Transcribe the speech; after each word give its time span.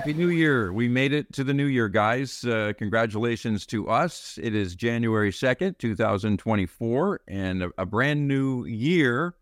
Happy 0.00 0.14
New 0.14 0.30
Year. 0.30 0.72
We 0.72 0.88
made 0.88 1.12
it 1.12 1.30
to 1.34 1.44
the 1.44 1.52
new 1.52 1.66
year, 1.66 1.86
guys. 1.86 2.42
Uh, 2.42 2.72
congratulations 2.78 3.66
to 3.66 3.86
us. 3.90 4.38
It 4.42 4.54
is 4.54 4.74
January 4.74 5.30
2nd, 5.30 5.76
2024, 5.76 7.20
and 7.28 7.64
a, 7.64 7.70
a, 7.76 7.84
brand 7.84 8.26
new 8.26 8.64
year 8.64 9.34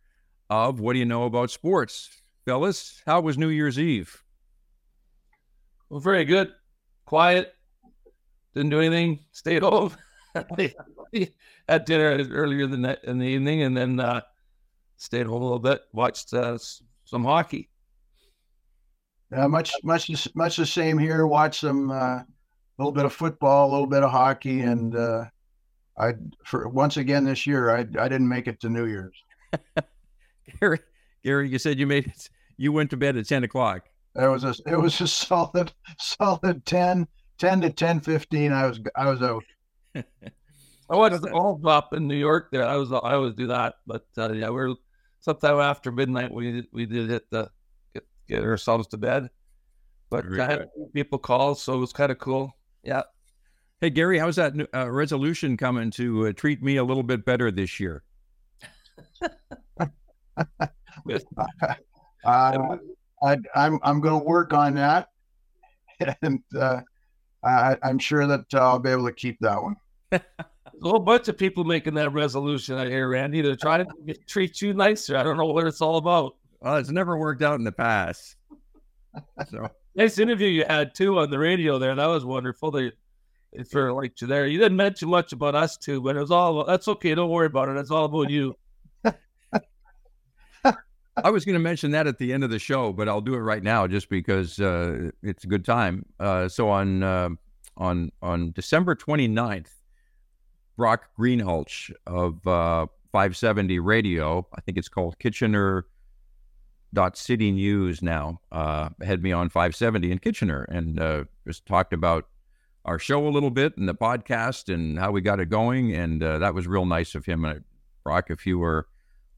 of 0.51 0.80
What 0.80 0.95
Do 0.95 0.98
You 0.98 1.05
Know 1.05 1.27
About 1.27 1.52
Sports? 1.52 2.11
Fellas, 2.45 3.01
how 3.07 3.21
was 3.21 3.39
New 3.39 3.51
Year's 3.51 3.79
Eve? 3.79 4.25
Well, 5.91 6.01
very 6.01 6.25
good. 6.25 6.52
Quiet. 7.05 7.55
Didn't 8.52 8.70
do 8.70 8.80
anything. 8.80 9.20
Stayed 9.30 9.62
home. 9.62 9.93
At 10.34 11.87
dinner 11.87 12.27
earlier 12.33 12.65
in 12.65 12.83
the, 12.83 12.98
in 13.09 13.19
the 13.19 13.27
evening 13.29 13.62
and 13.62 13.77
then 13.77 14.01
uh, 14.01 14.23
stayed 14.97 15.27
home 15.27 15.41
a 15.41 15.45
little 15.45 15.61
bit. 15.61 15.83
Watched 15.93 16.34
uh, 16.34 16.59
some 17.05 17.23
hockey. 17.23 17.70
Uh, 19.34 19.48
much, 19.48 19.73
much, 19.82 20.28
much 20.34 20.56
the 20.56 20.66
same 20.66 20.98
here. 20.98 21.27
Watch 21.27 21.60
some, 21.60 21.91
a 21.91 21.95
uh, 21.95 22.23
little 22.78 22.92
bit 22.92 23.05
of 23.05 23.12
football, 23.12 23.68
a 23.68 23.73
little 23.73 23.87
bit 23.87 24.02
of 24.02 24.10
hockey, 24.10 24.60
and 24.60 24.96
uh, 24.96 25.24
I, 25.98 26.14
for 26.45 26.68
once 26.68 26.96
again 26.96 27.24
this 27.24 27.46
year, 27.46 27.70
I, 27.70 27.80
I 27.80 28.09
didn't 28.09 28.28
make 28.28 28.46
it 28.46 28.60
to 28.60 28.68
New 28.68 28.87
Year's. 28.87 29.16
Gary, 30.60 30.78
Gary, 31.24 31.48
you 31.48 31.59
said 31.59 31.78
you 31.78 31.87
made 31.87 32.06
it. 32.06 32.30
You 32.56 32.73
went 32.73 32.91
to 32.91 32.96
bed 32.96 33.16
at 33.16 33.27
ten 33.27 33.45
o'clock. 33.45 33.82
It 34.14 34.27
was 34.27 34.45
a, 34.45 34.54
it 34.66 34.77
was 34.77 35.01
a 35.01 35.09
solid, 35.09 35.73
solid 35.98 36.65
10, 36.65 37.06
10 37.38 37.60
to 37.60 37.70
ten 37.70 38.01
fifteen. 38.01 38.52
I 38.52 38.66
was, 38.66 38.80
I 38.96 39.10
was 39.10 39.23
out. 39.23 39.45
I 39.95 40.96
was 40.96 41.23
all 41.32 41.60
up 41.68 41.92
in 41.92 42.09
New 42.09 42.16
York. 42.16 42.48
There, 42.51 42.65
I 42.65 42.76
was, 42.76 42.90
I 42.92 43.15
always 43.15 43.35
do 43.35 43.48
that, 43.48 43.74
but 43.87 44.07
uh, 44.16 44.32
yeah, 44.32 44.48
we're 44.48 44.74
sometime 45.20 45.59
after 45.59 45.92
midnight. 45.92 46.32
We 46.32 46.66
we 46.73 46.87
did 46.87 47.10
hit 47.10 47.29
the 47.30 47.51
get 48.29 48.43
ourselves 48.43 48.87
to 48.88 48.96
bed. 48.96 49.30
But 50.10 50.24
I 50.38 50.46
had 50.46 50.68
people 50.95 51.18
call, 51.18 51.54
so 51.54 51.74
it 51.74 51.79
was 51.79 51.93
kind 51.93 52.10
of 52.10 52.18
cool. 52.18 52.52
Yeah. 52.82 53.02
Hey 53.80 53.90
Gary, 53.90 54.18
how's 54.18 54.37
that 54.37 54.54
uh, 54.74 54.90
resolution 54.90 55.57
coming 55.57 55.90
to 55.93 56.29
uh, 56.29 56.32
treat 56.32 56.62
me 56.62 56.76
a 56.76 56.85
little 56.85 57.02
bit 57.02 57.24
better 57.24 57.51
this 57.51 57.79
year? 57.79 58.02
uh, 62.24 62.76
I, 63.23 63.37
I'm 63.54 63.79
I'm 63.82 64.00
going 64.00 64.20
to 64.20 64.25
work 64.25 64.53
on 64.53 64.75
that, 64.75 65.09
and 66.22 66.42
uh, 66.59 66.81
I, 67.44 67.76
am 67.82 67.98
sure 67.98 68.26
that 68.26 68.47
I'll 68.54 68.78
be 68.78 68.91
able 68.91 69.06
to 69.06 69.12
keep 69.12 69.38
that 69.41 69.62
one. 69.62 69.76
a 70.12 70.20
whole 70.82 70.98
bunch 70.98 71.28
of 71.28 71.37
people 71.37 71.65
making 71.65 71.94
that 71.94 72.12
resolution. 72.12 72.76
I 72.76 72.87
hear 72.87 73.09
Randy. 73.09 73.42
They're 73.42 73.56
trying 73.56 73.87
to 73.87 74.15
treat 74.26 74.62
you 74.62 74.75
nicer. 74.75 75.16
I 75.16 75.22
don't 75.22 75.37
know 75.37 75.47
what 75.47 75.66
it's 75.66 75.81
all 75.81 75.97
about. 75.97 76.37
Well, 76.60 76.76
it's 76.76 76.91
never 76.91 77.16
worked 77.16 77.42
out 77.42 77.59
in 77.59 77.64
the 77.64 77.72
past. 77.72 78.37
So 79.50 79.69
nice 79.94 80.19
interview 80.19 80.48
you 80.48 80.64
had 80.66 80.94
too 80.94 81.19
on 81.19 81.31
the 81.31 81.38
radio 81.38 81.78
there. 81.78 81.94
That 81.94 82.06
was 82.06 82.25
wonderful. 82.25 82.70
They, 82.70 82.92
for 83.70 83.92
like 83.92 84.20
you 84.20 84.26
there. 84.26 84.47
You 84.47 84.59
didn't 84.59 84.76
mention 84.76 85.09
much 85.09 85.32
about 85.32 85.54
us 85.54 85.76
too, 85.76 86.00
but 86.00 86.16
it 86.16 86.20
was 86.20 86.31
all 86.31 86.64
that's 86.64 86.88
okay. 86.88 87.14
Don't 87.14 87.31
worry 87.31 87.47
about 87.47 87.69
it. 87.69 87.76
It's 87.76 87.91
all 87.91 88.04
about 88.04 88.31
you. 88.31 88.54
I 91.25 91.31
was 91.31 91.44
going 91.44 91.54
to 91.54 91.60
mention 91.60 91.91
that 91.92 92.06
at 92.06 92.19
the 92.19 92.32
end 92.32 92.44
of 92.44 92.50
the 92.50 92.59
show, 92.59 92.92
but 92.92 93.09
I'll 93.09 93.20
do 93.20 93.34
it 93.34 93.38
right 93.41 93.62
now 93.62 93.86
just 93.86 94.09
because 94.09 94.60
uh, 94.60 95.10
it's 95.22 95.44
a 95.44 95.47
good 95.47 95.64
time. 95.64 96.04
Uh, 96.20 96.48
so 96.48 96.69
on 96.69 97.03
uh, 97.03 97.31
on 97.76 98.12
on 98.22 98.53
December 98.53 98.94
29th, 98.94 99.70
Brock 100.76 101.06
Greenhalgh 101.19 101.92
of 102.06 102.47
uh, 102.47 102.86
570 103.12 103.78
Radio, 103.78 104.47
I 104.54 104.60
think 104.60 104.78
it's 104.78 104.88
called 104.88 105.18
Kitchener 105.18 105.86
dot 106.94 107.16
city 107.16 107.50
news 107.50 108.03
now 108.03 108.41
uh, 108.50 108.88
had 109.03 109.22
me 109.22 109.32
on 109.32 109.49
570 109.49 110.10
in 110.10 110.19
kitchener 110.19 110.62
and 110.65 111.00
uh, 111.00 111.25
just 111.47 111.66
talked 111.66 111.93
about 111.93 112.28
our 112.84 112.99
show 112.99 113.26
a 113.26 113.28
little 113.28 113.50
bit 113.50 113.76
and 113.76 113.88
the 113.88 113.94
podcast 113.94 114.72
and 114.72 114.98
how 114.98 115.10
we 115.10 115.21
got 115.21 115.41
it 115.41 115.50
going. 115.50 115.94
And 115.94 116.22
uh, 116.22 116.38
that 116.38 116.54
was 116.54 116.66
real 116.66 116.87
nice 116.87 117.15
of 117.15 117.27
him. 117.27 117.44
And 117.44 117.65
brock 118.04 118.31
if 118.31 118.47
you 118.47 118.59
were 118.59 118.88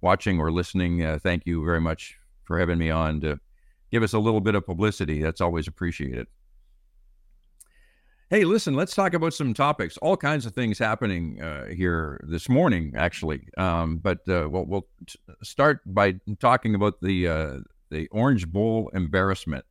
watching 0.00 0.38
or 0.38 0.52
listening 0.52 1.02
uh, 1.04 1.18
thank 1.20 1.44
you 1.46 1.64
very 1.64 1.80
much 1.80 2.16
for 2.44 2.58
having 2.58 2.78
me 2.78 2.90
on 2.90 3.20
to 3.20 3.40
give 3.90 4.02
us 4.02 4.12
a 4.12 4.18
little 4.18 4.40
bit 4.40 4.54
of 4.54 4.64
publicity. 4.64 5.20
That's 5.20 5.40
always 5.40 5.66
appreciated 5.66 6.28
Hey, 8.32 8.44
listen, 8.44 8.74
let's 8.74 8.94
talk 8.94 9.12
about 9.14 9.34
some 9.34 9.52
topics. 9.54 9.96
All 9.96 10.16
kinds 10.16 10.46
of 10.46 10.54
things 10.54 10.78
happening 10.78 11.42
uh, 11.42 11.66
here 11.66 12.24
this 12.28 12.48
morning, 12.48 12.92
actually. 12.96 13.48
Um, 13.58 13.96
but 13.96 14.18
uh, 14.28 14.48
we'll, 14.48 14.66
we'll 14.66 14.86
t- 15.04 15.18
start 15.42 15.80
by 15.84 16.14
talking 16.38 16.76
about 16.76 17.00
the 17.02 17.26
uh, 17.26 17.56
the 17.90 18.06
Orange 18.12 18.46
Bowl 18.46 18.88
embarrassment 18.94 19.64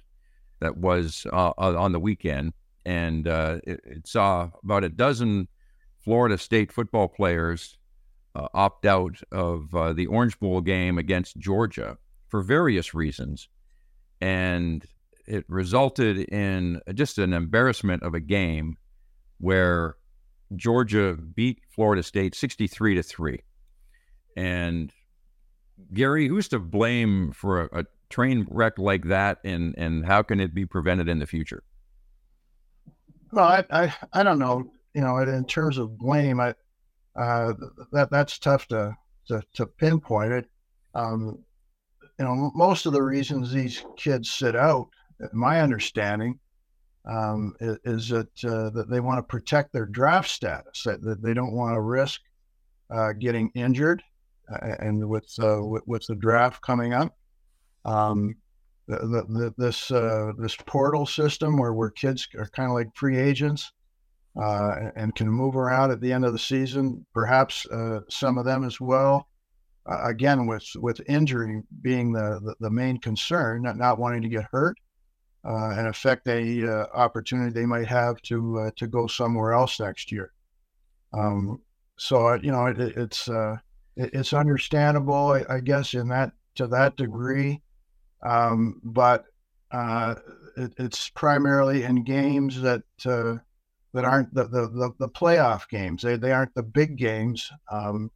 that 0.60 0.76
was 0.76 1.26
uh, 1.32 1.54
on 1.58 1.94
the 1.94 2.02
weekend, 2.02 2.52
and 2.84 3.30
uh, 3.30 3.60
it, 3.64 3.80
it, 3.86 4.06
saw 4.06 4.50
about 4.62 4.84
a 4.84 4.90
dozen 4.90 5.48
Florida 6.04 6.38
State 6.38 6.74
football 6.74 7.08
players 7.08 7.78
uh, 8.36 8.50
opt 8.54 8.86
out 8.86 9.22
of 9.32 9.72
the 9.96 10.08
Orange 10.08 10.38
Bowl 10.38 10.60
game 10.60 10.98
against 10.98 11.38
Georgia 11.38 11.98
for 12.28 12.42
various 12.42 12.94
reasons, 12.94 13.48
and 14.20 14.86
it 15.30 15.46
resulted 15.48 16.18
in 16.18 16.82
just 16.94 17.18
an 17.18 17.34
embarrassment 17.34 18.04
of 18.04 18.14
a 18.14 18.20
game 18.20 18.78
where 19.40 19.96
Georgia 20.56 21.14
beat 21.16 21.62
Florida 21.70 22.02
State 22.04 22.36
63 22.36 22.96
to 22.96 23.04
3. 23.04 23.40
And 24.36 24.92
Gary, 25.94 26.28
who's 26.28 26.48
to 26.50 26.60
blame 26.60 27.32
for 27.32 27.62
a, 27.62 27.80
a, 27.82 27.86
train 28.10 28.48
wreck 28.50 28.80
like 28.80 29.04
that 29.04 29.38
and 29.44 29.76
and 29.78 30.04
how 30.04 30.24
can 30.24 30.40
it 30.40 30.52
be 30.52 30.66
prevented 30.66 31.08
in 31.08 31.20
the 31.20 31.28
future? 31.28 31.62
Well, 33.32 33.46
I 33.46 33.64
I, 33.70 33.94
I 34.12 34.24
don't 34.24 34.40
know, 34.40 34.72
you 34.96 35.02
know, 35.02 35.20
in 35.20 35.46
terms 35.46 35.78
of 35.78 35.96
blame, 35.96 36.40
I 36.40 36.56
uh, 37.16 37.54
that 37.92 38.10
that's 38.10 38.40
tough 38.40 38.68
to 38.70 38.98
to, 39.28 39.44
to 39.54 39.68
pinpoint 39.68 40.32
it. 40.32 40.46
Um, 40.96 41.44
you 42.18 42.26
know, 42.26 42.52
most 42.56 42.88
of 42.88 42.94
the 42.94 43.04
reasons 43.04 43.52
these 43.52 43.86
kids 43.96 44.32
sit 44.32 44.56
out 44.56 44.90
my 45.34 45.62
understanding 45.62 46.40
um, 47.06 47.56
is, 47.60 47.78
is, 47.86 48.10
that 48.10 48.44
uh, 48.44 48.70
that 48.72 48.90
they 48.90 49.00
want 49.00 49.18
to 49.18 49.24
protect 49.24 49.74
their 49.74 49.86
draft 49.86 50.30
status, 50.30 50.84
that, 50.84 51.02
that 51.02 51.22
they 51.22 51.34
don't 51.34 51.54
want 51.54 51.76
to 51.76 51.82
risk 51.82 52.22
uh, 52.90 53.14
getting 53.14 53.52
injured, 53.56 54.04
uh, 54.52 54.76
and 54.80 55.08
with, 55.08 55.32
uh, 55.42 55.62
with, 55.62 55.84
with 55.88 56.06
the 56.08 56.16
draft 56.16 56.62
coming 56.62 56.94
up, 56.94 57.16
um, 57.86 58.36
the, 58.88 58.98
the, 58.98 59.54
this 59.58 59.92
uh, 59.92 60.32
this 60.38 60.56
portal 60.66 61.06
system 61.06 61.58
where 61.58 61.74
where 61.74 61.92
kids 61.92 62.28
are 62.38 62.50
kind 62.50 62.70
of 62.70 62.76
like 62.76 62.96
free 62.96 63.18
agents. 63.18 63.72
Uh, 64.40 64.92
and 64.96 65.16
can 65.16 65.28
move 65.28 65.56
around 65.56 65.90
at 65.92 66.00
the 66.00 66.14
end 66.14 66.24
of 66.24 66.32
the 66.32 66.40
season, 66.40 67.04
perhaps 67.14 67.66
some 68.10 68.38
of 68.38 68.46
them 68.46 68.64
as 68.64 68.80
well 68.80 69.28
again 70.06 70.46
with 70.46 70.66
with 70.76 71.02
injury 71.10 71.62
being 71.82 72.14
the, 72.14 72.40
the, 72.44 72.56
the 72.60 72.70
main 72.70 72.98
concern 73.00 73.64
not, 73.64 73.76
not 73.76 73.98
wanting 73.98 74.22
to 74.22 74.30
get 74.30 74.46
hurt 74.52 74.78
uh, 75.46 75.74
and 75.78 75.88
affect 75.88 76.28
a 76.28 76.68
uh, 76.68 76.86
opportunity 76.94 77.52
they 77.52 77.66
might 77.66 77.88
have 77.88 78.22
to 78.24 78.60
uh, 78.60 78.72
to 78.76 78.88
go 78.88 79.08
somewhere 79.08 79.54
else 79.54 79.80
next 79.80 80.12
year. 80.12 80.34
Um, 81.14 81.62
so 81.98 82.28
uh, 82.28 82.40
you 82.42 82.52
know 82.52 82.66
it, 82.68 82.80
it's 82.80 83.30
uh, 83.30 83.58
it, 83.96 84.12
it's 84.14 84.34
understandable, 84.34 85.32
I, 85.32 85.56
I, 85.56 85.60
guess, 85.60 85.94
in 85.94 86.10
that 86.10 86.34
to 86.56 86.68
that 86.68 86.98
degree, 86.98 87.62
um, 88.24 88.82
but 88.84 89.26
uh, 89.72 90.16
it, 90.58 90.74
it's 90.78 91.10
primarily 91.10 91.84
in 91.84 92.04
games 92.04 92.62
that 92.62 92.84
that 93.94 94.06
aren't 94.06 94.34
the, 94.34 94.44
the, 94.46 94.94
the, 95.00 95.10
playoff 95.10 95.68
games. 95.68 96.04
They, 96.04 96.16
they 96.16 96.32
aren't 96.32 96.54
the 96.54 96.64
big 96.64 96.96
games. 96.96 97.52
Um, 97.72 98.12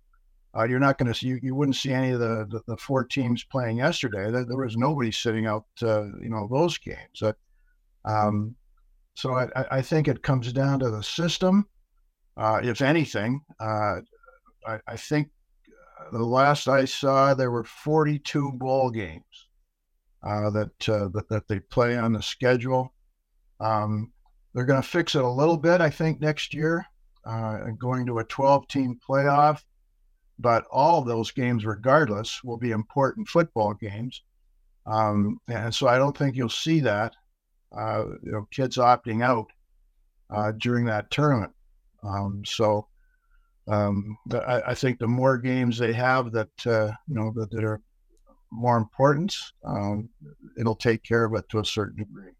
uh, 0.55 0.65
you're 0.65 0.79
not 0.79 0.97
going 0.97 1.11
to 1.11 1.17
see 1.17 1.27
you, 1.27 1.39
you 1.41 1.55
wouldn't 1.55 1.75
see 1.75 1.91
any 1.91 2.11
of 2.11 2.19
the, 2.19 2.45
the, 2.49 2.61
the 2.67 2.77
four 2.77 3.03
teams 3.03 3.43
playing 3.43 3.77
yesterday. 3.77 4.29
There, 4.29 4.45
there, 4.45 4.57
was 4.57 4.77
nobody 4.77 5.11
sitting 5.11 5.47
out, 5.47 5.65
uh, 5.81 6.05
you 6.21 6.29
know, 6.29 6.47
those 6.51 6.77
games. 6.77 7.23
um, 8.05 8.55
so 9.15 9.33
I, 9.33 9.47
I, 9.71 9.81
think 9.81 10.07
it 10.07 10.23
comes 10.23 10.51
down 10.53 10.79
to 10.79 10.89
the 10.89 11.01
system. 11.01 11.67
Uh, 12.35 12.61
if 12.63 12.81
anything, 12.81 13.41
uh, 13.59 13.97
I, 14.65 14.79
I, 14.87 14.97
think 14.97 15.29
uh, 15.99 16.17
the 16.17 16.23
last 16.23 16.67
I 16.67 16.85
saw 16.85 17.33
there 17.33 17.51
were 17.51 17.63
42 17.63 18.53
ball 18.53 18.89
games 18.89 19.23
uh, 20.23 20.49
that, 20.51 20.71
that 20.79 21.25
that 21.29 21.47
they 21.47 21.59
play 21.59 21.95
on 21.95 22.13
the 22.13 22.21
schedule. 22.21 22.93
Um, 23.59 24.11
they're 24.53 24.65
going 24.65 24.81
to 24.81 24.87
fix 24.87 25.15
it 25.15 25.23
a 25.23 25.29
little 25.29 25.57
bit, 25.57 25.81
I 25.81 25.89
think, 25.89 26.19
next 26.21 26.53
year, 26.53 26.85
going 27.79 28.05
to 28.07 28.19
a 28.19 28.23
12 28.23 28.67
team 28.67 28.99
playoff 29.07 29.61
but 30.39 30.65
all 30.71 30.99
of 30.99 31.07
those 31.07 31.31
games, 31.31 31.65
regardless, 31.65 32.43
will 32.43 32.57
be 32.57 32.71
important 32.71 33.27
football 33.27 33.73
games. 33.73 34.21
Um, 34.85 35.39
and 35.47 35.73
so 35.73 35.87
I 35.87 35.97
don't 35.97 36.17
think 36.17 36.35
you'll 36.35 36.49
see 36.49 36.79
that, 36.81 37.15
uh, 37.77 38.05
you 38.21 38.31
know, 38.31 38.47
kids 38.51 38.77
opting 38.77 39.23
out 39.23 39.47
uh, 40.29 40.51
during 40.57 40.85
that 40.85 41.09
tournament. 41.11 41.53
Um, 42.03 42.43
so 42.45 42.87
um, 43.67 44.17
I, 44.31 44.61
I, 44.67 44.73
think 44.73 44.99
the 44.99 45.07
more 45.07 45.37
games 45.37 45.77
they 45.77 45.93
have 45.93 46.33
that, 46.33 46.67
uh, 46.67 46.91
you 47.07 47.15
know, 47.15 47.31
that, 47.35 47.49
that, 47.51 47.63
are 47.63 47.81
more 48.51 48.77
important, 48.77 49.35
um, 49.63 50.09
it'll 50.57 50.75
take 50.75 51.01
care 51.03 51.23
of 51.23 51.33
it 51.35 51.47
to 51.49 51.59
a 51.59 51.65
certain 51.65 52.03
degree. 52.03 52.31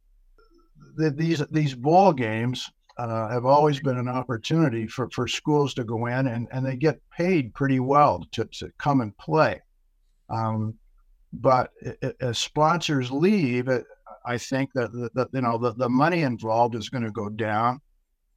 the, 0.98 1.12
these 1.12 1.42
these 1.50 1.76
bowl 1.76 2.12
games 2.12 2.70
uh, 2.98 3.28
have 3.30 3.46
always 3.46 3.80
been 3.80 3.98
an 3.98 4.08
opportunity 4.08 4.88
for, 4.88 5.10
for 5.10 5.28
schools 5.28 5.74
to 5.74 5.84
go 5.84 6.06
in 6.06 6.28
and, 6.28 6.48
and 6.52 6.66
they 6.66 6.76
get 6.76 7.02
paid 7.16 7.54
pretty 7.54 7.80
well 7.80 8.24
to, 8.32 8.46
to 8.46 8.72
come 8.78 9.02
and 9.02 9.18
play. 9.18 9.60
Um, 10.30 10.76
but 11.34 11.72
as 12.22 12.38
sponsors 12.38 13.12
leave, 13.12 13.68
it, 13.68 13.86
I 14.26 14.38
think 14.38 14.72
that, 14.74 14.92
that 15.16 15.30
you 15.34 15.42
know 15.42 15.58
the, 15.58 15.74
the 15.74 15.90
money 15.90 16.22
involved 16.22 16.76
is 16.76 16.90
going 16.90 17.04
to 17.04 17.12
go 17.12 17.30
down. 17.30 17.82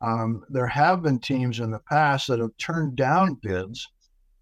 Um, 0.00 0.44
there 0.48 0.66
have 0.66 1.02
been 1.02 1.18
teams 1.18 1.60
in 1.60 1.70
the 1.70 1.80
past 1.88 2.26
that 2.28 2.40
have 2.40 2.56
turned 2.58 2.96
down 2.96 3.38
bids 3.42 3.86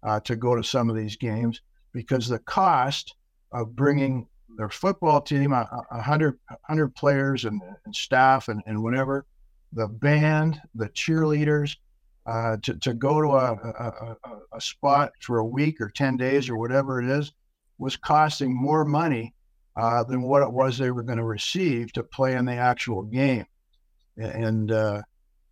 uh, 0.03 0.19
to 0.21 0.35
go 0.35 0.55
to 0.55 0.63
some 0.63 0.89
of 0.89 0.95
these 0.95 1.15
games 1.15 1.61
because 1.93 2.27
the 2.27 2.39
cost 2.39 3.15
of 3.51 3.75
bringing 3.75 4.27
their 4.57 4.69
football 4.69 5.21
team, 5.21 5.51
a, 5.53 5.69
a 5.91 6.01
hundred, 6.01 6.37
hundred 6.63 6.95
players 6.95 7.45
and, 7.45 7.61
and 7.85 7.95
staff 7.95 8.47
and, 8.47 8.61
and 8.65 8.81
whatever, 8.81 9.25
the 9.73 9.87
band, 9.87 10.61
the 10.73 10.89
cheerleaders, 10.89 11.75
uh, 12.25 12.57
to, 12.63 12.73
to 12.79 12.93
go 12.93 13.21
to 13.21 13.27
a, 13.29 13.53
a, 13.53 14.15
a, 14.53 14.61
spot 14.61 15.11
for 15.21 15.37
a 15.37 15.45
week 15.45 15.79
or 15.79 15.89
10 15.89 16.17
days 16.17 16.49
or 16.49 16.57
whatever 16.57 16.99
it 16.99 17.07
is 17.07 17.31
was 17.77 17.95
costing 17.97 18.55
more 18.55 18.83
money 18.83 19.33
uh, 19.75 20.03
than 20.03 20.23
what 20.23 20.41
it 20.41 20.51
was 20.51 20.77
they 20.77 20.89
were 20.89 21.03
going 21.03 21.19
to 21.19 21.23
receive 21.23 21.91
to 21.93 22.03
play 22.03 22.33
in 22.33 22.45
the 22.45 22.53
actual 22.53 23.03
game. 23.03 23.45
And 24.17 24.71
uh, 24.71 25.01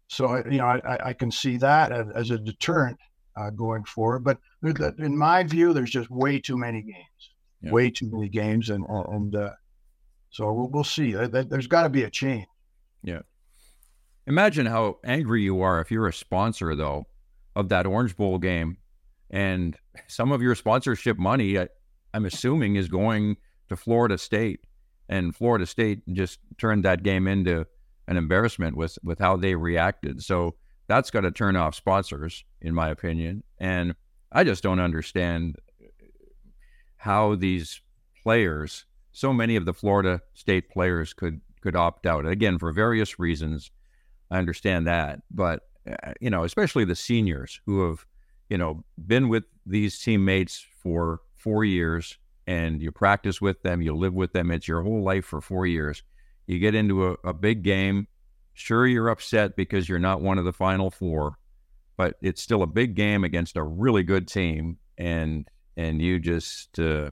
so, 0.07 0.37
you 0.49 0.57
know, 0.57 0.65
I, 0.65 1.09
I, 1.09 1.13
can 1.13 1.29
see 1.29 1.57
that 1.57 1.91
as, 1.91 2.07
as 2.15 2.31
a 2.31 2.37
deterrent 2.37 2.97
uh, 3.35 3.49
going 3.49 3.83
forward. 3.83 4.23
But 4.23 4.39
in 4.63 5.17
my 5.17 5.43
view, 5.43 5.73
there's 5.73 5.91
just 5.91 6.09
way 6.09 6.39
too 6.39 6.57
many 6.57 6.81
games, 6.81 7.29
yeah. 7.61 7.71
way 7.71 7.89
too 7.91 8.09
many 8.09 8.29
games. 8.29 8.69
And, 8.69 8.85
and 8.87 9.35
uh, 9.35 9.51
so 10.29 10.51
we'll, 10.53 10.69
we'll 10.69 10.83
see. 10.85 11.11
There's 11.11 11.67
got 11.67 11.83
to 11.83 11.89
be 11.89 12.03
a 12.03 12.09
change. 12.09 12.47
Yeah. 13.03 13.19
Imagine 14.25 14.65
how 14.65 14.97
angry 15.03 15.43
you 15.43 15.61
are 15.61 15.81
if 15.81 15.91
you're 15.91 16.07
a 16.07 16.13
sponsor, 16.13 16.75
though, 16.75 17.07
of 17.55 17.69
that 17.69 17.85
Orange 17.85 18.15
Bowl 18.15 18.37
game. 18.37 18.77
And 19.29 19.75
some 20.07 20.31
of 20.31 20.41
your 20.41 20.55
sponsorship 20.55 21.17
money, 21.17 21.59
I, 21.59 21.67
I'm 22.13 22.25
assuming, 22.25 22.75
is 22.75 22.87
going 22.87 23.37
to 23.69 23.75
Florida 23.75 24.17
State. 24.17 24.61
And 25.09 25.35
Florida 25.35 25.65
State 25.65 26.01
just 26.13 26.39
turned 26.57 26.85
that 26.85 27.03
game 27.03 27.27
into 27.27 27.65
an 28.07 28.17
embarrassment 28.17 28.77
with, 28.77 28.97
with 29.03 29.19
how 29.19 29.35
they 29.35 29.55
reacted. 29.55 30.23
So 30.23 30.55
that's 30.87 31.11
got 31.11 31.21
to 31.21 31.31
turn 31.31 31.55
off 31.55 31.75
sponsors, 31.75 32.45
in 32.61 32.73
my 32.73 32.89
opinion. 32.89 33.43
And 33.59 33.95
I 34.31 34.43
just 34.43 34.63
don't 34.63 34.79
understand 34.79 35.57
how 36.97 37.35
these 37.35 37.81
players, 38.21 38.85
so 39.11 39.33
many 39.33 39.55
of 39.55 39.65
the 39.65 39.73
Florida 39.73 40.21
State 40.33 40.69
players, 40.69 41.13
could 41.13 41.41
could 41.61 41.75
opt 41.75 42.05
out. 42.05 42.25
Again, 42.25 42.59
for 42.59 42.73
various 42.73 43.19
reasons. 43.19 43.71
I 44.31 44.37
understand 44.37 44.87
that, 44.87 45.21
but 45.31 45.61
uh, 45.89 46.13
you 46.21 46.29
know, 46.29 46.43
especially 46.43 46.85
the 46.85 46.95
seniors 46.95 47.59
who 47.65 47.87
have, 47.87 48.05
you 48.49 48.57
know, 48.57 48.83
been 49.05 49.29
with 49.29 49.43
these 49.65 49.99
teammates 49.99 50.65
for 50.81 51.21
four 51.35 51.65
years, 51.65 52.17
and 52.47 52.81
you 52.81 52.91
practice 52.91 53.41
with 53.41 53.61
them, 53.63 53.81
you 53.81 53.95
live 53.95 54.13
with 54.13 54.33
them. 54.33 54.51
It's 54.51 54.67
your 54.67 54.81
whole 54.81 55.03
life 55.03 55.25
for 55.25 55.41
four 55.41 55.65
years. 55.65 56.03
You 56.47 56.59
get 56.59 56.75
into 56.75 57.07
a, 57.09 57.15
a 57.23 57.33
big 57.33 57.63
game. 57.63 58.07
Sure, 58.53 58.85
you're 58.85 59.09
upset 59.09 59.55
because 59.55 59.89
you're 59.89 59.99
not 59.99 60.21
one 60.21 60.37
of 60.37 60.45
the 60.45 60.53
final 60.53 60.91
four, 60.91 61.37
but 61.97 62.15
it's 62.21 62.41
still 62.41 62.61
a 62.61 62.67
big 62.67 62.95
game 62.95 63.23
against 63.23 63.57
a 63.57 63.63
really 63.63 64.03
good 64.03 64.27
team, 64.27 64.77
and 64.97 65.47
and 65.75 66.01
you 66.01 66.19
just, 66.19 66.77
uh, 66.79 67.09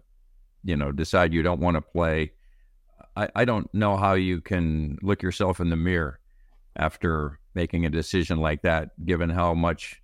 you 0.64 0.76
know, 0.76 0.92
decide 0.92 1.34
you 1.34 1.42
don't 1.42 1.60
want 1.60 1.76
to 1.76 1.82
play. 1.82 2.32
I, 3.16 3.28
I 3.36 3.46
don't 3.46 3.74
know 3.74 3.98
how 3.98 4.14
you 4.14 4.40
can 4.40 4.98
look 5.02 5.24
yourself 5.24 5.60
in 5.60 5.70
the 5.70 5.76
mirror 5.76 6.21
after 6.76 7.40
making 7.54 7.86
a 7.86 7.90
decision 7.90 8.40
like 8.40 8.62
that, 8.62 8.90
given 9.06 9.30
how 9.30 9.54
much 9.54 10.02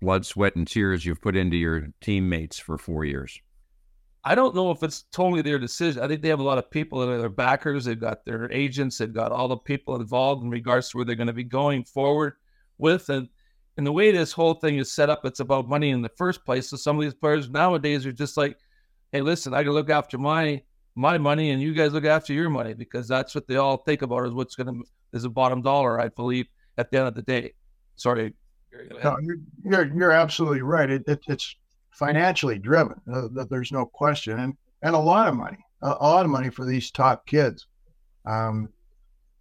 blood, 0.00 0.26
sweat, 0.26 0.56
and 0.56 0.66
tears 0.66 1.04
you've 1.04 1.20
put 1.20 1.36
into 1.36 1.56
your 1.56 1.88
teammates 2.00 2.58
for 2.58 2.78
four 2.78 3.04
years? 3.04 3.38
I 4.22 4.34
don't 4.34 4.54
know 4.54 4.70
if 4.70 4.82
it's 4.82 5.04
totally 5.12 5.40
their 5.42 5.58
decision. 5.58 6.02
I 6.02 6.08
think 6.08 6.20
they 6.20 6.28
have 6.28 6.40
a 6.40 6.44
lot 6.44 6.58
of 6.58 6.70
people 6.70 7.00
that 7.00 7.08
are 7.08 7.18
their 7.18 7.30
backers. 7.30 7.84
They've 7.84 7.98
got 7.98 8.24
their 8.24 8.50
agents. 8.52 8.98
They've 8.98 9.12
got 9.12 9.32
all 9.32 9.48
the 9.48 9.56
people 9.56 9.96
involved 9.96 10.42
in 10.42 10.50
regards 10.50 10.90
to 10.90 10.98
where 10.98 11.06
they're 11.06 11.14
going 11.14 11.26
to 11.28 11.32
be 11.32 11.44
going 11.44 11.84
forward 11.84 12.34
with. 12.76 13.08
And 13.08 13.28
and 13.76 13.86
the 13.86 13.92
way 13.92 14.10
this 14.10 14.32
whole 14.32 14.54
thing 14.54 14.76
is 14.76 14.92
set 14.92 15.08
up, 15.08 15.24
it's 15.24 15.40
about 15.40 15.68
money 15.68 15.90
in 15.90 16.02
the 16.02 16.10
first 16.10 16.44
place. 16.44 16.68
So 16.68 16.76
some 16.76 16.96
of 16.96 17.02
these 17.02 17.14
players 17.14 17.48
nowadays 17.48 18.04
are 18.04 18.12
just 18.12 18.36
like, 18.36 18.58
hey, 19.10 19.22
listen, 19.22 19.54
I 19.54 19.62
can 19.62 19.72
look 19.72 19.88
after 19.88 20.18
my 20.18 20.62
my 21.00 21.18
money, 21.18 21.50
and 21.50 21.62
you 21.62 21.72
guys 21.72 21.92
look 21.92 22.04
after 22.04 22.32
your 22.32 22.50
money 22.50 22.74
because 22.74 23.08
that's 23.08 23.34
what 23.34 23.46
they 23.46 23.56
all 23.56 23.78
think 23.78 24.02
about 24.02 24.26
is 24.26 24.32
what's 24.32 24.54
going 24.54 24.66
to 24.66 24.84
is 25.12 25.24
a 25.24 25.30
bottom 25.30 25.62
dollar, 25.62 26.00
I 26.00 26.08
believe, 26.08 26.46
at 26.78 26.90
the 26.90 26.98
end 26.98 27.08
of 27.08 27.14
the 27.14 27.22
day. 27.22 27.54
Sorry. 27.96 28.34
No, 29.02 29.16
you're, 29.20 29.36
you're, 29.64 29.96
you're 29.96 30.12
absolutely 30.12 30.62
right. 30.62 30.88
It, 30.88 31.02
it, 31.08 31.20
it's 31.26 31.56
financially 31.90 32.58
driven. 32.58 33.00
Uh, 33.12 33.44
there's 33.50 33.72
no 33.72 33.86
question, 33.86 34.38
and 34.38 34.54
and 34.82 34.94
a 34.94 34.98
lot 34.98 35.28
of 35.28 35.34
money, 35.34 35.58
a, 35.82 35.88
a 36.00 36.08
lot 36.08 36.24
of 36.24 36.30
money 36.30 36.50
for 36.50 36.64
these 36.64 36.90
top 36.90 37.26
kids. 37.26 37.66
Um, 38.26 38.68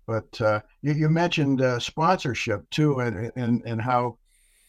but 0.07 0.41
uh, 0.41 0.61
you, 0.81 0.93
you, 0.93 1.09
mentioned 1.09 1.61
uh, 1.61 1.77
sponsorship 1.79 2.67
too, 2.71 2.99
and 2.99 3.31
and, 3.35 3.61
and 3.65 3.81
how 3.81 4.17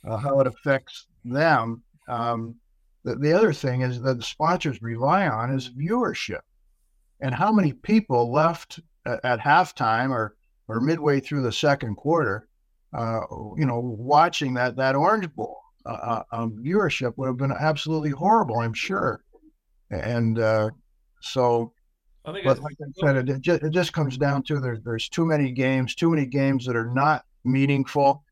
uh, 0.07 0.17
how 0.17 0.41
it 0.41 0.47
affects 0.47 1.07
them. 1.25 1.83
Um, 2.09 2.57
the, 3.05 3.15
the 3.15 3.33
other 3.33 3.53
thing 3.53 3.81
is 3.81 4.03
that 4.03 4.19
the 4.19 4.23
sponsors 4.23 4.83
rely 4.83 5.27
on 5.29 5.55
is 5.55 5.71
viewership, 5.71 6.41
and 7.20 7.34
how 7.34 7.52
many 7.52 7.72
people 7.72 8.32
left 8.32 8.81
at, 9.06 9.25
at 9.25 9.40
halftime 9.40 10.11
or 10.11 10.37
or 10.69 10.81
midway 10.81 11.19
through 11.19 11.43
the 11.43 11.52
second 11.52 11.96
quarter, 11.96 12.49
uh, 12.96 13.20
you 13.56 13.67
know, 13.67 13.81
watching 13.81 14.55
that 14.55 14.76
that 14.76 14.94
Orange 14.94 15.32
Bowl, 15.34 15.58
uh, 15.84 15.93
uh, 15.93 16.22
um, 16.32 16.52
viewership 16.62 17.14
would 17.17 17.26
have 17.26 17.37
been 17.37 17.52
absolutely 17.52 18.11
horrible, 18.11 18.61
I'm 18.61 18.75
sure. 18.75 19.22
And 19.90 20.38
uh, 20.38 20.70
so, 21.20 21.72
but 22.25 22.61
like 22.61 22.76
I 22.81 23.05
said, 23.05 23.28
it, 23.28 23.40
just, 23.40 23.62
it 23.64 23.70
just 23.70 23.93
comes 23.93 24.17
down 24.17 24.44
to 24.44 24.61
there, 24.61 24.78
there's 24.84 25.08
too 25.08 25.26
many 25.26 25.50
games, 25.50 25.96
too 25.96 26.11
many 26.11 26.26
games 26.26 26.67
that 26.67 26.76
are 26.76 26.93
not 26.94 27.25
meaningful. 27.44 28.22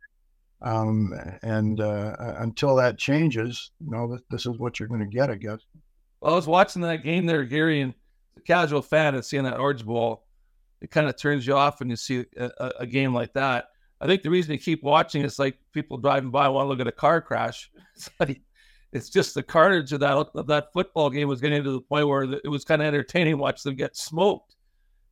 Um, 0.62 1.12
and 1.42 1.80
uh, 1.80 2.14
until 2.38 2.76
that 2.76 2.99
changes, 2.99 3.73
you 3.80 3.90
know, 3.90 4.12
this, 4.12 4.23
this 4.30 4.47
is 4.47 4.59
what 4.59 4.78
you're 4.78 4.88
going 4.88 5.00
to 5.00 5.07
get, 5.07 5.30
I 5.30 5.37
guess. 5.37 5.61
Well, 6.21 6.33
I 6.33 6.37
was 6.37 6.47
watching 6.47 6.83
that 6.83 7.02
game 7.02 7.26
there, 7.26 7.45
Gary, 7.45 7.80
and 7.80 7.95
the 8.38 8.45
casual 8.45 8.83
fan 8.83 9.14
and 9.14 9.25
seeing 9.25 9.45
that 9.45 9.59
Orange 9.59 9.85
Bowl 9.85 10.25
it 10.80 10.90
kind 10.90 11.09
of 11.09 11.16
turns 11.16 11.47
you 11.47 11.54
off 11.54 11.80
when 11.80 11.90
you 11.90 11.97
see 11.97 12.25
a, 12.37 12.73
a, 12.80 12.87
game 12.87 13.12
like 13.12 13.33
that. 13.33 13.66
I 14.00 14.07
think 14.07 14.23
the 14.23 14.30
reason 14.30 14.52
you 14.52 14.59
keep 14.59 14.83
watching 14.83 15.25
is 15.25 15.38
like 15.38 15.59
people 15.73 15.99
driving 15.99 16.30
by 16.30 16.49
want 16.49 16.66
to 16.66 16.68
look 16.68 16.80
at 16.80 16.87
a 16.87 16.92
car 16.92 17.21
crash. 17.21 17.71
It's, 18.90 19.11
just 19.11 19.35
the 19.35 19.42
carnage 19.42 19.92
of 19.92 20.00
that 20.00 20.16
of 20.35 20.47
that 20.47 20.73
football 20.73 21.11
game 21.11 21.28
was 21.28 21.42
getting 21.42 21.62
to 21.62 21.73
the 21.73 21.80
point 21.83 22.09
where 22.09 22.23
it 22.23 22.49
was 22.49 22.64
kind 22.64 22.80
of 22.80 22.88
entertaining 22.88 23.37
watch 23.37 23.62
them 23.62 23.76
get 23.76 23.95
smoked. 23.95 24.57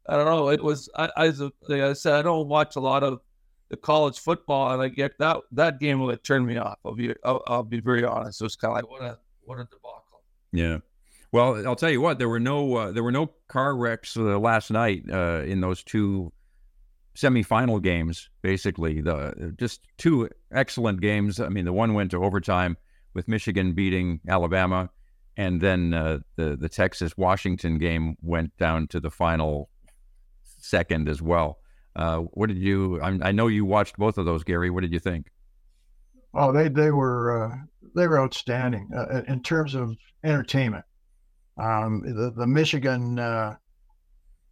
I 0.08 0.16
don't 0.16 0.24
know. 0.24 0.48
It 0.48 0.64
was 0.64 0.88
I, 0.96 1.10
I, 1.14 1.26
like 1.68 1.82
I 1.82 1.92
said 1.92 2.14
I 2.14 2.22
don't 2.22 2.48
watch 2.48 2.76
a 2.76 2.80
lot 2.80 3.02
of 3.02 3.20
the 3.68 3.76
college 3.76 4.18
football, 4.18 4.72
and 4.72 4.80
I 4.80 4.88
get 4.88 5.18
that 5.18 5.42
that 5.52 5.78
game 5.78 6.00
will 6.00 6.16
turn 6.16 6.46
me 6.46 6.56
off. 6.56 6.78
I'll 6.86 6.94
be 6.94 7.12
I'll, 7.22 7.42
I'll 7.46 7.62
be 7.62 7.80
very 7.80 8.02
honest. 8.02 8.40
It 8.40 8.44
was 8.44 8.56
kind 8.56 8.70
of 8.70 8.76
like 8.76 8.90
what 8.90 9.02
a 9.02 9.18
what 9.42 9.58
a 9.58 9.64
debacle. 9.64 10.22
Yeah. 10.52 10.78
Well, 11.36 11.68
I'll 11.68 11.76
tell 11.76 11.90
you 11.90 12.00
what. 12.00 12.18
There 12.18 12.30
were 12.30 12.40
no 12.40 12.76
uh, 12.76 12.92
there 12.92 13.02
were 13.02 13.12
no 13.12 13.30
car 13.46 13.76
wrecks 13.76 14.16
uh, 14.16 14.38
last 14.38 14.70
night 14.70 15.02
uh, 15.12 15.42
in 15.44 15.60
those 15.60 15.84
two 15.84 16.32
semifinal 17.14 17.82
games. 17.82 18.30
Basically, 18.40 19.02
the 19.02 19.54
just 19.58 19.82
two 19.98 20.30
excellent 20.50 21.02
games. 21.02 21.38
I 21.38 21.50
mean, 21.50 21.66
the 21.66 21.74
one 21.74 21.92
went 21.92 22.12
to 22.12 22.24
overtime 22.24 22.78
with 23.12 23.28
Michigan 23.28 23.74
beating 23.74 24.20
Alabama, 24.26 24.88
and 25.36 25.60
then 25.60 25.92
uh, 25.92 26.20
the 26.36 26.56
the 26.56 26.70
Texas 26.70 27.18
Washington 27.18 27.76
game 27.76 28.16
went 28.22 28.56
down 28.56 28.88
to 28.88 28.98
the 28.98 29.10
final 29.10 29.68
second 30.42 31.06
as 31.06 31.20
well. 31.20 31.58
Uh, 31.94 32.20
what 32.20 32.46
did 32.46 32.56
you? 32.56 32.98
I, 33.02 33.08
I, 33.20 33.32
know 33.32 33.48
you 33.48 33.66
watched 33.66 33.98
both 33.98 34.16
of 34.16 34.24
those, 34.24 34.42
Gary. 34.42 34.70
What 34.70 34.84
did 34.84 34.92
you 34.94 35.00
think? 35.00 35.26
Oh, 36.32 36.50
they 36.50 36.70
they 36.70 36.92
were 36.92 37.44
uh, 37.44 37.56
they 37.94 38.08
were 38.08 38.18
outstanding 38.18 38.88
in 39.28 39.42
terms 39.42 39.74
of 39.74 39.94
entertainment. 40.24 40.86
Um, 41.58 42.02
the, 42.04 42.32
the 42.36 42.46
Michigan 42.46 43.18
uh, 43.18 43.56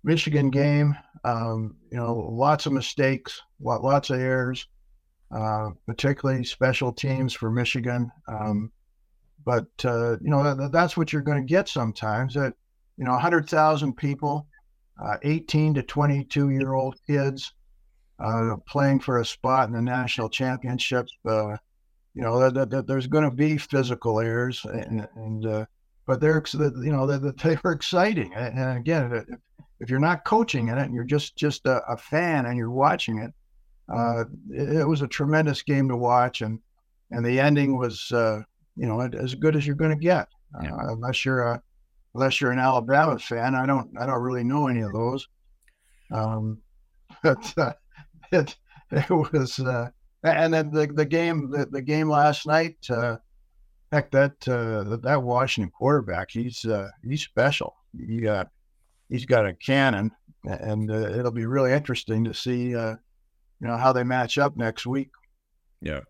Michigan 0.03 0.51
game, 0.51 0.97
um, 1.25 1.77
you 1.91 1.99
know, 1.99 2.15
lots 2.15 2.67
of 2.67 2.73
mistakes, 2.73 3.41
lots 3.61 4.11
of 4.11 4.21
errors, 4.21 4.67
uh, 5.31 5.71
particularly 5.87 6.45
special 6.45 6.93
teams 6.93 7.33
for 7.33 7.51
Michigan. 7.51 8.11
Um, 8.29 8.71
but 9.45 9.67
uh, 9.85 10.13
you 10.21 10.31
know 10.31 10.55
that, 10.55 10.73
that's 10.73 10.97
what 10.97 11.13
you're 11.13 11.23
going 11.23 11.41
to 11.41 11.53
get 11.53 11.69
sometimes. 11.69 12.35
That 12.35 12.55
you 12.97 13.05
know, 13.05 13.13
100,000 13.13 13.97
people, 13.97 14.47
uh, 15.03 15.17
18 15.23 15.75
to 15.75 15.83
22 15.83 16.51
year 16.51 16.75
old 16.75 16.97
kids 17.07 17.53
uh, 18.21 18.57
playing 18.67 19.01
for 19.01 19.19
a 19.19 19.25
spot 19.25 19.69
in 19.69 19.75
the 19.75 19.83
national 19.83 20.29
championships. 20.29 21.13
Uh, 21.27 21.57
you 22.15 22.23
know, 22.23 22.49
there's 22.51 23.09
going 23.09 23.25
to 23.25 23.35
be 23.35 23.59
physical 23.59 24.21
errors, 24.21 24.65
and, 24.65 25.09
and 25.17 25.67
but 26.07 26.21
they're 26.21 26.43
you 26.55 26.93
know 26.93 27.07
they're, 27.07 27.33
they 27.43 27.59
were 27.63 27.73
exciting 27.73 28.33
and 28.35 28.79
again 28.79 29.25
if 29.81 29.91
you're 29.91 30.01
not 30.01 30.25
coaching 30.25 30.69
in 30.69 30.79
it 30.79 30.85
and 30.85 30.95
you're 30.95 31.05
just 31.05 31.37
just 31.37 31.67
a, 31.67 31.83
a 31.87 31.97
fan 31.97 32.47
and 32.47 32.57
you're 32.57 32.71
watching 32.71 33.19
it, 33.19 33.33
uh, 33.95 34.25
it, 34.51 34.79
it, 34.79 34.89
was 34.89 35.03
a 35.03 35.09
tremendous 35.09 35.63
game 35.63 35.89
to 35.89 35.97
watch, 35.97 36.41
and 36.41 36.59
and 37.11 37.25
the 37.25 37.39
ending 37.39 37.77
was 37.77 38.11
uh, 38.13 38.41
you 38.77 38.87
know 38.87 39.01
as 39.01 39.35
good 39.35 39.57
as 39.57 39.67
you're 39.67 39.77
going 39.77 39.91
to 39.91 39.97
get. 39.97 40.29
Yeah. 40.63 40.75
Uh, 40.75 40.93
unless 40.95 41.25
you're 41.25 41.43
a 41.43 41.63
unless 42.15 42.41
you're 42.41 42.53
an 42.53 42.59
Alabama 42.59 43.19
fan, 43.19 43.55
I 43.55 43.67
don't 43.67 43.91
I 43.99 44.07
don't 44.07 44.23
really 44.23 44.45
know 44.45 44.69
any 44.69 44.81
of 44.81 44.93
those. 44.93 45.29
Um, 46.11 46.59
but 47.23 47.59
uh, 47.59 47.73
it 48.33 48.57
it 48.91 49.11
was 49.11 49.59
uh, 49.59 49.91
and 50.23 50.55
then 50.55 50.71
the, 50.71 50.87
the 50.87 51.05
game 51.05 51.51
the, 51.51 51.67
the 51.67 51.83
game 51.83 52.09
last 52.09 52.47
night. 52.47 52.77
Heck, 53.95 54.11
that 54.11 54.49
uh, 54.49 54.97
that 55.05 55.23
Washington 55.23 55.71
quarterback, 55.71 56.29
he's 56.33 56.65
uh, 56.65 56.89
he's 57.09 57.23
special. 57.23 57.77
He 57.97 58.19
got 58.19 58.49
he's 59.09 59.25
got 59.25 59.47
a 59.47 59.55
cannon, 59.55 60.11
and 60.43 60.91
uh, 60.91 61.11
it'll 61.11 61.31
be 61.31 61.47
really 61.47 61.71
interesting 61.71 62.25
to 62.25 62.35
see 62.35 62.75
uh, 62.75 62.97
you 63.61 63.69
know 63.69 63.77
how 63.77 63.93
they 63.93 64.03
match 64.03 64.37
up 64.37 64.57
next 64.57 64.85
week. 64.85 65.11
Yeah. 65.81 66.01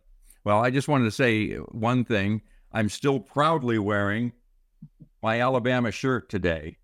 Well, 0.45 0.65
I 0.65 0.71
just 0.71 0.89
wanted 0.89 1.05
to 1.05 1.11
say 1.11 1.57
one 1.57 2.07
thing. 2.07 2.41
I'm 2.73 2.89
still 2.89 3.21
proudly 3.21 3.79
wearing 3.79 4.33
my 5.23 5.43
Alabama 5.43 5.91
shirt 5.91 6.31
today. 6.31 6.79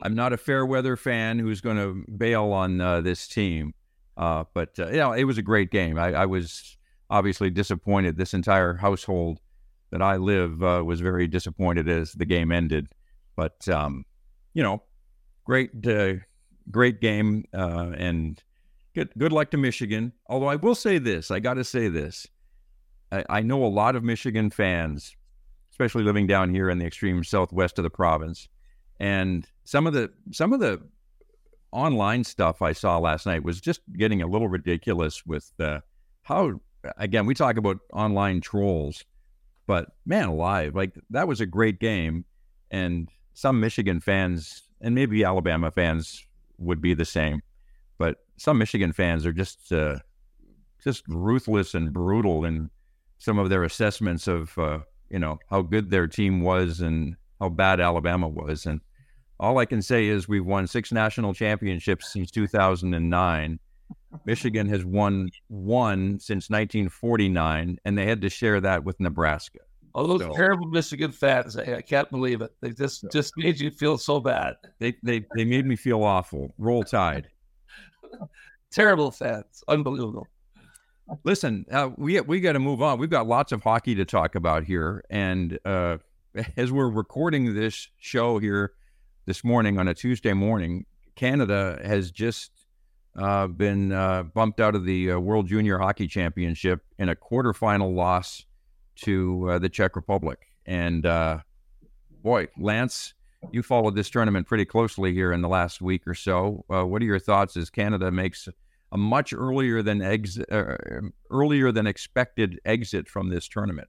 I'm 0.00 0.14
not 0.14 0.32
a 0.32 0.38
fair 0.38 0.64
weather 0.64 0.96
fan 0.96 1.38
who's 1.38 1.60
going 1.60 1.76
to 1.76 2.10
bail 2.10 2.44
on 2.44 2.80
uh, 2.80 3.02
this 3.02 3.28
team, 3.28 3.74
uh, 4.16 4.44
but 4.54 4.70
you 4.78 4.92
know 4.92 5.12
it 5.12 5.24
was 5.24 5.36
a 5.36 5.42
great 5.42 5.70
game. 5.70 5.98
I, 5.98 6.14
I, 6.14 6.24
was 6.24 6.78
obviously 7.10 7.50
disappointed. 7.50 8.16
This 8.16 8.32
entire 8.32 8.72
household 8.72 9.38
that 9.92 10.02
I 10.02 10.16
live 10.16 10.62
uh, 10.62 10.82
was 10.84 11.00
very 11.00 11.28
disappointed 11.28 11.88
as 11.88 12.12
the 12.12 12.24
game 12.24 12.50
ended. 12.50 12.88
But 13.36 13.68
um, 13.68 14.04
you 14.54 14.62
know, 14.62 14.82
great, 15.44 15.70
uh, 15.86 16.14
great 16.70 17.00
game, 17.00 17.44
uh, 17.54 17.92
and 17.96 18.42
good 18.94 19.10
good 19.16 19.32
luck 19.32 19.50
to 19.52 19.58
Michigan. 19.58 20.12
Although 20.26 20.48
I 20.48 20.56
will 20.56 20.74
say 20.74 20.98
this, 20.98 21.30
I 21.30 21.38
got 21.38 21.54
to 21.54 21.64
say 21.64 21.88
this. 21.88 22.26
I, 23.12 23.24
I 23.28 23.40
know 23.42 23.64
a 23.64 23.68
lot 23.68 23.94
of 23.94 24.02
Michigan 24.02 24.50
fans, 24.50 25.14
especially 25.70 26.02
living 26.02 26.26
down 26.26 26.52
here 26.52 26.68
in 26.68 26.78
the 26.78 26.86
extreme 26.86 27.22
southwest 27.22 27.78
of 27.78 27.84
the 27.84 27.90
province, 27.90 28.48
and 28.98 29.46
some 29.64 29.86
of 29.86 29.92
the 29.92 30.10
some 30.32 30.52
of 30.52 30.60
the 30.60 30.82
online 31.70 32.24
stuff 32.24 32.60
I 32.60 32.72
saw 32.72 32.98
last 32.98 33.26
night 33.26 33.44
was 33.44 33.60
just 33.60 33.80
getting 33.96 34.22
a 34.22 34.26
little 34.26 34.48
ridiculous 34.48 35.24
with 35.24 35.52
uh, 35.60 35.80
how 36.22 36.60
again 36.96 37.26
we 37.26 37.34
talk 37.34 37.56
about 37.56 37.78
online 37.92 38.40
trolls 38.40 39.04
but 39.66 39.90
man 40.06 40.28
alive, 40.28 40.74
like 40.74 40.94
that 41.10 41.28
was 41.28 41.40
a 41.40 41.46
great 41.46 41.78
game. 41.78 42.24
And 42.70 43.08
some 43.34 43.60
Michigan 43.60 44.00
fans 44.00 44.62
and 44.80 44.94
maybe 44.94 45.24
Alabama 45.24 45.70
fans 45.70 46.26
would 46.58 46.80
be 46.80 46.94
the 46.94 47.04
same, 47.04 47.42
but 47.98 48.18
some 48.36 48.58
Michigan 48.58 48.92
fans 48.92 49.24
are 49.26 49.32
just 49.32 49.72
uh, 49.72 49.98
just 50.82 51.04
ruthless 51.08 51.74
and 51.74 51.92
brutal 51.92 52.44
in 52.44 52.70
some 53.18 53.38
of 53.38 53.50
their 53.50 53.62
assessments 53.62 54.26
of 54.26 54.56
uh, 54.58 54.80
you 55.10 55.18
know 55.18 55.38
how 55.48 55.62
good 55.62 55.90
their 55.90 56.06
team 56.06 56.40
was 56.40 56.80
and 56.80 57.16
how 57.40 57.48
bad 57.48 57.80
Alabama 57.80 58.28
was. 58.28 58.66
And 58.66 58.80
all 59.38 59.58
I 59.58 59.64
can 59.64 59.82
say 59.82 60.06
is 60.06 60.28
we've 60.28 60.46
won 60.46 60.66
six 60.66 60.92
national 60.92 61.34
championships 61.34 62.12
since 62.12 62.30
2009. 62.30 63.58
Michigan 64.24 64.68
has 64.68 64.84
won 64.84 65.30
one 65.48 66.18
since 66.18 66.50
1949, 66.50 67.78
and 67.84 67.98
they 67.98 68.06
had 68.06 68.20
to 68.22 68.28
share 68.28 68.60
that 68.60 68.84
with 68.84 69.00
Nebraska. 69.00 69.60
All 69.94 70.06
those 70.06 70.20
so, 70.20 70.34
terrible 70.34 70.66
Michigan 70.66 71.12
fans, 71.12 71.56
I, 71.56 71.76
I, 71.76 71.82
can't 71.82 72.10
believe 72.10 72.40
it. 72.40 72.52
They 72.62 72.70
just 72.70 73.04
just 73.12 73.34
made 73.36 73.60
you 73.60 73.70
feel 73.70 73.98
so 73.98 74.20
bad. 74.20 74.56
They 74.78 74.94
they 75.02 75.26
they 75.36 75.44
made 75.44 75.66
me 75.66 75.76
feel 75.76 76.02
awful. 76.02 76.54
Roll 76.56 76.82
Tide. 76.82 77.28
terrible 78.70 79.10
fans, 79.10 79.62
unbelievable. 79.68 80.26
Listen, 81.24 81.66
uh, 81.70 81.90
we 81.98 82.18
we 82.22 82.40
got 82.40 82.52
to 82.52 82.58
move 82.58 82.80
on. 82.80 82.98
We've 82.98 83.10
got 83.10 83.26
lots 83.26 83.52
of 83.52 83.62
hockey 83.62 83.94
to 83.96 84.06
talk 84.06 84.34
about 84.34 84.64
here, 84.64 85.04
and 85.10 85.58
uh, 85.66 85.98
as 86.56 86.72
we're 86.72 86.90
recording 86.90 87.54
this 87.54 87.88
show 87.98 88.38
here 88.38 88.72
this 89.26 89.44
morning 89.44 89.78
on 89.78 89.88
a 89.88 89.94
Tuesday 89.94 90.32
morning, 90.32 90.86
Canada 91.16 91.80
has 91.84 92.10
just 92.10 92.61
uh, 93.16 93.46
been 93.46 93.92
uh, 93.92 94.22
bumped 94.22 94.60
out 94.60 94.74
of 94.74 94.84
the 94.84 95.12
uh, 95.12 95.18
World 95.18 95.46
Junior 95.46 95.78
Hockey 95.78 96.06
Championship 96.06 96.82
in 96.98 97.08
a 97.08 97.16
quarterfinal 97.16 97.94
loss 97.94 98.44
to 98.96 99.50
uh, 99.50 99.58
the 99.58 99.68
Czech 99.68 99.96
Republic. 99.96 100.38
And 100.66 101.04
uh, 101.04 101.38
boy, 102.22 102.48
Lance, 102.58 103.14
you 103.50 103.62
followed 103.62 103.94
this 103.94 104.08
tournament 104.08 104.46
pretty 104.46 104.64
closely 104.64 105.12
here 105.12 105.32
in 105.32 105.42
the 105.42 105.48
last 105.48 105.80
week 105.80 106.06
or 106.06 106.14
so. 106.14 106.64
Uh, 106.70 106.84
what 106.84 107.02
are 107.02 107.06
your 107.06 107.18
thoughts 107.18 107.56
as 107.56 107.70
Canada 107.70 108.10
makes 108.10 108.48
a 108.92 108.96
much 108.98 109.32
earlier 109.32 109.82
than 109.82 110.02
ex- 110.02 110.38
earlier 111.30 111.72
than 111.72 111.86
expected 111.86 112.60
exit 112.64 113.08
from 113.08 113.30
this 113.30 113.48
tournament? 113.48 113.88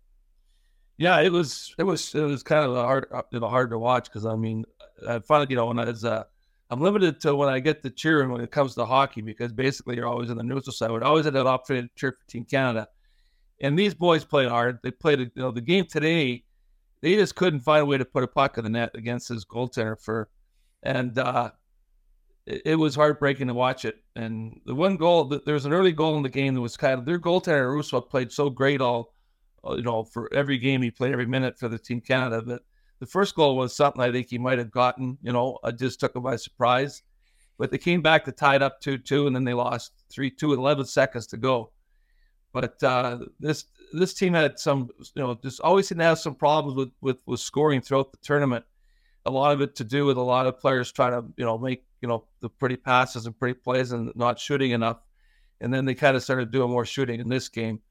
Yeah, 0.97 1.19
it 1.21 1.31
was 1.31 1.73
it 1.77 1.83
was 1.83 2.13
it 2.15 2.21
was 2.21 2.43
kind 2.43 2.65
of 2.65 2.75
hard 2.75 3.07
you 3.31 3.39
know, 3.39 3.49
hard 3.49 3.71
to 3.71 3.79
watch 3.79 4.05
because 4.05 4.25
I 4.25 4.35
mean 4.35 4.63
I 5.07 5.19
finally 5.19 5.47
you 5.49 5.55
know 5.55 5.65
when 5.65 5.79
I 5.79 5.85
was 5.85 6.05
uh, 6.05 6.23
I'm 6.73 6.81
limited 6.81 7.21
to 7.21 7.35
when 7.35 7.49
I 7.49 7.59
get 7.59 7.83
to 7.83 7.91
cheering 7.91 8.31
when 8.31 8.41
it 8.41 8.49
comes 8.49 8.73
to 8.73 8.85
hockey 8.85 9.21
because 9.21 9.53
basically 9.53 9.95
you're 9.95 10.07
always 10.07 10.31
in 10.31 10.37
the 10.37 10.43
neutral 10.43 10.73
side. 10.73 10.89
We're 10.89 11.03
always 11.03 11.27
at 11.27 11.35
an 11.35 11.45
opportunity 11.45 11.87
to 11.87 11.93
cheer 11.95 12.11
for 12.13 12.27
Team 12.27 12.45
Canada. 12.45 12.87
And 13.61 13.77
these 13.77 13.93
boys 13.93 14.25
played 14.25 14.49
hard. 14.49 14.79
They 14.81 14.89
played 14.89 15.19
you 15.19 15.29
know, 15.35 15.51
the 15.51 15.61
game 15.61 15.85
today. 15.85 16.45
They 17.01 17.15
just 17.15 17.35
couldn't 17.35 17.59
find 17.59 17.83
a 17.83 17.85
way 17.85 17.99
to 17.99 18.05
put 18.05 18.23
a 18.23 18.27
puck 18.27 18.57
in 18.57 18.63
the 18.63 18.71
net 18.71 18.89
against 18.95 19.29
his 19.29 19.45
goaltender 19.45 20.01
for, 20.01 20.29
and 20.81 21.15
uh, 21.19 21.51
it, 22.47 22.63
it, 22.65 22.75
was 22.75 22.95
heartbreaking 22.95 23.49
to 23.49 23.53
watch 23.53 23.85
it. 23.85 23.97
And 24.15 24.59
the 24.65 24.73
one 24.73 24.97
goal, 24.97 25.25
there 25.25 25.53
was 25.53 25.67
an 25.67 25.73
early 25.73 25.91
goal 25.91 26.17
in 26.17 26.23
the 26.23 26.29
game 26.29 26.55
that 26.55 26.61
was 26.61 26.75
kind 26.75 26.97
of 26.97 27.05
their 27.05 27.19
goaltender 27.19 27.71
Rousseau 27.71 28.01
played 28.01 28.31
so 28.31 28.49
great 28.49 28.81
all, 28.81 29.13
you 29.69 29.83
know, 29.83 30.05
for 30.05 30.33
every 30.33 30.57
game 30.57 30.81
he 30.81 30.89
played 30.89 31.11
every 31.11 31.27
minute 31.27 31.59
for 31.59 31.69
the 31.69 31.77
Team 31.77 32.01
Canada 32.01 32.41
that 32.41 32.61
the 33.03 33.07
first 33.07 33.35
goal 33.35 33.57
was 33.57 33.75
something 33.75 34.01
I 34.01 34.13
think 34.13 34.29
he 34.29 34.37
might 34.37 34.59
have 34.59 34.71
gotten. 34.71 35.17
You 35.21 35.33
know, 35.33 35.59
I 35.61 35.71
just 35.71 35.99
took 35.99 36.15
him 36.15 36.23
by 36.23 36.37
surprise. 36.37 37.03
But 37.57 37.69
they 37.69 37.77
came 37.77 38.01
back 38.01 38.23
to 38.23 38.31
tie 38.31 38.55
it 38.55 38.61
up 38.61 38.79
2 38.79 38.97
2, 38.97 39.27
and 39.27 39.35
then 39.35 39.43
they 39.43 39.53
lost 39.53 39.91
3 40.09 40.31
2 40.31 40.53
11 40.53 40.85
seconds 40.85 41.27
to 41.27 41.37
go. 41.37 41.73
But 42.53 42.81
uh, 42.81 43.19
this 43.41 43.65
this 43.91 44.13
team 44.13 44.33
had 44.33 44.57
some, 44.57 44.89
you 45.15 45.21
know, 45.21 45.37
just 45.43 45.59
always 45.59 45.89
seemed 45.89 45.99
to 45.99 46.05
have 46.05 46.17
some 46.17 46.33
problems 46.33 46.77
with, 46.77 46.91
with, 47.01 47.17
with 47.25 47.41
scoring 47.41 47.81
throughout 47.81 48.13
the 48.13 48.19
tournament. 48.19 48.63
A 49.25 49.31
lot 49.31 49.51
of 49.51 49.59
it 49.59 49.75
to 49.75 49.83
do 49.83 50.05
with 50.05 50.15
a 50.15 50.21
lot 50.21 50.47
of 50.47 50.57
players 50.57 50.89
trying 50.89 51.11
to, 51.11 51.27
you 51.35 51.43
know, 51.43 51.57
make, 51.57 51.83
you 52.01 52.07
know, 52.07 52.23
the 52.39 52.49
pretty 52.49 52.77
passes 52.77 53.25
and 53.25 53.37
pretty 53.37 53.59
plays 53.59 53.91
and 53.91 54.13
not 54.15 54.39
shooting 54.39 54.71
enough. 54.71 55.01
And 55.59 55.73
then 55.73 55.83
they 55.83 55.93
kind 55.93 56.15
of 56.15 56.23
started 56.23 56.51
doing 56.51 56.71
more 56.71 56.85
shooting 56.85 57.19
in 57.19 57.27
this 57.27 57.49
game. 57.49 57.81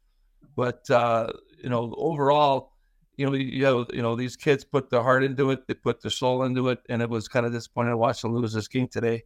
But, 0.57 0.89
uh, 0.91 1.29
you 1.63 1.69
know, 1.69 1.95
overall, 1.99 2.72
you 3.17 3.27
know, 3.27 3.35
you 3.35 3.63
know, 3.63 3.87
you 3.93 4.03
know, 4.03 4.17
these 4.17 4.37
kids 4.37 4.65
put 4.65 4.91
their 4.91 5.03
heart 5.03 5.23
into 5.23 5.51
it, 5.51 5.67
they 5.67 5.75
put 5.75 6.01
their 6.01 6.11
soul 6.11 6.45
into 6.45 6.69
it, 6.69 6.81
and 6.89 7.03
it 7.03 7.11
was 7.11 7.29
kind 7.29 7.45
of 7.45 7.53
disappointing 7.53 7.93
to 7.93 7.97
watch 7.97 8.23
them 8.23 8.35
lose 8.35 8.53
this 8.53 8.69
game 8.69 8.89
today. 8.89 9.23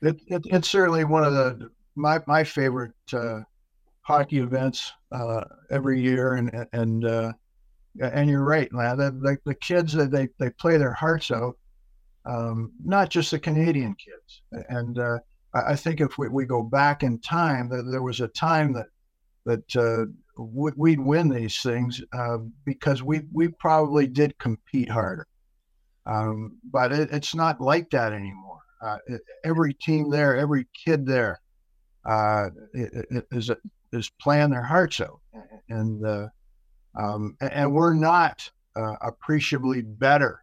It, 0.00 0.20
it, 0.26 0.42
it's 0.46 0.68
certainly 0.68 1.04
one 1.04 1.24
of 1.24 1.32
the 1.32 1.70
my 1.94 2.20
my 2.26 2.42
favorite 2.42 2.92
uh, 3.12 3.40
hockey 4.00 4.38
events 4.38 4.92
uh, 5.12 5.44
every 5.70 6.00
year, 6.00 6.34
and 6.34 6.66
and 6.72 7.04
uh, 7.04 7.32
and 8.00 8.28
you're 8.28 8.44
right, 8.44 8.72
lad. 8.72 8.98
The, 8.98 9.38
the, 9.44 9.54
kids 9.54 9.92
that 9.92 10.10
they 10.10 10.28
they 10.38 10.50
play 10.50 10.76
their 10.76 10.92
hearts 10.92 11.30
out, 11.30 11.56
um, 12.26 12.72
not 12.84 13.10
just 13.10 13.30
the 13.30 13.38
Canadian 13.38 13.94
kids. 13.94 14.42
And 14.68 14.98
uh, 14.98 15.18
I, 15.54 15.72
I, 15.72 15.76
think 15.76 16.00
if 16.00 16.18
we, 16.18 16.28
we 16.28 16.46
go 16.46 16.62
back 16.62 17.02
in 17.02 17.18
time, 17.20 17.68
that 17.68 17.82
there 17.82 18.02
was 18.02 18.20
a 18.20 18.28
time 18.28 18.72
that 18.72 18.86
that 19.44 19.76
uh, 19.76 20.06
we'd 20.36 21.00
win 21.00 21.28
these 21.28 21.60
things 21.60 22.02
uh, 22.12 22.38
because 22.64 23.02
we 23.02 23.22
we 23.32 23.48
probably 23.48 24.06
did 24.06 24.38
compete 24.38 24.88
harder. 24.88 25.26
Um, 26.06 26.58
but 26.64 26.92
it, 26.92 27.10
it's 27.12 27.34
not 27.34 27.60
like 27.60 27.90
that 27.90 28.12
anymore. 28.12 28.58
Uh, 28.80 28.98
every 29.44 29.74
team 29.74 30.10
there, 30.10 30.36
every 30.36 30.66
kid 30.84 31.06
there, 31.06 31.40
uh, 32.04 32.48
is 33.30 33.50
is 33.92 34.10
playing 34.20 34.50
their 34.50 34.62
hearts 34.62 35.00
out, 35.00 35.20
and 35.68 36.04
uh, 36.04 36.28
um, 36.98 37.36
and 37.40 37.72
we're 37.72 37.94
not 37.94 38.50
uh, 38.74 38.96
appreciably 39.02 39.82
better 39.82 40.42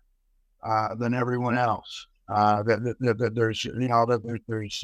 uh, 0.64 0.96
than 0.96 1.14
everyone 1.14 1.58
else. 1.58 2.08
that, 2.30 2.96
that, 3.00 3.18
that, 3.18 3.36
there's 3.36 3.66
you 3.66 3.88
know 3.90 4.06
that 4.06 4.42
there's 4.48 4.84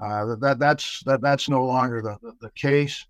that 0.00 0.56
that's 0.58 1.00
that 1.04 1.20
that's 1.20 1.48
no 1.48 1.64
longer 1.64 2.02
the, 2.02 2.16
the, 2.22 2.32
the 2.40 2.50
case. 2.52 3.06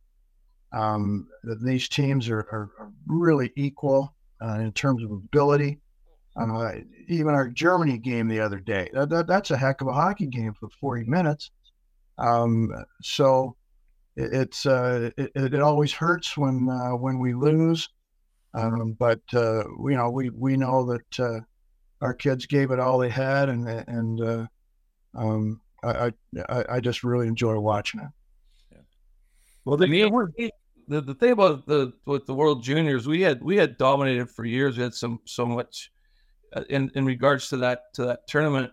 Um, 0.73 1.29
these 1.63 1.89
teams 1.89 2.29
are, 2.29 2.41
are, 2.41 2.71
really 3.07 3.51
equal 3.57 4.15
uh, 4.43 4.59
in 4.61 4.73
terms 4.73 5.03
of 5.03 5.11
ability. 5.11 5.81
Uh, 6.37 6.73
even 7.09 7.35
our 7.35 7.49
Germany 7.49 7.99
game 7.99 8.29
the 8.29 8.39
other 8.39 8.61
day, 8.61 8.89
that, 8.93 9.09
that, 9.09 9.27
that's 9.27 9.51
a 9.51 9.57
heck 9.57 9.81
of 9.81 9.89
a 9.89 9.93
hockey 9.93 10.27
game 10.27 10.53
for 10.53 10.69
40 10.81 11.05
minutes. 11.05 11.51
Um, 12.19 12.71
so 13.03 13.57
it, 14.17 14.33
it's 14.33 14.67
uh, 14.67 15.11
it, 15.17 15.31
it, 15.35 15.61
always 15.61 15.93
hurts 15.93 16.37
when 16.37 16.69
uh, 16.69 16.97
when 16.97 17.19
we 17.19 17.35
lose, 17.35 17.89
um, 18.55 18.97
but 18.99 19.21
uh, 19.33 19.65
you 19.69 19.97
know 19.97 20.11
we 20.11 20.31
we 20.31 20.57
know 20.57 20.85
that 20.87 21.21
uh, 21.21 21.41
our 22.03 22.15
kids 22.15 22.47
gave 22.47 22.71
it 22.71 22.81
all 22.81 22.99
they 22.99 23.09
had, 23.09 23.49
and 23.49 23.69
and 23.69 24.21
uh, 24.21 24.47
um, 25.17 25.61
I, 25.85 26.13
I 26.49 26.65
I 26.69 26.81
just 26.81 27.05
really 27.05 27.29
enjoy 27.29 27.59
watching 27.59 28.01
it. 28.01 28.11
Well, 29.65 29.77
the, 29.77 29.87
the, 30.89 31.01
the 31.01 31.15
thing 31.15 31.33
about 31.33 31.67
the 31.67 31.93
with 32.07 32.27
the 32.27 32.35
World 32.35 32.63
Juniors, 32.63 33.07
we 33.07 33.21
had 33.21 33.43
we 33.43 33.57
had 33.57 33.77
dominated 33.77 34.31
for 34.31 34.45
years. 34.45 34.77
We 34.77 34.83
had 34.83 34.95
some 34.95 35.21
so 35.25 35.45
much 35.47 35.93
uh, 36.55 36.65
in 36.71 36.91
in 36.95 37.05
regards 37.05 37.49
to 37.51 37.59
that 37.59 37.93
to 37.95 38.07
that 38.07 38.27
tournament. 38.27 38.73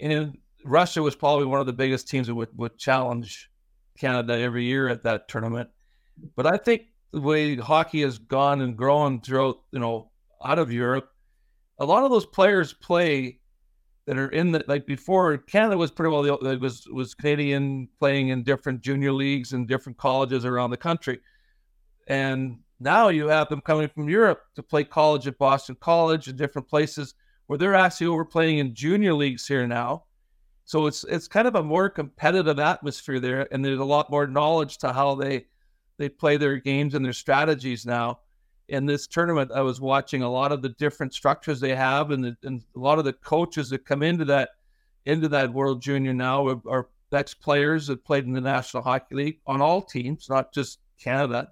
And 0.00 0.38
Russia 0.64 1.02
was 1.02 1.16
probably 1.16 1.46
one 1.46 1.60
of 1.60 1.66
the 1.66 1.72
biggest 1.72 2.08
teams 2.08 2.26
that 2.28 2.34
would, 2.34 2.56
would 2.56 2.78
challenge 2.78 3.50
Canada 3.98 4.38
every 4.38 4.64
year 4.64 4.88
at 4.88 5.02
that 5.02 5.28
tournament. 5.28 5.68
But 6.36 6.46
I 6.46 6.56
think 6.56 6.82
the 7.12 7.20
way 7.20 7.56
hockey 7.56 8.02
has 8.02 8.18
gone 8.18 8.60
and 8.60 8.76
grown 8.76 9.20
throughout, 9.20 9.60
you 9.72 9.78
know, 9.78 10.10
out 10.44 10.58
of 10.58 10.72
Europe, 10.72 11.10
a 11.78 11.84
lot 11.84 12.04
of 12.04 12.10
those 12.10 12.26
players 12.26 12.72
play 12.72 13.40
that 14.08 14.16
are 14.16 14.30
in 14.30 14.52
the 14.52 14.64
like 14.66 14.86
before 14.86 15.36
Canada 15.36 15.76
was 15.76 15.90
pretty 15.90 16.10
well 16.10 16.24
it 16.24 16.60
was 16.60 16.88
was 16.90 17.12
Canadian 17.14 17.90
playing 17.98 18.28
in 18.28 18.42
different 18.42 18.80
junior 18.80 19.12
leagues 19.12 19.52
and 19.52 19.68
different 19.68 19.98
colleges 19.98 20.46
around 20.46 20.70
the 20.70 20.78
country, 20.78 21.20
and 22.06 22.56
now 22.80 23.08
you 23.08 23.28
have 23.28 23.50
them 23.50 23.60
coming 23.60 23.86
from 23.86 24.08
Europe 24.08 24.40
to 24.54 24.62
play 24.62 24.82
college 24.82 25.26
at 25.26 25.36
Boston 25.36 25.76
College 25.78 26.26
and 26.26 26.38
different 26.38 26.68
places 26.68 27.12
where 27.48 27.58
they're 27.58 27.74
actually 27.74 28.06
over 28.06 28.24
playing 28.24 28.58
in 28.58 28.74
junior 28.74 29.12
leagues 29.12 29.46
here 29.46 29.66
now. 29.66 30.04
So 30.64 30.86
it's 30.86 31.04
it's 31.04 31.28
kind 31.28 31.46
of 31.46 31.56
a 31.56 31.62
more 31.62 31.90
competitive 31.90 32.58
atmosphere 32.58 33.20
there, 33.20 33.46
and 33.52 33.62
there's 33.62 33.78
a 33.78 33.84
lot 33.84 34.10
more 34.10 34.26
knowledge 34.26 34.78
to 34.78 34.94
how 34.94 35.16
they 35.16 35.44
they 35.98 36.08
play 36.08 36.38
their 36.38 36.56
games 36.56 36.94
and 36.94 37.04
their 37.04 37.12
strategies 37.12 37.84
now 37.84 38.20
in 38.68 38.84
this 38.86 39.06
tournament, 39.06 39.50
I 39.52 39.62
was 39.62 39.80
watching 39.80 40.22
a 40.22 40.30
lot 40.30 40.52
of 40.52 40.62
the 40.62 40.68
different 40.70 41.14
structures 41.14 41.58
they 41.60 41.74
have, 41.74 42.10
and, 42.10 42.24
the, 42.24 42.36
and 42.42 42.62
a 42.76 42.78
lot 42.78 42.98
of 42.98 43.04
the 43.04 43.14
coaches 43.14 43.70
that 43.70 43.84
come 43.84 44.02
into 44.02 44.24
that 44.26 44.50
into 45.06 45.28
that 45.28 45.52
World 45.52 45.80
Junior 45.80 46.12
now 46.12 46.46
are, 46.46 46.60
are 46.68 46.88
ex 47.12 47.32
players 47.32 47.86
that 47.86 48.04
played 48.04 48.24
in 48.24 48.32
the 48.34 48.40
National 48.40 48.82
Hockey 48.82 49.14
League 49.14 49.40
on 49.46 49.62
all 49.62 49.80
teams, 49.80 50.28
not 50.28 50.52
just 50.52 50.80
Canada. 51.00 51.48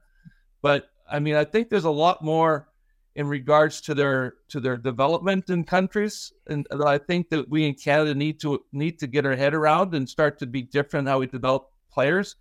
But 0.60 0.90
I 1.10 1.18
mean, 1.20 1.36
I 1.36 1.44
think 1.44 1.70
there's 1.70 1.84
a 1.84 1.90
lot 1.90 2.22
more 2.22 2.68
in 3.14 3.26
regards 3.26 3.80
to 3.82 3.94
their 3.94 4.34
to 4.48 4.60
their 4.60 4.76
development 4.76 5.48
in 5.48 5.64
countries, 5.64 6.32
and 6.48 6.66
I 6.84 6.98
think 6.98 7.30
that 7.30 7.48
we 7.48 7.66
in 7.66 7.74
Canada 7.74 8.14
need 8.14 8.40
to 8.40 8.62
need 8.72 8.98
to 8.98 9.06
get 9.06 9.24
our 9.24 9.36
head 9.36 9.54
around 9.54 9.94
and 9.94 10.06
start 10.06 10.38
to 10.40 10.46
be 10.46 10.62
different 10.62 11.08
how 11.08 11.20
we 11.20 11.26
develop 11.26 11.70
players. 11.90 12.36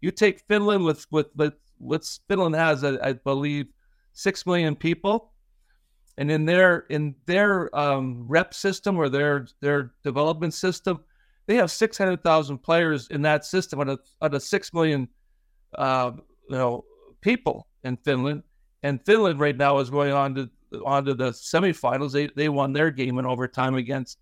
You 0.00 0.12
take 0.12 0.40
Finland 0.46 0.84
with 0.84 1.04
with 1.10 1.26
with 1.34 1.54
what 1.78 2.04
Finland 2.28 2.54
has, 2.54 2.84
I, 2.84 2.96
I 3.02 3.12
believe 3.14 3.66
six 4.12 4.46
million 4.46 4.76
people, 4.76 5.32
and 6.18 6.30
in 6.30 6.44
their 6.44 6.80
in 6.90 7.14
their 7.26 7.74
um, 7.76 8.26
rep 8.28 8.54
system 8.54 8.96
or 8.98 9.08
their 9.08 9.46
their 9.60 9.92
development 10.02 10.54
system, 10.54 11.00
they 11.46 11.56
have 11.56 11.70
six 11.70 11.96
hundred 11.96 12.22
thousand 12.22 12.58
players 12.58 13.08
in 13.08 13.22
that 13.22 13.44
system 13.44 13.80
out 13.80 13.88
of 13.88 14.00
out 14.22 14.34
of 14.34 14.42
six 14.42 14.72
million, 14.72 15.08
uh, 15.76 16.12
you 16.48 16.56
know, 16.56 16.84
people 17.20 17.66
in 17.84 17.96
Finland. 17.96 18.42
And 18.82 19.04
Finland 19.04 19.40
right 19.40 19.56
now 19.56 19.78
is 19.78 19.90
going 19.90 20.12
on 20.12 20.34
to 20.34 20.50
on 20.84 21.04
to 21.04 21.14
the 21.14 21.30
semifinals. 21.30 22.12
They 22.12 22.28
they 22.28 22.48
won 22.48 22.72
their 22.72 22.90
game 22.90 23.18
in 23.18 23.26
overtime 23.26 23.74
against 23.74 24.18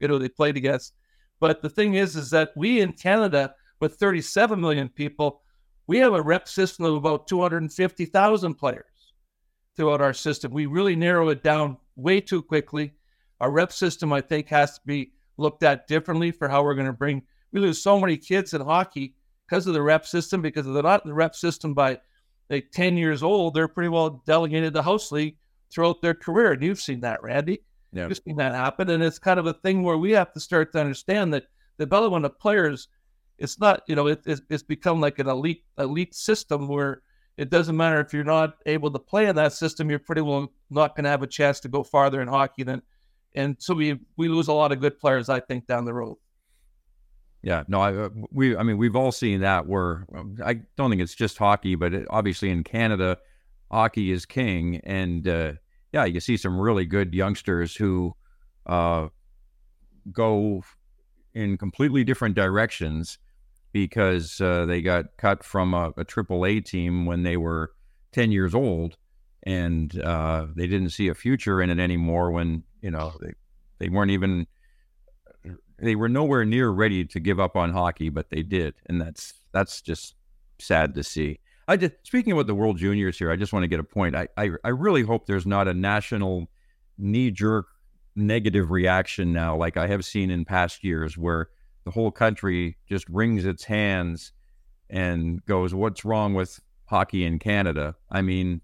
you 0.00 0.08
know 0.08 0.18
they 0.18 0.28
played 0.28 0.56
against. 0.56 0.94
But 1.40 1.62
the 1.62 1.70
thing 1.70 1.94
is, 1.94 2.16
is 2.16 2.30
that 2.30 2.50
we 2.54 2.80
in 2.80 2.92
Canada 2.92 3.54
with 3.80 3.94
37 3.94 4.60
million 4.60 4.88
people, 4.88 5.42
we 5.86 5.98
have 5.98 6.12
a 6.12 6.22
rep 6.22 6.46
system 6.46 6.84
of 6.84 6.94
about 6.94 7.26
250,000 7.26 8.54
players 8.54 8.84
throughout 9.76 10.00
our 10.00 10.12
system. 10.12 10.52
We 10.52 10.66
really 10.66 10.96
narrow 10.96 11.28
it 11.28 11.42
down 11.42 11.76
way 11.96 12.20
too 12.20 12.42
quickly. 12.42 12.94
Our 13.40 13.50
rep 13.50 13.72
system, 13.72 14.12
I 14.12 14.20
think, 14.20 14.48
has 14.48 14.74
to 14.74 14.80
be 14.84 15.12
looked 15.36 15.62
at 15.62 15.86
differently 15.86 16.30
for 16.30 16.48
how 16.48 16.62
we're 16.62 16.74
going 16.74 16.86
to 16.86 16.92
bring. 16.92 17.22
We 17.52 17.60
lose 17.60 17.82
so 17.82 17.98
many 17.98 18.16
kids 18.16 18.54
in 18.54 18.60
hockey 18.60 19.14
because 19.46 19.66
of 19.66 19.74
the 19.74 19.82
rep 19.82 20.06
system, 20.06 20.42
because 20.42 20.66
they're 20.66 20.82
not 20.82 21.04
in 21.04 21.08
the 21.08 21.14
rep 21.14 21.34
system 21.34 21.74
by 21.74 21.98
like 22.50 22.70
10 22.72 22.96
years 22.96 23.22
old, 23.22 23.54
they're 23.54 23.68
pretty 23.68 23.88
well 23.88 24.22
delegated 24.26 24.74
to 24.74 24.82
house 24.82 25.12
league 25.12 25.36
throughout 25.72 26.02
their 26.02 26.14
career. 26.14 26.52
And 26.52 26.62
you've 26.62 26.80
seen 26.80 27.00
that, 27.00 27.22
Randy. 27.22 27.62
Yeah. 27.92 28.08
You've 28.08 28.20
seen 28.24 28.36
that 28.36 28.54
happen. 28.54 28.90
And 28.90 29.02
it's 29.02 29.18
kind 29.18 29.38
of 29.38 29.46
a 29.46 29.54
thing 29.54 29.82
where 29.82 29.96
we 29.96 30.10
have 30.12 30.32
to 30.32 30.40
start 30.40 30.72
to 30.72 30.80
understand 30.80 31.32
that 31.32 31.44
the 31.78 31.86
development 31.86 32.24
of 32.24 32.38
players, 32.38 32.88
it's 33.38 33.58
not, 33.58 33.82
you 33.86 33.94
know, 33.94 34.08
it, 34.08 34.20
it's, 34.26 34.42
it's 34.50 34.62
become 34.62 35.00
like 35.00 35.18
an 35.18 35.28
elite 35.28 35.64
elite 35.78 36.14
system 36.14 36.68
where 36.68 37.02
it 37.40 37.48
doesn't 37.48 37.76
matter 37.76 37.98
if 38.00 38.12
you're 38.12 38.22
not 38.22 38.58
able 38.66 38.90
to 38.90 38.98
play 38.98 39.26
in 39.26 39.34
that 39.36 39.54
system, 39.54 39.88
you're 39.88 39.98
pretty 39.98 40.20
well 40.20 40.52
not 40.68 40.94
going 40.94 41.04
to 41.04 41.10
have 41.10 41.22
a 41.22 41.26
chance 41.26 41.58
to 41.60 41.68
go 41.68 41.82
farther 41.82 42.20
in 42.20 42.28
hockey 42.28 42.64
than. 42.64 42.82
And 43.34 43.56
so 43.58 43.72
we 43.72 43.98
we 44.18 44.28
lose 44.28 44.48
a 44.48 44.52
lot 44.52 44.72
of 44.72 44.80
good 44.80 45.00
players, 45.00 45.30
I 45.30 45.40
think, 45.40 45.66
down 45.66 45.86
the 45.86 45.94
road. 45.94 46.18
Yeah, 47.42 47.64
no, 47.66 47.80
I, 47.80 47.94
uh, 47.94 48.08
we, 48.30 48.54
I 48.54 48.62
mean, 48.62 48.76
we've 48.76 48.94
all 48.94 49.10
seen 49.10 49.40
that. 49.40 49.66
Where 49.66 50.06
I 50.44 50.60
don't 50.76 50.90
think 50.90 51.00
it's 51.00 51.14
just 51.14 51.38
hockey, 51.38 51.76
but 51.76 51.94
it, 51.94 52.06
obviously 52.10 52.50
in 52.50 52.62
Canada, 52.62 53.16
hockey 53.70 54.10
is 54.12 54.26
king, 54.26 54.76
and 54.84 55.26
uh, 55.26 55.52
yeah, 55.94 56.04
you 56.04 56.20
see 56.20 56.36
some 56.36 56.60
really 56.60 56.84
good 56.84 57.14
youngsters 57.14 57.74
who 57.74 58.14
uh, 58.66 59.08
go 60.12 60.62
in 61.32 61.56
completely 61.56 62.04
different 62.04 62.34
directions 62.34 63.16
because 63.72 64.40
uh, 64.40 64.66
they 64.66 64.82
got 64.82 65.16
cut 65.16 65.44
from 65.44 65.74
a, 65.74 65.88
a 65.96 66.04
AAA 66.04 66.64
team 66.64 67.06
when 67.06 67.22
they 67.22 67.36
were 67.36 67.72
10 68.12 68.32
years 68.32 68.54
old 68.54 68.96
and 69.44 70.00
uh, 70.00 70.46
they 70.54 70.66
didn't 70.66 70.90
see 70.90 71.08
a 71.08 71.14
future 71.14 71.62
in 71.62 71.70
it 71.70 71.78
anymore 71.78 72.30
when, 72.30 72.62
you 72.82 72.90
know, 72.90 73.12
they, 73.20 73.32
they 73.78 73.88
weren't 73.88 74.10
even, 74.10 74.46
they 75.78 75.94
were 75.94 76.08
nowhere 76.08 76.44
near 76.44 76.68
ready 76.70 77.04
to 77.04 77.20
give 77.20 77.40
up 77.40 77.56
on 77.56 77.72
hockey, 77.72 78.08
but 78.08 78.30
they 78.30 78.42
did. 78.42 78.74
And 78.86 79.00
that's, 79.00 79.34
that's 79.52 79.80
just 79.80 80.14
sad 80.58 80.94
to 80.94 81.02
see. 81.02 81.38
I 81.68 81.76
just, 81.76 81.94
speaking 82.02 82.32
about 82.32 82.48
the 82.48 82.54
World 82.54 82.78
Juniors 82.78 83.18
here, 83.18 83.30
I 83.30 83.36
just 83.36 83.52
want 83.52 83.62
to 83.62 83.68
get 83.68 83.80
a 83.80 83.84
point. 83.84 84.16
I, 84.16 84.28
I, 84.36 84.50
I 84.64 84.68
really 84.70 85.02
hope 85.02 85.26
there's 85.26 85.46
not 85.46 85.68
a 85.68 85.74
national 85.74 86.50
knee 86.98 87.30
jerk 87.30 87.66
negative 88.16 88.70
reaction 88.70 89.32
now, 89.32 89.56
like 89.56 89.76
I 89.76 89.86
have 89.86 90.04
seen 90.04 90.30
in 90.30 90.44
past 90.44 90.84
years 90.84 91.16
where 91.16 91.48
the 91.84 91.90
whole 91.90 92.10
country 92.10 92.76
just 92.88 93.08
wrings 93.08 93.44
its 93.44 93.64
hands 93.64 94.32
and 94.88 95.44
goes, 95.46 95.74
"What's 95.74 96.04
wrong 96.04 96.34
with 96.34 96.60
hockey 96.86 97.24
in 97.24 97.38
Canada?" 97.38 97.94
I 98.10 98.22
mean, 98.22 98.60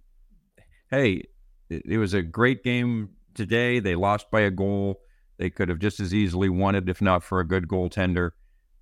hey, 0.90 1.22
it, 1.68 1.82
it 1.86 1.98
was 1.98 2.14
a 2.14 2.22
great 2.22 2.62
game 2.62 3.10
today. 3.34 3.80
They 3.80 3.94
lost 3.94 4.30
by 4.30 4.40
a 4.40 4.50
goal. 4.50 5.00
They 5.38 5.50
could 5.50 5.68
have 5.68 5.78
just 5.78 6.00
as 6.00 6.14
easily 6.14 6.48
won 6.48 6.74
it 6.74 6.88
if 6.88 7.02
not 7.02 7.22
for 7.22 7.40
a 7.40 7.46
good 7.46 7.68
goaltender. 7.68 8.30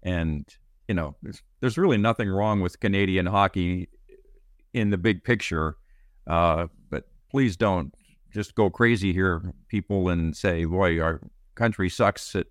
And 0.03 0.47
you 0.88 0.94
know, 0.94 1.16
there's, 1.23 1.42
there's 1.61 1.79
really 1.79 1.97
nothing 1.97 2.29
wrong 2.29 2.61
with 2.61 2.81
Canadian 2.81 3.27
hockey 3.27 3.88
in 4.73 4.90
the 4.90 4.99
big 4.99 5.25
picture. 5.25 5.77
Uh, 6.27 6.66
but 6.90 7.05
please 7.31 7.57
don't 7.57 7.94
just 8.33 8.55
go 8.55 8.68
crazy 8.68 9.12
here, 9.12 9.55
people, 9.68 10.09
and 10.09 10.37
say, 10.37 10.64
"Boy, 10.64 11.01
our 11.01 11.20
country 11.55 11.88
sucks 11.88 12.35
at 12.35 12.47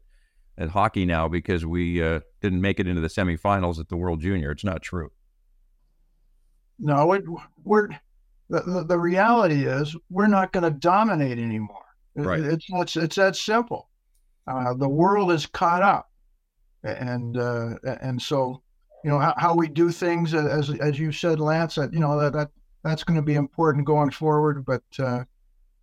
at 0.58 0.70
hockey 0.70 1.06
now 1.06 1.28
because 1.28 1.66
we 1.66 2.02
uh, 2.02 2.20
didn't 2.42 2.62
make 2.62 2.80
it 2.80 2.88
into 2.88 3.02
the 3.02 3.08
semifinals 3.08 3.80
at 3.80 3.90
the 3.90 3.98
World 3.98 4.22
Junior. 4.22 4.52
It's 4.52 4.64
not 4.64 4.82
true. 4.82 5.12
No, 6.80 7.14
it, 7.14 7.24
we're 7.64 7.90
the, 8.50 8.86
the, 8.88 9.00
reality 9.00 9.66
is 9.66 9.96
we're 10.10 10.28
not 10.28 10.52
going 10.52 10.64
to 10.64 10.72
dominate 10.72 11.40
anymore. 11.40 11.86
Right. 12.16 12.40
It's 12.40 12.66
it's 12.70 12.96
it's 12.96 13.16
that 13.16 13.36
simple. 13.36 13.90
Uh, 14.46 14.74
the 14.74 14.90
world 14.90 15.32
is 15.32 15.46
caught 15.46 15.82
up, 15.82 16.12
and 16.84 17.38
uh, 17.38 17.76
and 18.02 18.22
so 18.22 18.62
you 19.04 19.10
know 19.10 19.18
how, 19.18 19.34
how, 19.38 19.56
we 19.56 19.68
do 19.68 19.90
things 19.90 20.34
as 20.34 20.70
as 20.70 21.00
you 21.00 21.12
said, 21.12 21.40
Lance. 21.40 21.76
That 21.76 21.94
you 21.94 22.00
know 22.00 22.20
that, 22.20 22.34
that 22.34 22.50
that's 22.84 23.04
going 23.04 23.16
to 23.16 23.24
be 23.24 23.36
important 23.36 23.86
going 23.86 24.12
forward. 24.12 24.66
But 24.66 24.84
uh, 25.00 25.24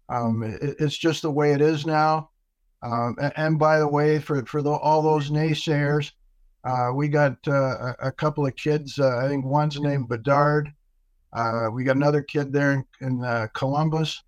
um, 0.08 0.42
it, 0.42 0.76
it's 0.78 0.96
just 0.96 1.22
the 1.22 1.30
way 1.30 1.52
it 1.52 1.60
is 1.60 1.86
now. 1.86 2.29
Um, 2.82 3.16
and, 3.20 3.32
and, 3.36 3.58
by 3.58 3.78
the 3.78 3.88
way, 3.88 4.18
for 4.18 4.44
for 4.46 4.62
the, 4.62 4.70
all 4.70 5.02
those 5.02 5.30
naysayers, 5.30 6.12
uh, 6.64 6.90
we 6.94 7.08
got 7.08 7.36
uh, 7.46 7.52
a, 7.52 7.96
a, 8.08 8.12
couple 8.12 8.46
of 8.46 8.56
kids. 8.56 8.98
Uh, 8.98 9.18
I 9.18 9.28
think 9.28 9.44
one's 9.44 9.78
named 9.78 10.08
Bedard. 10.08 10.72
Uh, 11.32 11.68
we 11.72 11.84
got 11.84 11.96
another 11.96 12.22
kid 12.22 12.52
there 12.52 12.72
in, 12.72 12.84
in 13.00 13.24
uh, 13.24 13.48
Columbus, 13.54 14.22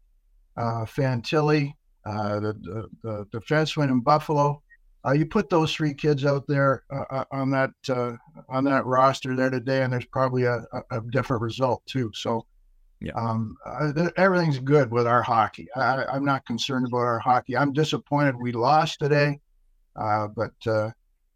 uh, 0.56 0.84
Fantilli, 0.84 1.74
the, 2.04 2.88
the, 3.02 3.26
the 3.30 3.38
defenseman 3.38 3.90
in 3.90 4.00
Buffalo. 4.00 4.62
you 5.14 5.26
put 5.26 5.50
those 5.50 5.74
three 5.74 5.94
kids 5.94 6.24
out 6.24 6.46
there 6.46 6.84
on 7.30 7.50
that 7.50 7.70
on 8.48 8.64
that 8.64 8.86
roster 8.86 9.34
there 9.34 9.50
today, 9.50 9.82
and 9.82 9.92
there's 9.92 10.04
probably 10.06 10.44
a, 10.44 10.64
a, 10.72 10.98
a 10.98 11.00
different 11.10 11.42
result 11.42 11.84
too. 11.86 12.10
So 12.14 12.46
yeah. 13.02 13.12
Um, 13.14 13.56
uh, 13.66 14.10
everything's 14.16 14.58
good 14.58 14.90
with 14.90 15.06
our 15.06 15.22
hockey. 15.22 15.68
I, 15.74 16.16
am 16.16 16.24
not 16.24 16.46
concerned 16.46 16.86
about 16.86 16.98
our 16.98 17.18
hockey. 17.18 17.56
I'm 17.56 17.72
disappointed 17.72 18.36
we 18.36 18.52
lost 18.52 19.00
today, 19.00 19.40
uh, 19.96 20.28
but 20.28 20.52
uh, 20.66 20.90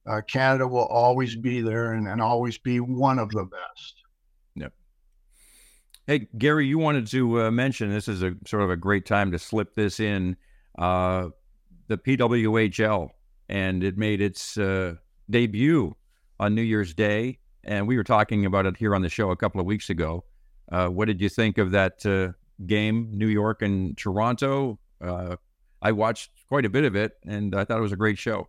uh, 0.06 0.20
Canada 0.28 0.68
will 0.68 0.86
always 0.86 1.34
be 1.34 1.60
there 1.60 1.94
and, 1.94 2.06
and, 2.06 2.22
always 2.22 2.56
be 2.58 2.78
one 2.78 3.18
of 3.18 3.30
the 3.30 3.44
best. 3.44 3.94
Yep. 4.54 4.72
Hey, 6.06 6.28
Gary, 6.38 6.66
you 6.66 6.78
wanted 6.78 7.08
to 7.08 7.42
uh, 7.42 7.50
mention 7.50 7.90
this 7.90 8.06
is 8.06 8.22
a 8.22 8.34
sort 8.46 8.62
of 8.62 8.70
a 8.70 8.76
great 8.76 9.04
time 9.04 9.32
to 9.32 9.38
slip 9.38 9.74
this 9.74 9.98
in. 9.98 10.36
Uh, 10.78 11.30
the 11.88 11.96
PWHL, 11.96 13.10
and 13.48 13.84
it 13.84 13.96
made 13.96 14.20
its 14.20 14.58
uh, 14.58 14.94
debut 15.30 15.94
on 16.40 16.54
New 16.54 16.62
Year's 16.62 16.94
Day. 16.94 17.38
And 17.64 17.86
we 17.86 17.96
were 17.96 18.04
talking 18.04 18.44
about 18.44 18.66
it 18.66 18.76
here 18.76 18.94
on 18.94 19.02
the 19.02 19.08
show 19.08 19.30
a 19.30 19.36
couple 19.36 19.60
of 19.60 19.66
weeks 19.66 19.90
ago. 19.90 20.24
Uh, 20.70 20.88
what 20.88 21.06
did 21.06 21.20
you 21.20 21.28
think 21.28 21.58
of 21.58 21.70
that 21.70 22.04
uh, 22.04 22.32
game, 22.66 23.10
New 23.12 23.28
York 23.28 23.62
and 23.62 23.96
Toronto? 23.96 24.78
Uh, 25.00 25.36
I 25.80 25.92
watched 25.92 26.30
quite 26.48 26.64
a 26.64 26.70
bit 26.70 26.84
of 26.84 26.96
it, 26.96 27.12
and 27.24 27.54
I 27.54 27.64
thought 27.64 27.78
it 27.78 27.82
was 27.82 27.92
a 27.92 27.96
great 27.96 28.18
show. 28.18 28.48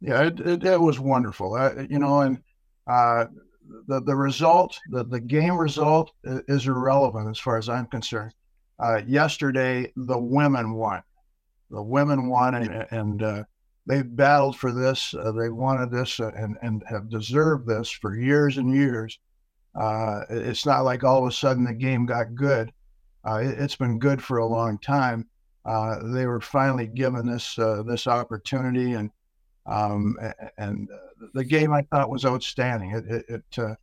Yeah, 0.00 0.22
it, 0.22 0.40
it, 0.40 0.64
it 0.64 0.80
was 0.80 0.98
wonderful. 0.98 1.56
You 1.88 1.98
know, 1.98 2.20
and 2.22 2.42
uh, 2.86 3.26
the 3.86 4.00
the 4.00 4.16
result, 4.16 4.78
the, 4.90 5.04
the 5.04 5.20
game 5.20 5.56
result, 5.56 6.12
is 6.24 6.66
irrelevant 6.66 7.28
as 7.28 7.38
far 7.38 7.58
as 7.58 7.68
I'm 7.68 7.86
concerned. 7.86 8.32
Uh, 8.78 9.00
yesterday, 9.06 9.92
the 9.96 10.18
women 10.18 10.74
won. 10.74 11.02
The 11.70 11.82
women 11.82 12.28
won, 12.28 12.54
and, 12.54 12.86
and 12.90 13.22
uh, 13.22 13.44
they 13.86 14.02
battled 14.02 14.56
for 14.56 14.72
this. 14.72 15.12
They 15.12 15.50
wanted 15.50 15.90
this, 15.90 16.18
and 16.18 16.56
and 16.62 16.82
have 16.88 17.08
deserved 17.08 17.68
this 17.68 17.90
for 17.90 18.16
years 18.16 18.58
and 18.58 18.74
years. 18.74 19.18
Uh, 19.74 20.22
it's 20.28 20.66
not 20.66 20.84
like 20.84 21.04
all 21.04 21.22
of 21.22 21.28
a 21.28 21.32
sudden 21.32 21.64
the 21.64 21.72
game 21.72 22.06
got 22.06 22.34
good. 22.34 22.72
Uh, 23.24 23.36
it, 23.36 23.58
has 23.58 23.76
been 23.76 23.98
good 23.98 24.22
for 24.22 24.38
a 24.38 24.46
long 24.46 24.78
time. 24.78 25.26
they 25.64 26.26
were 26.26 26.40
finally 26.40 26.86
given 26.86 27.26
this 27.26 27.54
this 27.86 28.06
opportunity, 28.06 28.92
and 28.92 29.10
um, 29.66 30.16
and 30.58 30.88
the 31.34 31.44
game 31.44 31.72
I 31.72 31.82
thought 31.82 32.10
was 32.10 32.24
outstanding. 32.24 32.90
It, 32.90 33.06
it, 33.06 33.24
it 33.28 33.58
uh, 33.58 33.74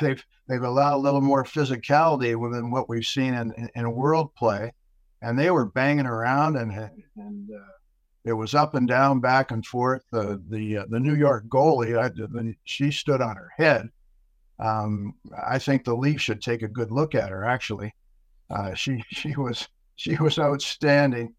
they've 0.00 0.24
they've 0.48 0.62
allowed 0.62 0.96
a 0.96 0.98
little 0.98 1.20
more 1.20 1.44
physicality 1.44 2.36
within 2.36 2.70
what 2.70 2.88
we've 2.88 3.06
seen 3.06 3.34
in, 3.34 3.52
in, 3.54 3.70
in 3.74 3.94
world 3.94 4.34
play, 4.34 4.72
and 5.22 5.38
they 5.38 5.50
were 5.50 5.64
banging 5.64 6.06
around 6.06 6.56
and 6.56 6.72
and 7.16 7.50
uh, 7.50 7.72
it 8.24 8.32
was 8.32 8.54
up 8.54 8.74
and 8.74 8.88
down, 8.88 9.20
back 9.20 9.50
and 9.50 9.64
forth. 9.64 10.02
The 10.10 10.42
the 10.48 10.78
uh, 10.78 10.84
the 10.88 11.00
New 11.00 11.14
York 11.14 11.46
goalie, 11.48 11.98
I, 11.98 12.56
she 12.64 12.90
stood 12.90 13.20
on 13.20 13.36
her 13.36 13.50
head. 13.56 13.90
Um, 14.58 15.14
I 15.46 15.58
think 15.58 15.84
the 15.84 15.96
Leafs 15.96 16.22
should 16.22 16.40
take 16.40 16.62
a 16.62 16.68
good 16.68 16.90
look 16.90 17.14
at 17.14 17.30
her. 17.30 17.44
Actually, 17.44 17.94
uh, 18.50 18.74
she 18.74 19.02
she 19.10 19.34
was 19.36 19.68
she 19.96 20.16
was 20.16 20.38
outstanding. 20.38 21.34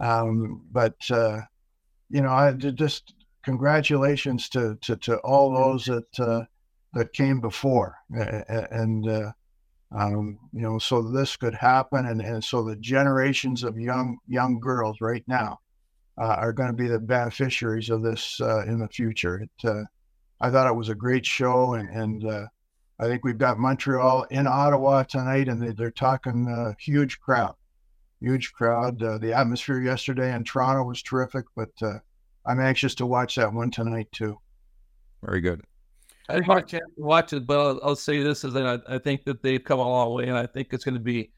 Um, 0.00 0.62
but 0.72 0.96
uh, 1.10 1.40
you 2.10 2.20
know, 2.20 2.30
I 2.30 2.52
just 2.52 3.14
congratulations 3.42 4.48
to, 4.50 4.76
to, 4.82 4.96
to 4.96 5.16
all 5.18 5.52
those 5.52 5.84
that 5.86 6.20
uh, 6.20 6.44
that 6.94 7.12
came 7.14 7.40
before, 7.40 7.96
and 8.10 9.08
uh, 9.08 9.32
um, 9.96 10.38
you 10.52 10.60
know, 10.60 10.78
so 10.78 11.00
this 11.02 11.36
could 11.36 11.54
happen, 11.54 12.04
and, 12.04 12.20
and 12.20 12.44
so 12.44 12.62
the 12.62 12.76
generations 12.76 13.64
of 13.64 13.78
young 13.78 14.18
young 14.26 14.60
girls 14.60 15.00
right 15.00 15.24
now 15.26 15.58
uh, 16.20 16.36
are 16.38 16.52
going 16.52 16.68
to 16.68 16.76
be 16.76 16.88
the 16.88 16.98
beneficiaries 16.98 17.88
of 17.88 18.02
this 18.02 18.38
uh, 18.40 18.64
in 18.66 18.78
the 18.78 18.88
future. 18.88 19.46
It, 19.62 19.86
I 20.42 20.50
thought 20.50 20.66
it 20.66 20.74
was 20.74 20.88
a 20.88 20.94
great 20.94 21.24
show, 21.24 21.74
and, 21.74 21.88
and 21.88 22.24
uh, 22.26 22.46
I 22.98 23.06
think 23.06 23.24
we've 23.24 23.38
got 23.38 23.60
Montreal 23.60 24.24
in 24.24 24.48
Ottawa 24.48 25.04
tonight, 25.04 25.46
and 25.46 25.62
they, 25.62 25.84
are 25.84 25.90
talking 25.92 26.48
a 26.48 26.74
huge 26.82 27.20
crowd, 27.20 27.54
huge 28.20 28.52
crowd. 28.52 29.00
Uh, 29.00 29.18
the 29.18 29.32
atmosphere 29.32 29.80
yesterday 29.80 30.34
in 30.34 30.42
Toronto 30.42 30.82
was 30.82 31.00
terrific, 31.00 31.44
but 31.54 31.70
uh, 31.80 31.98
I'm 32.44 32.60
anxious 32.60 32.96
to 32.96 33.06
watch 33.06 33.36
that 33.36 33.52
one 33.52 33.70
tonight 33.70 34.08
too. 34.10 34.36
Very 35.22 35.40
good. 35.40 35.62
I 36.28 36.34
didn't 36.34 36.46
have 36.46 36.58
a 36.58 36.62
chance 36.62 36.94
to 36.96 37.02
watch 37.02 37.32
it, 37.32 37.46
but 37.46 37.60
I'll, 37.60 37.80
I'll 37.84 37.96
say 37.96 38.20
this: 38.20 38.42
is 38.42 38.52
that 38.54 38.66
I, 38.66 38.96
I, 38.96 38.98
think 38.98 39.24
that 39.24 39.42
they've 39.42 39.62
come 39.62 39.78
a 39.78 39.88
long 39.88 40.12
way, 40.12 40.26
and 40.26 40.36
I 40.36 40.46
think 40.46 40.68
it's 40.72 40.84
going 40.84 40.94
to 40.94 41.00
be. 41.00 41.30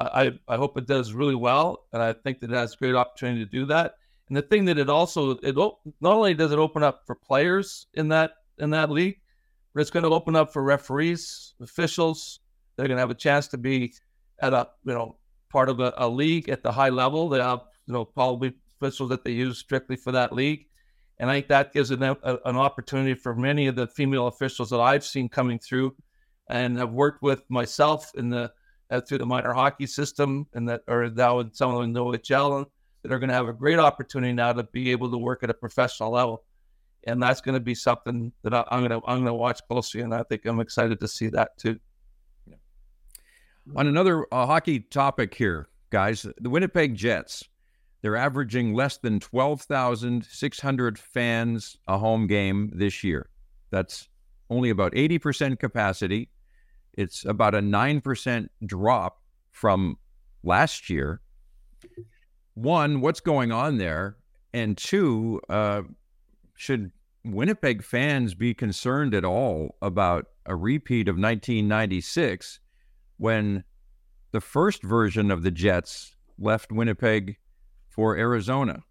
I 0.00 0.32
I 0.48 0.56
hope 0.56 0.78
it 0.78 0.86
does 0.86 1.12
really 1.12 1.34
well, 1.34 1.84
and 1.92 2.02
I 2.02 2.14
think 2.14 2.40
that 2.40 2.50
it 2.50 2.56
has 2.56 2.72
a 2.72 2.76
great 2.78 2.94
opportunity 2.94 3.44
to 3.44 3.50
do 3.50 3.66
that. 3.66 3.96
And 4.30 4.36
the 4.36 4.42
thing 4.42 4.64
that 4.66 4.78
it 4.78 4.88
also 4.88 5.32
it 5.42 5.56
not 5.56 6.14
only 6.14 6.34
does 6.34 6.52
it 6.52 6.58
open 6.58 6.84
up 6.84 7.02
for 7.04 7.16
players 7.16 7.88
in 7.94 8.08
that 8.08 8.30
in 8.58 8.70
that 8.70 8.88
league, 8.88 9.16
but 9.74 9.80
it's 9.80 9.90
going 9.90 10.04
to 10.04 10.10
open 10.10 10.36
up 10.36 10.52
for 10.52 10.62
referees, 10.62 11.54
officials. 11.60 12.38
They're 12.76 12.86
going 12.86 12.96
to 12.96 13.02
have 13.02 13.10
a 13.10 13.14
chance 13.14 13.48
to 13.48 13.58
be 13.58 13.92
at 14.40 14.54
a 14.54 14.68
you 14.84 14.94
know 14.94 15.16
part 15.50 15.68
of 15.68 15.80
a, 15.80 15.92
a 15.96 16.08
league 16.08 16.48
at 16.48 16.62
the 16.62 16.70
high 16.70 16.90
level. 16.90 17.28
They 17.28 17.40
have 17.40 17.62
you 17.86 17.92
know 17.92 18.04
probably 18.04 18.54
officials 18.80 19.10
that 19.10 19.24
they 19.24 19.32
use 19.32 19.58
strictly 19.58 19.96
for 19.96 20.12
that 20.12 20.32
league. 20.32 20.66
And 21.18 21.28
I 21.28 21.34
think 21.34 21.48
that 21.48 21.72
gives 21.72 21.90
an, 21.90 22.02
a, 22.02 22.16
an 22.22 22.56
opportunity 22.56 23.14
for 23.14 23.34
many 23.34 23.66
of 23.66 23.74
the 23.74 23.88
female 23.88 24.28
officials 24.28 24.70
that 24.70 24.80
I've 24.80 25.04
seen 25.04 25.28
coming 25.28 25.58
through 25.58 25.94
and 26.48 26.78
have 26.78 26.92
worked 26.92 27.20
with 27.20 27.42
myself 27.50 28.12
in 28.14 28.30
the 28.30 28.52
uh, 28.90 29.00
through 29.00 29.18
the 29.18 29.26
minor 29.26 29.52
hockey 29.52 29.86
system 29.86 30.46
and 30.54 30.68
that 30.68 30.82
are 30.86 31.10
now 31.10 31.40
in 31.40 31.52
some 31.52 31.74
of 31.74 31.92
the 31.92 32.00
OHL 32.00 32.66
that 33.02 33.12
are 33.12 33.18
going 33.18 33.28
to 33.28 33.34
have 33.34 33.48
a 33.48 33.52
great 33.52 33.78
opportunity 33.78 34.32
now 34.32 34.52
to 34.52 34.64
be 34.64 34.90
able 34.90 35.10
to 35.10 35.18
work 35.18 35.42
at 35.42 35.50
a 35.50 35.54
professional 35.54 36.10
level. 36.10 36.44
And 37.04 37.22
that's 37.22 37.40
going 37.40 37.54
to 37.54 37.60
be 37.60 37.74
something 37.74 38.30
that 38.42 38.52
I, 38.52 38.64
am 38.70 38.86
going 38.86 38.90
to 38.90 39.06
I'm 39.06 39.18
going 39.18 39.26
to 39.26 39.34
watch 39.34 39.60
closely, 39.68 40.02
and 40.02 40.14
I 40.14 40.22
think 40.22 40.44
I'm 40.44 40.60
excited 40.60 41.00
to 41.00 41.08
see 41.08 41.28
that 41.28 41.56
too. 41.56 41.78
On 43.76 43.86
another 43.86 44.26
uh, 44.32 44.46
hockey 44.46 44.80
topic 44.80 45.32
here, 45.34 45.68
guys, 45.90 46.26
the 46.40 46.50
Winnipeg 46.50 46.94
Jets 46.94 47.44
they're 48.02 48.16
averaging 48.16 48.74
less 48.74 48.96
than 48.96 49.20
12,600 49.20 50.98
fans 50.98 51.76
a 51.86 51.98
home 51.98 52.26
game 52.26 52.70
this 52.74 53.04
year. 53.04 53.28
That's 53.70 54.08
only 54.48 54.70
about 54.70 54.92
80% 54.92 55.58
capacity. 55.58 56.30
It's 56.94 57.24
about 57.24 57.54
a 57.54 57.60
9% 57.60 58.48
drop 58.66 59.20
from 59.50 59.98
last 60.42 60.88
year. 60.88 61.20
One, 62.54 63.00
what's 63.00 63.20
going 63.20 63.52
on 63.52 63.78
there? 63.78 64.16
And 64.52 64.76
two, 64.76 65.40
uh, 65.48 65.82
should 66.56 66.90
Winnipeg 67.24 67.82
fans 67.82 68.34
be 68.34 68.54
concerned 68.54 69.14
at 69.14 69.24
all 69.24 69.76
about 69.82 70.26
a 70.46 70.56
repeat 70.56 71.08
of 71.08 71.14
1996 71.14 72.60
when 73.18 73.64
the 74.32 74.40
first 74.40 74.82
version 74.82 75.30
of 75.30 75.42
the 75.42 75.50
Jets 75.50 76.16
left 76.38 76.72
Winnipeg 76.72 77.36
for 77.88 78.16
Arizona. 78.16 78.82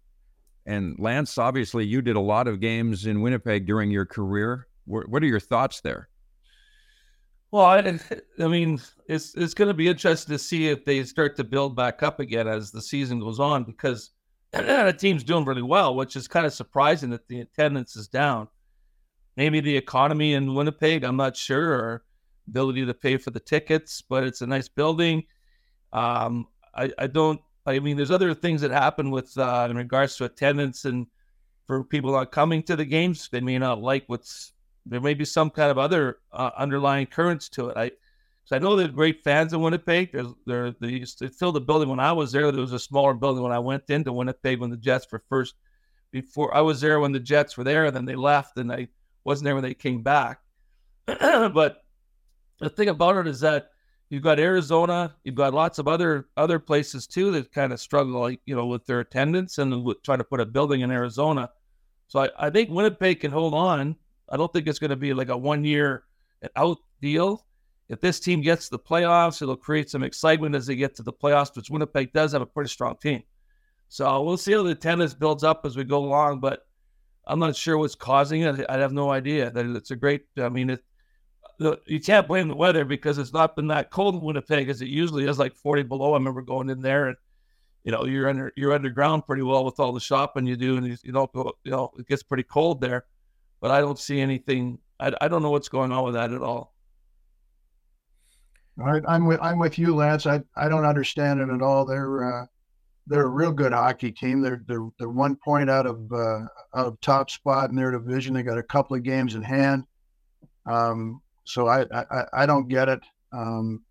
And 0.66 0.96
Lance, 0.98 1.38
obviously, 1.38 1.86
you 1.86 2.02
did 2.02 2.16
a 2.16 2.20
lot 2.20 2.46
of 2.46 2.60
games 2.60 3.06
in 3.06 3.22
Winnipeg 3.22 3.66
during 3.66 3.90
your 3.90 4.06
career. 4.06 4.68
What 4.84 5.22
are 5.22 5.26
your 5.26 5.40
thoughts 5.40 5.80
there? 5.80 6.09
Well, 7.52 7.64
I, 7.64 7.98
I 8.38 8.46
mean, 8.46 8.80
it's 9.06 9.34
it's 9.34 9.54
going 9.54 9.68
to 9.68 9.74
be 9.74 9.88
interesting 9.88 10.32
to 10.32 10.38
see 10.38 10.68
if 10.68 10.84
they 10.84 11.02
start 11.04 11.36
to 11.36 11.44
build 11.44 11.74
back 11.74 12.02
up 12.02 12.20
again 12.20 12.46
as 12.46 12.70
the 12.70 12.82
season 12.82 13.20
goes 13.20 13.40
on 13.40 13.64
because 13.64 14.10
the 14.52 14.94
team's 14.96 15.24
doing 15.24 15.44
really 15.44 15.62
well, 15.62 15.94
which 15.94 16.16
is 16.16 16.28
kind 16.28 16.46
of 16.46 16.52
surprising 16.52 17.10
that 17.10 17.26
the 17.28 17.40
attendance 17.40 17.96
is 17.96 18.08
down. 18.08 18.48
Maybe 19.36 19.60
the 19.60 19.76
economy 19.76 20.34
in 20.34 20.54
Winnipeg, 20.54 21.02
I'm 21.02 21.16
not 21.16 21.36
sure, 21.36 21.72
or 21.72 22.04
ability 22.48 22.86
to 22.86 22.94
pay 22.94 23.16
for 23.16 23.30
the 23.30 23.40
tickets, 23.40 24.02
but 24.02 24.24
it's 24.24 24.42
a 24.42 24.46
nice 24.46 24.68
building. 24.68 25.24
Um, 25.92 26.46
I, 26.74 26.92
I 26.98 27.06
don't 27.06 27.40
I 27.66 27.78
mean, 27.78 27.96
there's 27.96 28.10
other 28.10 28.34
things 28.34 28.62
that 28.62 28.70
happen 28.70 29.10
with 29.10 29.36
uh, 29.36 29.66
in 29.70 29.76
regards 29.76 30.16
to 30.16 30.24
attendance 30.24 30.84
and 30.84 31.06
for 31.66 31.84
people 31.84 32.12
not 32.12 32.32
coming 32.32 32.62
to 32.64 32.76
the 32.76 32.84
games. 32.84 33.28
They 33.30 33.40
may 33.40 33.58
not 33.58 33.80
like 33.80 34.04
what's 34.06 34.52
there. 34.86 35.00
May 35.00 35.14
be 35.14 35.24
some 35.24 35.50
kind 35.50 35.70
of 35.70 35.78
other 35.78 36.18
uh, 36.32 36.50
underlying 36.56 37.06
currents 37.06 37.48
to 37.50 37.68
it. 37.68 37.76
I 37.76 37.92
I 38.52 38.58
know 38.58 38.74
they're 38.74 38.88
great 38.88 39.22
fans 39.22 39.52
of 39.52 39.60
Winnipeg. 39.60 40.10
There 40.44 40.72
they 40.72 40.88
used 40.88 41.18
to 41.20 41.28
fill 41.28 41.52
the 41.52 41.60
building 41.60 41.88
when 41.88 42.00
I 42.00 42.10
was 42.12 42.32
there. 42.32 42.50
There 42.50 42.60
was 42.60 42.72
a 42.72 42.80
smaller 42.80 43.14
building 43.14 43.44
when 43.44 43.52
I 43.52 43.60
went 43.60 43.88
into 43.90 44.12
Winnipeg 44.12 44.58
when 44.58 44.70
the 44.70 44.76
Jets 44.76 45.06
were 45.10 45.22
first. 45.28 45.54
Before 46.10 46.52
I 46.52 46.60
was 46.60 46.80
there 46.80 46.98
when 46.98 47.12
the 47.12 47.20
Jets 47.20 47.56
were 47.56 47.62
there, 47.62 47.86
and 47.86 47.94
then 47.94 48.04
they 48.04 48.16
left, 48.16 48.56
and 48.56 48.72
I 48.72 48.88
wasn't 49.22 49.44
there 49.44 49.54
when 49.54 49.62
they 49.62 49.74
came 49.74 50.02
back. 50.02 50.40
but 51.06 51.84
the 52.58 52.68
thing 52.68 52.88
about 52.88 53.18
it 53.18 53.28
is 53.28 53.38
that 53.40 53.70
You've 54.10 54.24
got 54.24 54.40
Arizona. 54.40 55.14
You've 55.22 55.36
got 55.36 55.54
lots 55.54 55.78
of 55.78 55.86
other 55.86 56.28
other 56.36 56.58
places 56.58 57.06
too 57.06 57.30
that 57.30 57.52
kind 57.52 57.72
of 57.72 57.80
struggle, 57.80 58.20
like 58.20 58.40
you 58.44 58.56
know, 58.56 58.66
with 58.66 58.84
their 58.84 59.00
attendance 59.00 59.58
and 59.58 59.84
with 59.84 60.02
trying 60.02 60.18
to 60.18 60.24
put 60.24 60.40
a 60.40 60.44
building 60.44 60.80
in 60.80 60.90
Arizona. 60.90 61.48
So 62.08 62.24
I, 62.24 62.30
I 62.36 62.50
think 62.50 62.70
Winnipeg 62.70 63.20
can 63.20 63.30
hold 63.30 63.54
on. 63.54 63.94
I 64.30 64.36
don't 64.36 64.52
think 64.52 64.66
it's 64.66 64.78
going 64.78 64.90
to 64.90 64.96
be 64.96 65.12
like 65.12 65.28
a 65.28 65.36
one 65.36 65.64
year 65.64 66.04
out 66.56 66.78
deal. 67.00 67.46
If 67.88 68.00
this 68.00 68.20
team 68.20 68.40
gets 68.40 68.66
to 68.66 68.72
the 68.72 68.78
playoffs, 68.78 69.42
it'll 69.42 69.56
create 69.56 69.90
some 69.90 70.04
excitement 70.04 70.54
as 70.54 70.66
they 70.66 70.76
get 70.76 70.94
to 70.96 71.02
the 71.02 71.12
playoffs, 71.12 71.56
which 71.56 71.70
Winnipeg 71.70 72.12
does 72.12 72.32
have 72.32 72.42
a 72.42 72.46
pretty 72.46 72.70
strong 72.70 72.96
team. 72.96 73.22
So 73.88 74.22
we'll 74.22 74.36
see 74.36 74.52
how 74.52 74.62
the 74.62 74.70
attendance 74.70 75.14
builds 75.14 75.42
up 75.42 75.66
as 75.66 75.76
we 75.76 75.82
go 75.82 76.04
along, 76.04 76.38
but 76.38 76.60
I'm 77.26 77.40
not 77.40 77.56
sure 77.56 77.76
what's 77.76 77.96
causing 77.96 78.42
it. 78.42 78.64
I 78.68 78.78
have 78.78 78.92
no 78.92 79.10
idea. 79.10 79.50
That 79.50 79.66
it's 79.66 79.90
a 79.90 79.96
great. 79.96 80.22
I 80.38 80.48
mean, 80.48 80.70
it, 80.70 80.84
you 81.86 82.00
can't 82.00 82.28
blame 82.28 82.46
the 82.46 82.54
weather 82.54 82.84
because 82.84 83.18
it's 83.18 83.32
not 83.32 83.56
been 83.56 83.66
that 83.68 83.90
cold 83.90 84.14
in 84.14 84.20
Winnipeg 84.20 84.68
as 84.68 84.80
it 84.80 84.88
usually 84.88 85.26
is, 85.26 85.38
like 85.38 85.54
40 85.54 85.82
below. 85.82 86.12
I 86.12 86.18
remember 86.18 86.42
going 86.42 86.70
in 86.70 86.80
there 86.80 87.08
and 87.08 87.16
you 87.84 87.92
know 87.92 88.04
you're 88.04 88.28
under 88.28 88.52
you're 88.56 88.72
underground 88.72 89.26
pretty 89.26 89.42
well 89.42 89.64
with 89.64 89.80
all 89.80 89.92
the 89.92 90.00
shopping 90.00 90.46
you 90.46 90.56
do, 90.56 90.76
and 90.76 90.86
you, 90.86 90.96
you 91.02 91.12
don't 91.12 91.32
go 91.32 91.52
you 91.64 91.72
know 91.72 91.90
it 91.98 92.06
gets 92.06 92.22
pretty 92.22 92.44
cold 92.44 92.80
there. 92.80 93.06
But 93.60 93.70
I 93.70 93.80
don't 93.80 93.98
see 93.98 94.20
anything. 94.20 94.78
I, 94.98 95.12
I 95.20 95.28
don't 95.28 95.42
know 95.42 95.50
what's 95.50 95.68
going 95.68 95.92
on 95.92 96.04
with 96.04 96.14
that 96.14 96.32
at 96.32 96.42
all. 96.42 96.74
All 98.78 98.86
right, 98.86 99.02
I'm 99.06 99.26
with 99.26 99.40
I'm 99.42 99.58
with 99.58 99.78
you, 99.78 99.94
Lance. 99.94 100.26
I 100.26 100.40
I 100.56 100.68
don't 100.68 100.86
understand 100.86 101.40
it 101.40 101.50
at 101.50 101.60
all. 101.60 101.84
They're 101.84 102.42
uh, 102.42 102.46
they're 103.06 103.26
a 103.26 103.28
real 103.28 103.52
good 103.52 103.72
hockey 103.72 104.12
team. 104.12 104.40
They're 104.40 104.62
they're 104.66 104.88
they're 104.98 105.10
one 105.10 105.36
point 105.36 105.68
out 105.68 105.86
of 105.86 106.10
uh, 106.12 106.40
out 106.74 106.86
of 106.86 107.00
top 107.00 107.30
spot 107.30 107.68
in 107.68 107.76
their 107.76 107.90
division. 107.90 108.32
They 108.32 108.42
got 108.42 108.56
a 108.56 108.62
couple 108.62 108.96
of 108.96 109.02
games 109.02 109.34
in 109.34 109.42
hand. 109.42 109.84
Um, 110.64 111.20
so 111.44 111.66
I, 111.66 111.84
I 111.92 112.24
I 112.32 112.46
don't 112.46 112.68
get 112.68 112.88
it. 112.88 113.00
Um, 113.32 113.82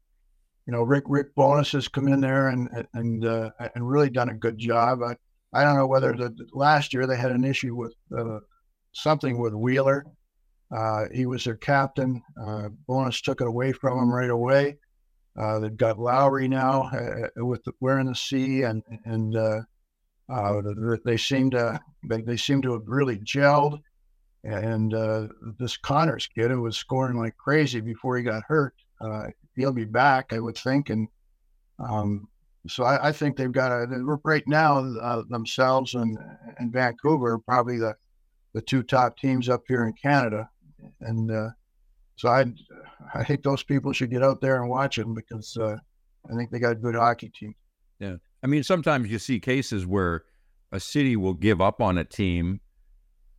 you 0.65 0.73
know, 0.73 0.83
Rick 0.83 1.03
Rick 1.07 1.35
Bowness 1.35 1.71
has 1.73 1.87
come 1.87 2.07
in 2.07 2.21
there 2.21 2.47
and 2.47 2.87
and 2.93 3.25
uh, 3.25 3.51
and 3.75 3.87
really 3.87 4.09
done 4.09 4.29
a 4.29 4.35
good 4.35 4.57
job. 4.57 5.01
I 5.03 5.15
I 5.53 5.63
don't 5.63 5.75
know 5.75 5.87
whether 5.87 6.13
the 6.13 6.33
last 6.53 6.93
year 6.93 7.05
they 7.05 7.17
had 7.17 7.31
an 7.31 7.43
issue 7.43 7.75
with 7.75 7.93
uh, 8.17 8.39
something 8.91 9.37
with 9.37 9.53
Wheeler. 9.53 10.05
Uh, 10.75 11.05
he 11.13 11.25
was 11.25 11.43
their 11.43 11.55
captain. 11.55 12.21
Uh, 12.39 12.69
Bowness 12.87 13.21
took 13.21 13.41
it 13.41 13.47
away 13.47 13.71
from 13.71 13.97
him 13.97 14.13
right 14.13 14.29
away. 14.29 14.77
Uh, 15.37 15.59
they've 15.59 15.77
got 15.77 15.99
Lowry 15.99 16.47
now 16.47 16.83
uh, 16.83 17.45
with 17.45 17.63
the, 17.63 17.71
wearing 17.79 18.07
the 18.07 18.15
C, 18.15 18.63
and 18.63 18.83
and 19.05 19.35
uh, 19.35 19.61
uh, 20.31 20.61
they 21.05 21.17
seem 21.17 21.49
to 21.51 21.79
they, 22.07 22.21
they 22.21 22.37
seem 22.37 22.61
to 22.61 22.73
have 22.73 22.87
really 22.87 23.17
gelled. 23.17 23.79
And 24.43 24.93
this 25.57 25.75
Connors 25.77 26.27
kid 26.27 26.49
who 26.51 26.61
was 26.61 26.77
scoring 26.77 27.17
like 27.17 27.35
crazy 27.37 27.81
before 27.81 28.17
he 28.17 28.23
got 28.23 28.43
hurt, 28.47 28.73
he'll 29.55 29.73
be 29.73 29.85
back, 29.85 30.31
I 30.31 30.39
would 30.39 30.57
think. 30.57 30.89
And 30.89 31.09
um, 31.79 32.27
so 32.67 32.83
I, 32.83 33.09
I, 33.09 33.11
think 33.11 33.35
they've 33.35 33.51
got 33.51 33.71
a 33.71 33.85
right 34.23 34.47
now 34.47 34.79
uh, 34.79 35.23
themselves 35.29 35.93
and 35.93 36.17
and 36.57 36.71
Vancouver 36.71 37.33
are 37.33 37.39
probably 37.39 37.77
the 37.77 37.95
the 38.53 38.61
two 38.61 38.83
top 38.83 39.17
teams 39.17 39.49
up 39.49 39.63
here 39.67 39.85
in 39.85 39.93
Canada, 39.93 40.49
and 41.01 41.31
uh, 41.31 41.49
so 42.15 42.29
I 42.29 42.45
I 43.13 43.23
think 43.23 43.43
those 43.43 43.63
people 43.63 43.93
should 43.93 44.11
get 44.11 44.23
out 44.23 44.41
there 44.41 44.61
and 44.61 44.69
watch 44.69 44.95
them 44.95 45.13
because 45.13 45.55
uh, 45.57 45.77
I 46.29 46.35
think 46.35 46.51
they 46.51 46.59
got 46.59 46.73
a 46.73 46.75
good 46.75 46.95
hockey 46.95 47.29
team. 47.29 47.55
Yeah, 47.99 48.15
I 48.43 48.47
mean 48.47 48.63
sometimes 48.63 49.09
you 49.09 49.19
see 49.19 49.39
cases 49.39 49.85
where 49.85 50.23
a 50.71 50.79
city 50.79 51.15
will 51.15 51.33
give 51.33 51.61
up 51.61 51.81
on 51.81 51.97
a 51.97 52.03
team 52.03 52.61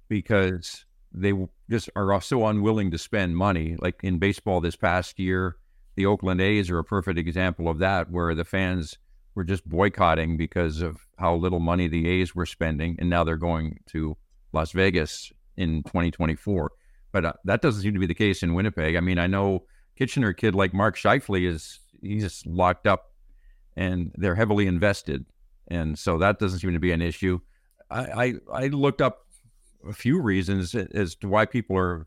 because 0.09 0.85
they 1.12 1.33
just 1.68 1.90
are 1.96 2.20
so 2.20 2.46
unwilling 2.46 2.90
to 2.90 2.99
spend 2.99 3.37
money. 3.37 3.77
Like 3.79 4.01
in 4.03 4.18
baseball 4.18 4.61
this 4.61 4.77
past 4.77 5.18
year, 5.18 5.57
the 5.96 6.07
Oakland 6.07 6.40
A's 6.40 6.70
are 6.70 6.79
a 6.79 6.85
perfect 6.85 7.18
example 7.18 7.68
of 7.68 7.79
that, 7.79 8.11
where 8.11 8.35
the 8.35 8.44
fans 8.44 8.99
were 9.35 9.44
just 9.44 9.68
boycotting 9.68 10.37
because 10.37 10.83
of 10.83 11.07
how 11.18 11.35
little 11.35 11.61
money 11.61 11.88
the 11.88 12.09
A's 12.09 12.35
were 12.35 12.46
spending, 12.46 12.96
and 12.99 13.11
now 13.11 13.25
they're 13.25 13.37
going 13.37 13.79
to 13.87 14.16
Las 14.53 14.73
Vegas 14.73 15.33
in 15.57 15.83
2024. 15.85 16.73
But 17.13 17.25
uh, 17.25 17.33
that 17.45 17.63
doesn't 17.63 17.83
seem 17.83 17.95
to 17.95 18.01
be 18.01 18.07
the 18.07 18.15
case 18.15 18.43
in 18.43 18.55
Winnipeg. 18.55 18.97
I 18.97 19.01
mean, 19.01 19.19
I 19.19 19.27
know 19.27 19.65
Kitchener 19.97 20.33
kid 20.33 20.55
like 20.55 20.73
Mark 20.73 20.97
Scheifele 20.97 21.47
is 21.47 21.81
he's 22.01 22.23
just 22.23 22.47
locked 22.47 22.87
up, 22.87 23.13
and 23.77 24.13
they're 24.15 24.37
heavily 24.37 24.67
invested, 24.67 25.27
and 25.69 25.99
so 25.99 26.19
that 26.19 26.39
doesn't 26.39 26.61
seem 26.61 26.73
to 26.73 26.79
be 26.79 26.93
an 26.93 27.03
issue. 27.03 27.41
I 27.91 28.01
I, 28.01 28.35
I 28.65 28.67
looked 28.69 29.03
up 29.03 29.27
a 29.89 29.93
few 29.93 30.21
reasons 30.21 30.75
as 30.75 31.15
to 31.17 31.29
why 31.29 31.47
people 31.47 31.77
are 31.77 32.07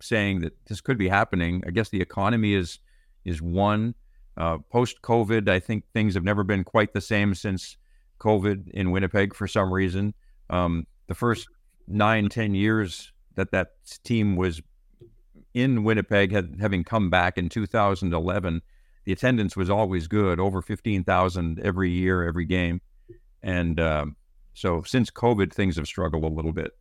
saying 0.00 0.40
that 0.40 0.52
this 0.66 0.80
could 0.80 0.98
be 0.98 1.08
happening. 1.08 1.62
I 1.66 1.70
guess 1.70 1.88
the 1.88 2.00
economy 2.00 2.54
is 2.54 2.78
is 3.24 3.40
one. 3.40 3.94
Uh, 4.36 4.58
Post 4.70 5.00
COVID, 5.02 5.48
I 5.48 5.60
think 5.60 5.84
things 5.92 6.14
have 6.14 6.24
never 6.24 6.42
been 6.42 6.64
quite 6.64 6.92
the 6.92 7.00
same 7.00 7.34
since 7.34 7.76
COVID 8.20 8.68
in 8.70 8.90
Winnipeg 8.90 9.34
for 9.34 9.46
some 9.46 9.72
reason. 9.72 10.12
Um, 10.50 10.86
the 11.06 11.14
first 11.14 11.46
nine, 11.86 12.28
ten 12.28 12.54
years 12.54 13.12
that 13.34 13.50
that 13.50 13.72
team 14.04 14.36
was 14.36 14.62
in 15.54 15.84
Winnipeg, 15.84 16.32
had, 16.32 16.56
having 16.60 16.84
come 16.84 17.10
back 17.10 17.38
in 17.38 17.48
2011, 17.48 18.60
the 19.04 19.12
attendance 19.12 19.56
was 19.56 19.70
always 19.70 20.08
good, 20.08 20.40
over 20.40 20.60
15,000 20.60 21.60
every 21.60 21.90
year, 21.90 22.26
every 22.26 22.44
game. 22.44 22.80
And 23.42 23.78
um, 23.78 24.16
so 24.54 24.82
since 24.82 25.10
COVID, 25.10 25.52
things 25.52 25.76
have 25.76 25.86
struggled 25.86 26.24
a 26.24 26.28
little 26.28 26.52
bit. 26.52 26.72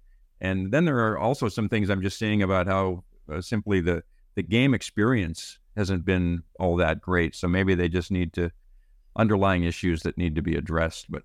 And 0.41 0.71
then 0.71 0.85
there 0.85 0.99
are 1.07 1.17
also 1.17 1.47
some 1.49 1.69
things 1.69 1.89
I'm 1.89 2.01
just 2.01 2.17
seeing 2.17 2.41
about 2.41 2.67
how 2.67 3.03
uh, 3.31 3.41
simply 3.41 3.79
the, 3.79 4.03
the 4.35 4.43
game 4.43 4.73
experience 4.73 5.59
hasn't 5.77 6.05
been 6.05 6.43
all 6.59 6.75
that 6.77 7.01
great. 7.01 7.35
So 7.35 7.47
maybe 7.47 7.75
they 7.75 7.89
just 7.89 8.11
need 8.11 8.33
to 8.33 8.51
underlying 9.15 9.63
issues 9.63 10.01
that 10.03 10.17
need 10.17 10.35
to 10.35 10.41
be 10.41 10.55
addressed. 10.55 11.11
But 11.11 11.23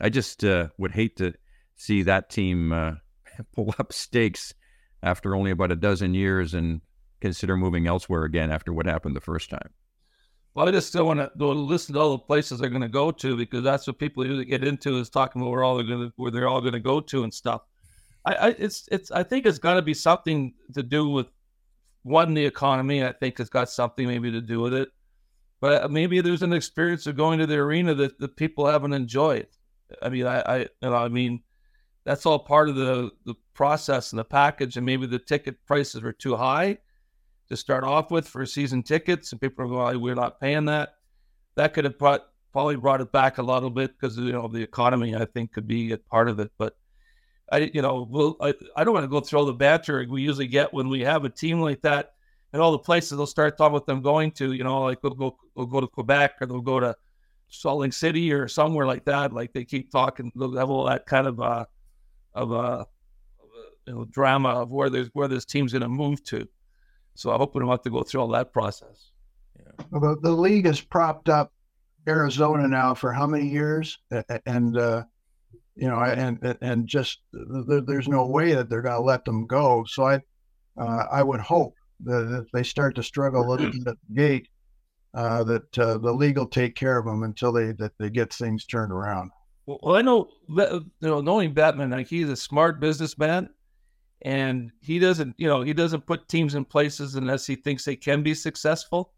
I 0.00 0.08
just 0.08 0.44
uh, 0.44 0.68
would 0.78 0.92
hate 0.92 1.16
to 1.16 1.34
see 1.76 2.02
that 2.02 2.30
team 2.30 2.72
uh, 2.72 2.94
pull 3.54 3.74
up 3.78 3.92
stakes 3.92 4.54
after 5.02 5.34
only 5.34 5.50
about 5.50 5.72
a 5.72 5.76
dozen 5.76 6.14
years 6.14 6.54
and 6.54 6.80
consider 7.20 7.56
moving 7.56 7.86
elsewhere 7.86 8.24
again 8.24 8.50
after 8.50 8.72
what 8.72 8.86
happened 8.86 9.16
the 9.16 9.20
first 9.20 9.50
time. 9.50 9.70
Well, 10.54 10.66
I 10.66 10.70
just 10.70 10.88
still 10.88 11.04
want 11.04 11.20
to 11.20 11.46
listen 11.46 11.94
to 11.94 12.00
all 12.00 12.12
the 12.12 12.18
places 12.18 12.58
they're 12.58 12.70
going 12.70 12.80
to 12.80 12.88
go 12.88 13.10
to 13.10 13.36
because 13.36 13.62
that's 13.62 13.86
what 13.86 13.98
people 13.98 14.24
usually 14.24 14.46
get 14.46 14.64
into 14.64 14.98
is 14.98 15.10
talking 15.10 15.42
about 15.42 15.50
where 15.50 15.62
all 15.62 15.76
they're 15.76 15.86
going 15.86 16.08
to 16.08 16.12
where 16.16 16.30
they're 16.30 16.48
all 16.48 16.62
going 16.62 16.72
to 16.72 16.80
go 16.80 16.98
to 17.00 17.24
and 17.24 17.32
stuff. 17.32 17.62
I, 18.24 18.34
I 18.34 18.48
it's 18.58 18.88
it's 18.90 19.10
I 19.10 19.22
think 19.22 19.44
it's 19.44 19.58
got 19.58 19.74
to 19.74 19.82
be 19.82 19.92
something 19.92 20.54
to 20.74 20.82
do 20.82 21.10
with 21.10 21.26
one, 22.06 22.34
the 22.34 22.46
economy, 22.46 23.04
I 23.04 23.12
think, 23.12 23.38
has 23.38 23.50
got 23.50 23.68
something 23.68 24.06
maybe 24.06 24.30
to 24.30 24.40
do 24.40 24.60
with 24.60 24.72
it. 24.72 24.88
But 25.60 25.84
uh, 25.84 25.88
maybe 25.88 26.20
there's 26.20 26.42
an 26.42 26.52
experience 26.52 27.06
of 27.06 27.16
going 27.16 27.40
to 27.40 27.46
the 27.46 27.56
arena 27.56 27.94
that, 27.94 28.18
that 28.20 28.36
people 28.36 28.66
haven't 28.66 28.92
enjoyed. 28.92 29.48
I 30.00 30.08
mean, 30.08 30.26
I, 30.26 30.40
I, 30.40 30.58
you 30.58 30.68
know, 30.82 30.94
I 30.94 31.08
mean, 31.08 31.42
that's 32.06 32.24
all 32.24 32.38
part 32.38 32.68
of 32.68 32.76
the, 32.76 33.10
the 33.24 33.34
process 33.52 34.12
and 34.12 34.18
the 34.18 34.24
package. 34.24 34.76
And 34.76 34.86
maybe 34.86 35.06
the 35.06 35.18
ticket 35.18 35.56
prices 35.66 36.00
were 36.02 36.12
too 36.12 36.36
high 36.36 36.78
to 37.48 37.56
start 37.56 37.82
off 37.82 38.12
with 38.12 38.26
for 38.26 38.46
season 38.46 38.82
tickets, 38.82 39.32
and 39.32 39.40
people 39.40 39.64
are 39.64 39.68
going, 39.68 40.00
"We're 40.00 40.14
not 40.14 40.40
paying 40.40 40.66
that." 40.66 40.94
That 41.56 41.74
could 41.74 41.84
have 41.84 41.98
brought, 41.98 42.26
probably 42.52 42.76
brought 42.76 43.00
it 43.00 43.12
back 43.12 43.38
a 43.38 43.42
little 43.42 43.70
bit 43.70 43.92
because 43.98 44.16
you 44.16 44.32
know 44.32 44.48
the 44.48 44.62
economy. 44.62 45.16
I 45.16 45.24
think 45.24 45.52
could 45.52 45.66
be 45.66 45.92
a 45.92 45.98
part 45.98 46.28
of 46.28 46.38
it, 46.38 46.52
but 46.58 46.76
I, 47.50 47.70
you 47.74 47.82
know, 47.82 48.06
well, 48.08 48.36
I, 48.40 48.54
I 48.76 48.84
don't 48.84 48.94
want 48.94 49.04
to 49.04 49.08
go 49.08 49.20
through 49.20 49.40
all 49.40 49.46
the 49.46 49.52
banter 49.52 50.04
we 50.08 50.22
usually 50.22 50.48
get 50.48 50.72
when 50.72 50.88
we 50.88 51.00
have 51.00 51.24
a 51.24 51.28
team 51.28 51.60
like 51.60 51.82
that, 51.82 52.14
and 52.52 52.62
all 52.62 52.72
the 52.72 52.78
places 52.78 53.16
they'll 53.18 53.26
start 53.26 53.58
talking 53.58 53.76
about 53.76 53.86
them 53.86 54.00
going 54.00 54.30
to. 54.32 54.52
You 54.52 54.62
know, 54.62 54.82
like 54.82 55.02
we'll 55.02 55.14
go, 55.14 55.36
we'll 55.56 55.66
go 55.66 55.80
to 55.80 55.88
Quebec 55.88 56.36
or 56.40 56.46
they'll 56.46 56.60
go 56.60 56.78
to 56.78 56.96
Salt 57.48 57.80
Lake 57.80 57.92
City 57.92 58.32
or 58.32 58.46
somewhere 58.46 58.86
like 58.86 59.04
that. 59.06 59.32
Like 59.32 59.52
they 59.52 59.64
keep 59.64 59.90
talking, 59.90 60.30
they'll 60.36 60.56
have 60.56 60.70
all 60.70 60.86
that 60.86 61.06
kind 61.06 61.26
of 61.26 61.40
uh, 61.40 61.64
of 62.36 62.52
a, 62.52 62.54
uh, 62.54 62.84
you 63.86 63.94
know, 63.94 64.04
drama 64.04 64.50
of 64.50 64.70
where 64.70 64.90
there's 64.90 65.08
where 65.12 65.28
this 65.28 65.44
team's 65.44 65.72
going 65.72 65.82
to 65.82 65.88
move 65.88 66.22
to. 66.24 66.46
So 67.14 67.32
I 67.32 67.36
hope 67.36 67.54
we 67.54 67.60
don't 67.60 67.70
have 67.70 67.82
to 67.82 67.90
go 67.90 68.02
through 68.02 68.20
all 68.20 68.28
that 68.28 68.52
process. 68.52 69.10
Yeah. 69.58 69.84
Well, 69.90 70.16
the, 70.20 70.30
league 70.30 70.66
has 70.66 70.80
propped 70.80 71.28
up 71.28 71.52
Arizona 72.06 72.68
now 72.68 72.94
for 72.94 73.12
how 73.12 73.26
many 73.26 73.48
years, 73.48 73.98
and 74.44 74.76
uh, 74.76 75.04
you 75.74 75.88
know, 75.88 75.98
and 75.98 76.56
and 76.60 76.86
just 76.86 77.20
there's 77.32 78.08
no 78.08 78.26
way 78.26 78.54
that 78.54 78.68
they're 78.68 78.82
going 78.82 79.00
to 79.00 79.02
let 79.02 79.24
them 79.24 79.46
go. 79.46 79.84
So 79.88 80.06
I 80.06 80.20
uh, 80.78 81.04
I 81.10 81.22
would 81.22 81.40
hope 81.40 81.74
that 82.04 82.42
if 82.42 82.50
they 82.52 82.62
start 82.62 82.94
to 82.96 83.02
struggle 83.02 83.42
a 83.42 83.48
little 83.48 83.70
bit 83.70 83.86
at 83.86 83.96
the 84.08 84.14
gate, 84.14 84.48
uh, 85.14 85.42
that 85.44 85.78
uh, 85.78 85.98
the 85.98 86.12
league 86.12 86.36
will 86.36 86.46
take 86.46 86.74
care 86.74 86.98
of 86.98 87.06
them 87.06 87.22
until 87.22 87.52
they 87.52 87.72
that 87.72 87.92
they 87.98 88.10
get 88.10 88.32
things 88.32 88.66
turned 88.66 88.92
around. 88.92 89.30
Well, 89.66 89.96
I 89.96 90.02
know 90.02 90.28
you 90.48 90.86
know 91.02 91.20
knowing 91.20 91.54
Bettman, 91.54 91.90
like 91.90 92.06
he's 92.06 92.28
a 92.28 92.36
smart 92.36 92.80
businessman, 92.80 93.50
and 94.22 94.70
he 94.80 94.98
doesn't 94.98 95.34
you 95.38 95.48
know 95.48 95.62
he 95.62 95.72
doesn't 95.72 96.06
put 96.06 96.28
teams 96.28 96.54
in 96.54 96.64
places 96.64 97.16
unless 97.16 97.46
he 97.46 97.56
thinks 97.56 97.84
they 97.84 97.96
can 97.96 98.22
be 98.22 98.34
successful. 98.34 99.12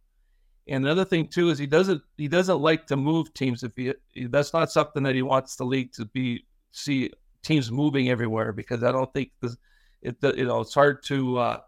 And 0.66 0.84
another 0.84 1.04
thing 1.04 1.28
too 1.28 1.50
is 1.50 1.58
he 1.58 1.66
doesn't 1.66 2.02
he 2.16 2.28
doesn't 2.28 2.60
like 2.60 2.86
to 2.86 2.96
move 2.96 3.32
teams 3.34 3.62
if 3.62 3.72
he 3.76 3.92
that's 4.26 4.52
not 4.52 4.72
something 4.72 5.02
that 5.02 5.14
he 5.14 5.22
wants 5.22 5.56
the 5.56 5.64
league 5.64 5.92
to 5.92 6.06
be 6.06 6.46
see 6.72 7.12
teams 7.42 7.70
moving 7.70 8.08
everywhere 8.08 8.52
because 8.52 8.82
I 8.82 8.92
don't 8.92 9.12
think 9.12 9.30
this, 9.40 9.56
it 10.02 10.16
you 10.22 10.46
know 10.46 10.60
it's 10.60 10.74
hard 10.74 11.02
to 11.04 11.38
uh, 11.38 11.60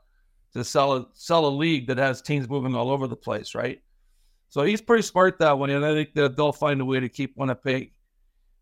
to 0.55 0.65
sell 0.65 0.95
a 0.95 1.07
sell 1.13 1.47
a 1.47 1.49
league 1.49 1.87
that 1.89 1.99
has 1.99 2.23
teams 2.23 2.49
moving 2.49 2.75
all 2.75 2.91
over 2.91 3.07
the 3.07 3.17
place, 3.17 3.55
right? 3.55 3.83
So 4.49 4.63
he's 4.63 4.81
pretty 4.81 5.03
smart 5.03 5.39
that 5.39 5.59
way, 5.59 5.73
and 5.75 5.85
I 5.85 5.93
think 5.95 6.15
that 6.15 6.37
they'll 6.37 6.53
find 6.53 6.81
a 6.81 6.85
way 6.85 6.99
to 7.01 7.09
keep 7.09 7.37
Winnipeg 7.37 7.93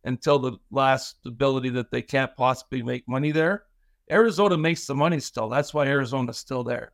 until 0.05 0.39
the 0.39 0.59
last 0.71 1.17
ability 1.27 1.71
that 1.71 1.91
they 1.91 2.03
can't 2.03 2.35
possibly 2.37 2.83
make 2.83 3.07
money 3.09 3.31
there. 3.31 3.65
Arizona 4.11 4.57
makes 4.57 4.87
the 4.87 4.95
money 4.95 5.21
still. 5.21 5.49
That's 5.49 5.75
why 5.75 5.87
Arizona's 5.87 6.39
still 6.39 6.65
there. 6.65 6.93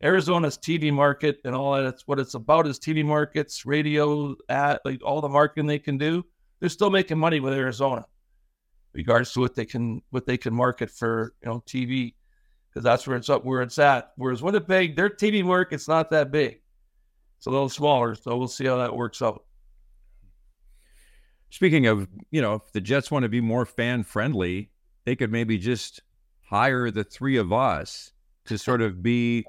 Hmm. 0.00 0.06
Arizona's 0.06 0.58
TV 0.58 0.92
market 0.92 1.38
and 1.44 1.54
all 1.54 1.74
that. 1.74 1.84
It's 1.84 2.06
what 2.06 2.18
it's 2.18 2.34
about 2.34 2.66
is 2.66 2.78
TV 2.78 3.04
markets, 3.04 3.66
radio, 3.66 4.34
at 4.48 4.80
like 4.84 5.02
all 5.04 5.20
the 5.20 5.28
marketing 5.28 5.66
they 5.66 5.78
can 5.78 5.98
do. 5.98 6.24
They're 6.60 6.68
still 6.68 6.90
making 6.90 7.18
money 7.18 7.40
with 7.40 7.52
Arizona 7.52 8.06
regards 8.96 9.32
to 9.32 9.40
what 9.40 9.54
they 9.54 9.66
can 9.66 10.02
what 10.10 10.26
they 10.26 10.38
can 10.38 10.54
market 10.54 10.90
for 10.90 11.34
you 11.42 11.50
know 11.50 11.62
TV 11.66 12.14
because 12.70 12.82
that's 12.82 13.06
where 13.06 13.16
it's 13.16 13.28
up 13.28 13.44
where 13.44 13.62
it's 13.62 13.78
at. 13.78 14.12
Whereas 14.16 14.42
Winnipeg, 14.42 14.96
their 14.96 15.10
TV 15.10 15.44
market's 15.44 15.88
not 15.88 16.10
that 16.10 16.30
big; 16.30 16.60
it's 17.36 17.46
a 17.46 17.50
little 17.50 17.68
smaller. 17.68 18.14
So 18.14 18.36
we'll 18.36 18.48
see 18.48 18.66
how 18.66 18.76
that 18.78 18.94
works 18.94 19.22
out. 19.22 19.44
Speaking 21.50 21.86
of, 21.86 22.08
you 22.30 22.42
know, 22.42 22.54
if 22.54 22.72
the 22.72 22.80
Jets 22.80 23.10
want 23.10 23.22
to 23.22 23.28
be 23.28 23.40
more 23.40 23.64
fan 23.64 24.02
friendly, 24.02 24.70
they 25.04 25.16
could 25.16 25.30
maybe 25.30 25.58
just 25.58 26.02
hire 26.42 26.90
the 26.90 27.04
three 27.04 27.36
of 27.36 27.52
us 27.52 28.12
to 28.46 28.58
sort 28.58 28.82
of 28.82 29.02
be 29.02 29.44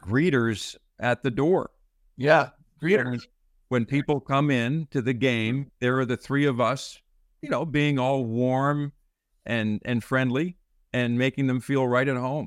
greeters 0.00 0.76
at 1.00 1.22
the 1.22 1.30
door. 1.30 1.70
Yeah, 2.16 2.50
greeters. 2.82 3.22
When 3.68 3.86
people 3.86 4.20
come 4.20 4.50
in 4.50 4.86
to 4.90 5.00
the 5.00 5.14
game, 5.14 5.70
there 5.80 5.98
are 5.98 6.04
the 6.04 6.16
three 6.16 6.44
of 6.44 6.60
us 6.60 7.00
you 7.42 7.50
know, 7.50 7.66
being 7.66 7.98
all 7.98 8.24
warm 8.24 8.92
and 9.44 9.82
and 9.84 10.02
friendly 10.02 10.56
and 10.92 11.18
making 11.18 11.48
them 11.48 11.60
feel 11.60 11.86
right 11.86 12.08
at 12.08 12.16
home. 12.16 12.46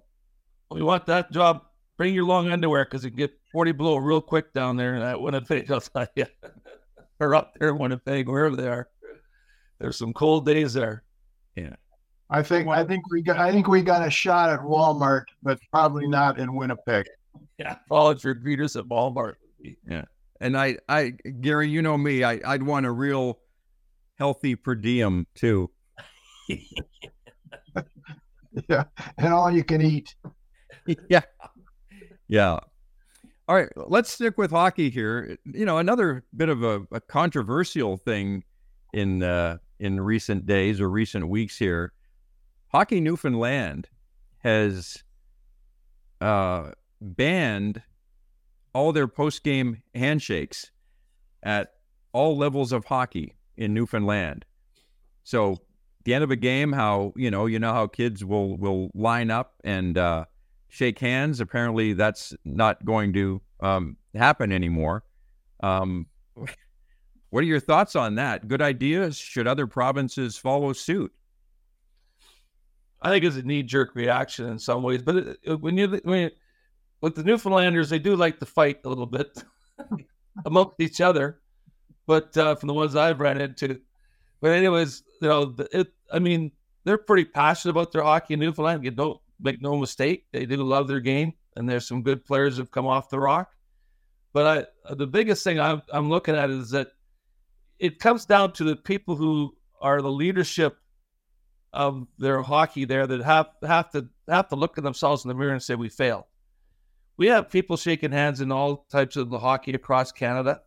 We 0.72 0.82
want 0.82 1.06
that 1.08 1.32
job. 1.32 1.64
Bring 1.98 2.14
your 2.14 2.26
long 2.26 2.50
underwear 2.50 2.86
because 2.86 3.06
it 3.06 3.12
can 3.12 3.18
get 3.18 3.34
40 3.52 3.74
below 3.74 3.98
real 3.98 4.22
quick 4.22 4.54
down 4.54 4.78
there 4.78 4.96
at 4.96 5.22
Winnipeg. 5.22 5.70
I'll 5.72 5.82
tell 5.82 6.08
you. 6.16 6.26
Or 7.26 7.36
up 7.36 7.54
there 7.60 7.70
in 7.70 7.78
Winnipeg, 7.78 8.30
wherever 8.30 8.56
they 8.56 8.68
are. 8.68 8.88
There's 9.80 9.98
some 9.98 10.14
cold 10.14 10.46
days 10.46 10.74
there. 10.74 11.04
Yeah. 11.56 11.76
I 12.30 12.42
think 12.42 12.68
I 12.68 12.84
think 12.84 13.10
we 13.12 13.22
got 13.22 13.38
I 13.38 13.52
think 13.52 13.68
we 13.68 13.82
got 13.82 14.06
a 14.06 14.10
shot 14.10 14.50
at 14.50 14.60
Walmart, 14.62 15.26
but 15.44 15.60
probably 15.72 16.08
not 16.08 16.40
in 16.40 16.56
Winnipeg. 16.56 17.06
Yeah, 17.60 17.76
volunteer 17.88 18.34
greeters 18.34 18.78
at 18.78 18.86
Walmart. 18.86 19.36
Yeah, 19.88 20.06
and 20.42 20.58
I, 20.58 20.78
I, 20.90 21.12
Gary, 21.42 21.70
you 21.70 21.82
know 21.82 21.98
me, 21.98 22.24
I, 22.24 22.40
I'd 22.46 22.64
want 22.64 22.86
a 22.86 22.92
real 22.92 23.40
healthy 24.16 24.56
per 24.56 24.76
diem 24.76 25.28
too. 25.36 25.70
yeah, 28.70 28.86
and 29.18 29.34
all 29.34 29.52
you 29.52 29.64
can 29.64 29.82
eat. 29.82 30.16
yeah, 31.10 31.22
yeah. 32.28 32.60
All 33.48 33.56
right, 33.56 33.70
let's 33.76 34.12
stick 34.12 34.38
with 34.38 34.50
hockey 34.50 34.90
here. 34.90 35.38
You 35.46 35.66
know, 35.66 35.78
another 35.78 36.24
bit 36.36 36.50
of 36.50 36.64
a, 36.64 36.82
a 36.92 37.00
controversial 37.00 37.98
thing 37.98 38.44
in 38.94 39.22
uh, 39.22 39.58
in 39.80 40.02
recent 40.02 40.48
days 40.48 40.82
or 40.82 40.90
recent 40.90 41.28
weeks 41.28 41.58
here. 41.58 41.94
Hockey 42.70 43.00
Newfoundland 43.00 43.88
has 44.40 45.04
uh, 46.22 46.72
banned 47.00 47.84
all 48.74 48.92
their 48.92 49.08
post 49.08 49.44
game 49.44 49.84
handshakes 49.94 50.72
at 51.44 51.74
all 52.14 52.36
levels 52.38 52.72
of 52.72 52.86
hockey 52.86 53.36
in 53.58 53.74
Newfoundland. 53.74 54.44
So 55.24 55.60
the 56.04 56.14
end 56.14 56.24
of 56.24 56.32
a 56.32 56.36
game, 56.36 56.72
how 56.72 57.14
you 57.16 57.30
know, 57.30 57.46
you 57.46 57.60
know 57.60 57.74
how 57.74 57.86
kids 57.88 58.26
will 58.26 58.58
will 58.58 58.90
line 58.96 59.30
up 59.30 59.54
and 59.64 59.98
uh, 59.98 60.26
shake 60.76 61.00
hands. 61.00 61.40
Apparently, 61.40 61.94
that's 61.94 62.34
not 62.44 62.84
going 62.84 63.14
to 63.14 63.42
um, 63.62 63.96
happen 64.14 64.52
anymore. 64.52 65.04
Um, 65.64 66.08
what 67.30 67.44
are 67.44 67.48
your 67.48 67.62
thoughts 67.62 67.96
on 67.96 68.16
that? 68.16 68.48
Good 68.48 68.62
ideas? 68.62 69.18
Should 69.18 69.48
other 69.48 69.68
provinces 69.68 70.38
follow 70.38 70.74
suit? 70.74 71.14
I 73.02 73.10
think 73.10 73.24
it's 73.24 73.38
a 73.38 73.44
knee 73.44 73.64
jerk 73.64 73.96
reaction 73.96 74.50
in 74.50 74.60
some 74.60 74.84
ways, 74.84 75.02
but 75.02 75.16
it, 75.16 75.62
when 75.62 75.78
you 75.78 76.00
when 76.04 76.20
you, 76.24 76.32
with 77.02 77.16
the 77.16 77.24
Newfoundlanders, 77.24 77.90
they 77.90 78.00
do 78.00 78.16
like 78.16 78.40
to 78.40 78.46
fight 78.46 78.80
a 78.84 78.90
little 78.90 79.06
bit 79.06 79.44
amongst 80.46 80.80
each 80.80 81.02
other. 81.02 81.40
But 82.08 82.36
uh, 82.38 82.56
from 82.56 82.68
the 82.68 82.74
ones 82.74 82.96
I've 82.96 83.20
ran 83.20 83.40
into, 83.40 83.80
but 84.42 84.52
anyways, 84.52 85.04
you 85.22 85.28
know, 85.28 85.56
it. 85.72 85.88
I 86.12 86.20
mean, 86.20 86.52
they're 86.84 86.98
pretty 86.98 87.26
passionate 87.26 87.72
about 87.72 87.92
their 87.92 88.04
hockey 88.04 88.36
in 88.36 88.40
Newfoundland. 88.40 88.84
You 88.84 88.92
don't 88.92 89.20
make 89.40 89.62
no 89.62 89.78
mistake; 89.78 90.26
they 90.32 90.46
do 90.46 90.58
love 90.58 90.88
their 90.88 91.00
game, 91.00 91.34
and 91.56 91.68
there's 91.68 91.88
some 91.88 92.04
good 92.04 92.26
players 92.26 92.58
have 92.58 92.72
come 92.72 92.88
off 92.88 93.10
the 93.10 93.20
rock. 93.20 93.52
But 94.34 94.70
I, 94.90 94.94
the 94.94 95.08
biggest 95.08 95.44
thing 95.44 95.60
I'm, 95.60 95.82
I'm 95.92 96.10
looking 96.10 96.36
at 96.36 96.50
is 96.50 96.72
that 96.72 96.90
it 97.80 98.00
comes 98.00 98.26
down 98.26 98.54
to 98.54 98.64
the 98.64 98.76
people 98.76 99.16
who 99.16 99.56
are 99.80 100.02
the 100.02 100.12
leadership 100.12 100.78
of 101.72 102.08
their 102.18 102.42
hockey 102.42 102.86
there 102.86 103.08
that 103.08 103.22
have 103.22 103.48
have 103.64 103.92
to 103.92 104.08
have 104.28 104.50
to 104.50 104.56
look 104.56 104.78
at 104.78 104.84
themselves 104.84 105.24
in 105.24 105.30
the 105.30 105.36
mirror 105.36 105.54
and 105.54 105.64
say 105.64 105.76
we 105.76 105.90
failed 105.90 106.26
we 107.18 107.28
have 107.28 107.50
people 107.50 107.78
shaking 107.78 108.12
hands 108.12 108.42
in 108.42 108.52
all 108.52 108.86
types 108.90 109.16
of 109.16 109.30
the 109.30 109.40
hockey 109.40 109.74
across 109.74 110.12
Canada. 110.12 110.62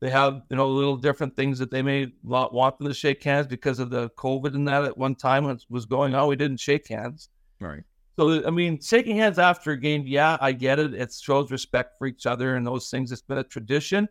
They 0.00 0.10
have, 0.10 0.42
you 0.48 0.56
know, 0.56 0.68
little 0.68 0.96
different 0.96 1.36
things 1.36 1.58
that 1.58 1.70
they 1.70 1.82
may 1.82 2.12
not 2.22 2.54
want 2.54 2.78
them 2.78 2.88
to 2.88 2.94
shake 2.94 3.22
hands 3.22 3.46
because 3.46 3.78
of 3.78 3.90
the 3.90 4.08
COVID 4.10 4.54
and 4.54 4.66
that 4.66 4.84
at 4.84 4.96
one 4.96 5.14
time 5.14 5.58
was 5.68 5.84
going 5.84 6.14
on, 6.14 6.28
we 6.28 6.36
didn't 6.36 6.60
shake 6.60 6.88
hands. 6.88 7.28
Right. 7.60 7.82
So, 8.18 8.46
I 8.46 8.50
mean, 8.50 8.80
shaking 8.80 9.16
hands 9.16 9.38
after 9.38 9.72
a 9.72 9.76
game, 9.76 10.04
yeah, 10.06 10.36
I 10.40 10.52
get 10.52 10.78
it. 10.78 10.94
It 10.94 11.12
shows 11.12 11.50
respect 11.50 11.98
for 11.98 12.06
each 12.06 12.26
other 12.26 12.56
and 12.56 12.66
those 12.66 12.90
things. 12.90 13.12
It's 13.12 13.22
been 13.22 13.38
a 13.38 13.44
tradition, 13.44 14.08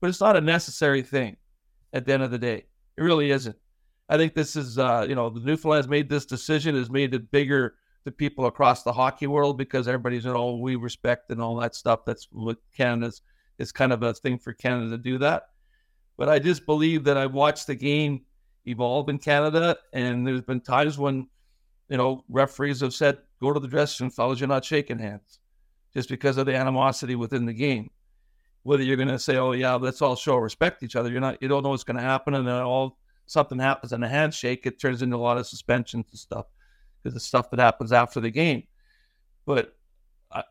but 0.00 0.10
it's 0.10 0.20
not 0.20 0.36
a 0.36 0.40
necessary 0.40 1.02
thing 1.02 1.36
at 1.92 2.04
the 2.04 2.12
end 2.12 2.22
of 2.22 2.30
the 2.30 2.38
day. 2.38 2.66
It 2.96 3.02
really 3.02 3.30
isn't. 3.30 3.56
I 4.08 4.16
think 4.16 4.34
this 4.34 4.56
is, 4.56 4.78
uh, 4.78 5.06
you 5.08 5.14
know, 5.14 5.30
the 5.30 5.40
Newfoundland's 5.40 5.88
made 5.88 6.08
this 6.08 6.26
decision, 6.26 6.74
has 6.74 6.90
made 6.90 7.14
it 7.14 7.30
bigger 7.30 7.76
to 8.04 8.10
people 8.10 8.46
across 8.46 8.82
the 8.82 8.92
hockey 8.92 9.26
world 9.26 9.58
because 9.58 9.86
everybody's 9.86 10.24
you 10.24 10.32
know 10.32 10.56
we 10.56 10.76
respect 10.76 11.30
and 11.30 11.40
all 11.40 11.56
that 11.56 11.74
stuff. 11.74 12.00
That's 12.04 12.26
what 12.32 12.58
Canada's 12.76 13.22
is 13.58 13.72
kind 13.72 13.92
of 13.92 14.02
a 14.02 14.14
thing 14.14 14.38
for 14.38 14.52
Canada 14.52 14.90
to 14.90 14.98
do 14.98 15.18
that. 15.18 15.44
But 16.16 16.28
I 16.28 16.38
just 16.38 16.66
believe 16.66 17.04
that 17.04 17.16
I've 17.16 17.34
watched 17.34 17.66
the 17.66 17.74
game 17.74 18.22
evolve 18.66 19.08
in 19.08 19.18
Canada, 19.18 19.76
and 19.92 20.26
there's 20.26 20.42
been 20.42 20.60
times 20.60 20.98
when 20.98 21.28
you 21.90 21.98
know 21.98 22.24
referees 22.28 22.80
have 22.80 22.94
said, 22.94 23.18
"Go 23.40 23.52
to 23.52 23.60
the 23.60 23.68
dressing 23.68 24.04
room, 24.04 24.10
fellas, 24.10 24.40
you're 24.40 24.48
not 24.48 24.64
shaking 24.64 24.98
hands," 24.98 25.38
just 25.92 26.08
because 26.08 26.38
of 26.38 26.46
the 26.46 26.56
animosity 26.56 27.16
within 27.16 27.44
the 27.44 27.52
game. 27.52 27.90
Whether 28.62 28.82
you're 28.82 28.96
going 28.96 29.08
to 29.08 29.18
say, 29.18 29.36
"Oh 29.36 29.52
yeah, 29.52 29.74
let's 29.74 30.00
all 30.00 30.16
show 30.16 30.36
respect 30.36 30.80
to 30.80 30.86
each 30.86 30.96
other," 30.96 31.10
you're 31.10 31.20
not. 31.20 31.42
You 31.42 31.48
don't 31.48 31.62
know 31.62 31.70
what's 31.70 31.84
going 31.84 31.98
to 31.98 32.02
happen, 32.02 32.34
and 32.34 32.46
then 32.46 32.54
all 32.54 32.96
something 33.30 33.58
happens 33.58 33.92
in 33.92 34.02
a 34.02 34.08
handshake, 34.08 34.66
it 34.66 34.80
turns 34.80 35.02
into 35.02 35.16
a 35.16 35.18
lot 35.18 35.38
of 35.38 35.46
suspensions 35.46 36.04
and 36.10 36.18
stuff 36.18 36.46
because 37.00 37.14
the 37.14 37.20
stuff 37.20 37.48
that 37.50 37.60
happens 37.60 37.92
after 37.92 38.20
the 38.20 38.30
game. 38.30 38.64
But 39.46 39.76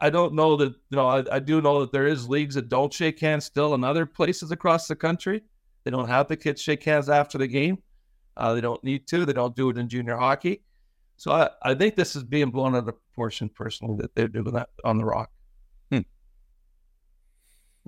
I, 0.02 0.10
don't 0.10 0.34
know 0.34 0.56
that, 0.58 0.73
you 0.89 0.95
know, 0.97 1.08
I, 1.08 1.23
I, 1.32 1.39
do 1.39 1.62
know 1.62 1.82
that 1.82 1.91
there 1.91 2.08
is 2.08 2.28
leagues 2.28 2.56
that 2.56 2.67
don't 2.67 2.91
shake 2.91 3.19
hands 3.19 3.45
still 3.45 3.73
in 3.75 3.84
other 3.84 4.06
places 4.06 4.52
across 4.52 4.88
the 4.88 4.95
country. 4.95 5.41
They 5.84 5.91
don't 5.91 6.08
have 6.08 6.28
the 6.28 6.36
kids 6.36 6.62
shake 6.62 6.84
hands 6.84 7.08
after 7.08 7.38
the 7.38 7.47
game. 7.47 7.78
Uh, 8.36 8.54
they 8.54 8.62
don't 8.62 8.84
need 8.84 9.08
to. 9.08 9.25
They 9.25 9.34
don't 9.34 9.56
do 9.56 9.69
it 9.69 9.78
in 9.78 9.88
junior 9.88 10.17
hockey. 10.17 10.63
So 11.19 11.34
I, 11.34 11.49
I 11.62 11.75
think 11.75 11.97
this 11.97 12.15
is 12.15 12.23
being 12.23 12.49
blown 12.49 12.75
out 12.75 12.88
of 12.88 12.95
proportion 12.95 13.49
personally 13.49 13.97
that 13.97 14.15
they're 14.15 14.29
doing 14.29 14.53
that 14.53 14.69
on 14.86 14.97
the 14.97 15.03
rock. 15.03 15.29
Hmm. 15.91 15.99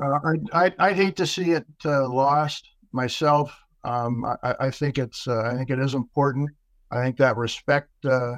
Uh, 0.03 0.19
I, 0.53 0.65
I, 0.65 0.73
I 0.79 0.93
hate 0.93 1.15
to 1.15 1.25
see 1.25 1.51
it 1.51 1.65
uh, 1.85 2.09
lost 2.09 2.67
myself. 2.91 3.57
Um, 3.85 4.25
I, 4.43 4.55
I 4.59 4.69
think 4.69 4.97
it's 4.97 5.29
uh, 5.29 5.43
I 5.43 5.55
think 5.55 5.69
it 5.69 5.79
is 5.79 5.93
important. 5.93 6.49
I 6.91 7.01
think 7.03 7.15
that 7.17 7.37
respect 7.37 7.89
uh, 8.03 8.35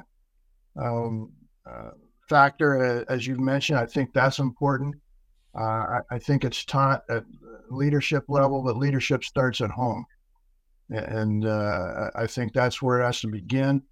um, 0.80 1.32
uh, 1.68 1.90
factor, 2.28 3.04
as 3.08 3.26
you 3.26 3.36
mentioned. 3.36 3.80
I 3.80 3.86
think 3.86 4.12
that's 4.14 4.38
important. 4.38 4.94
Uh, 5.58 5.62
I, 5.62 5.98
I, 6.12 6.18
think 6.20 6.44
it's 6.44 6.64
taught 6.64 7.02
at 7.10 7.24
leadership 7.68 8.24
level, 8.28 8.62
but 8.62 8.76
leadership 8.76 9.24
starts 9.24 9.60
at 9.60 9.70
home, 9.70 10.04
and 10.90 11.46
uh, 11.46 12.10
I 12.14 12.28
think 12.28 12.52
that's 12.52 12.80
where 12.80 13.00
it 13.00 13.04
has 13.04 13.20
to 13.20 13.28
begin. 13.28 13.82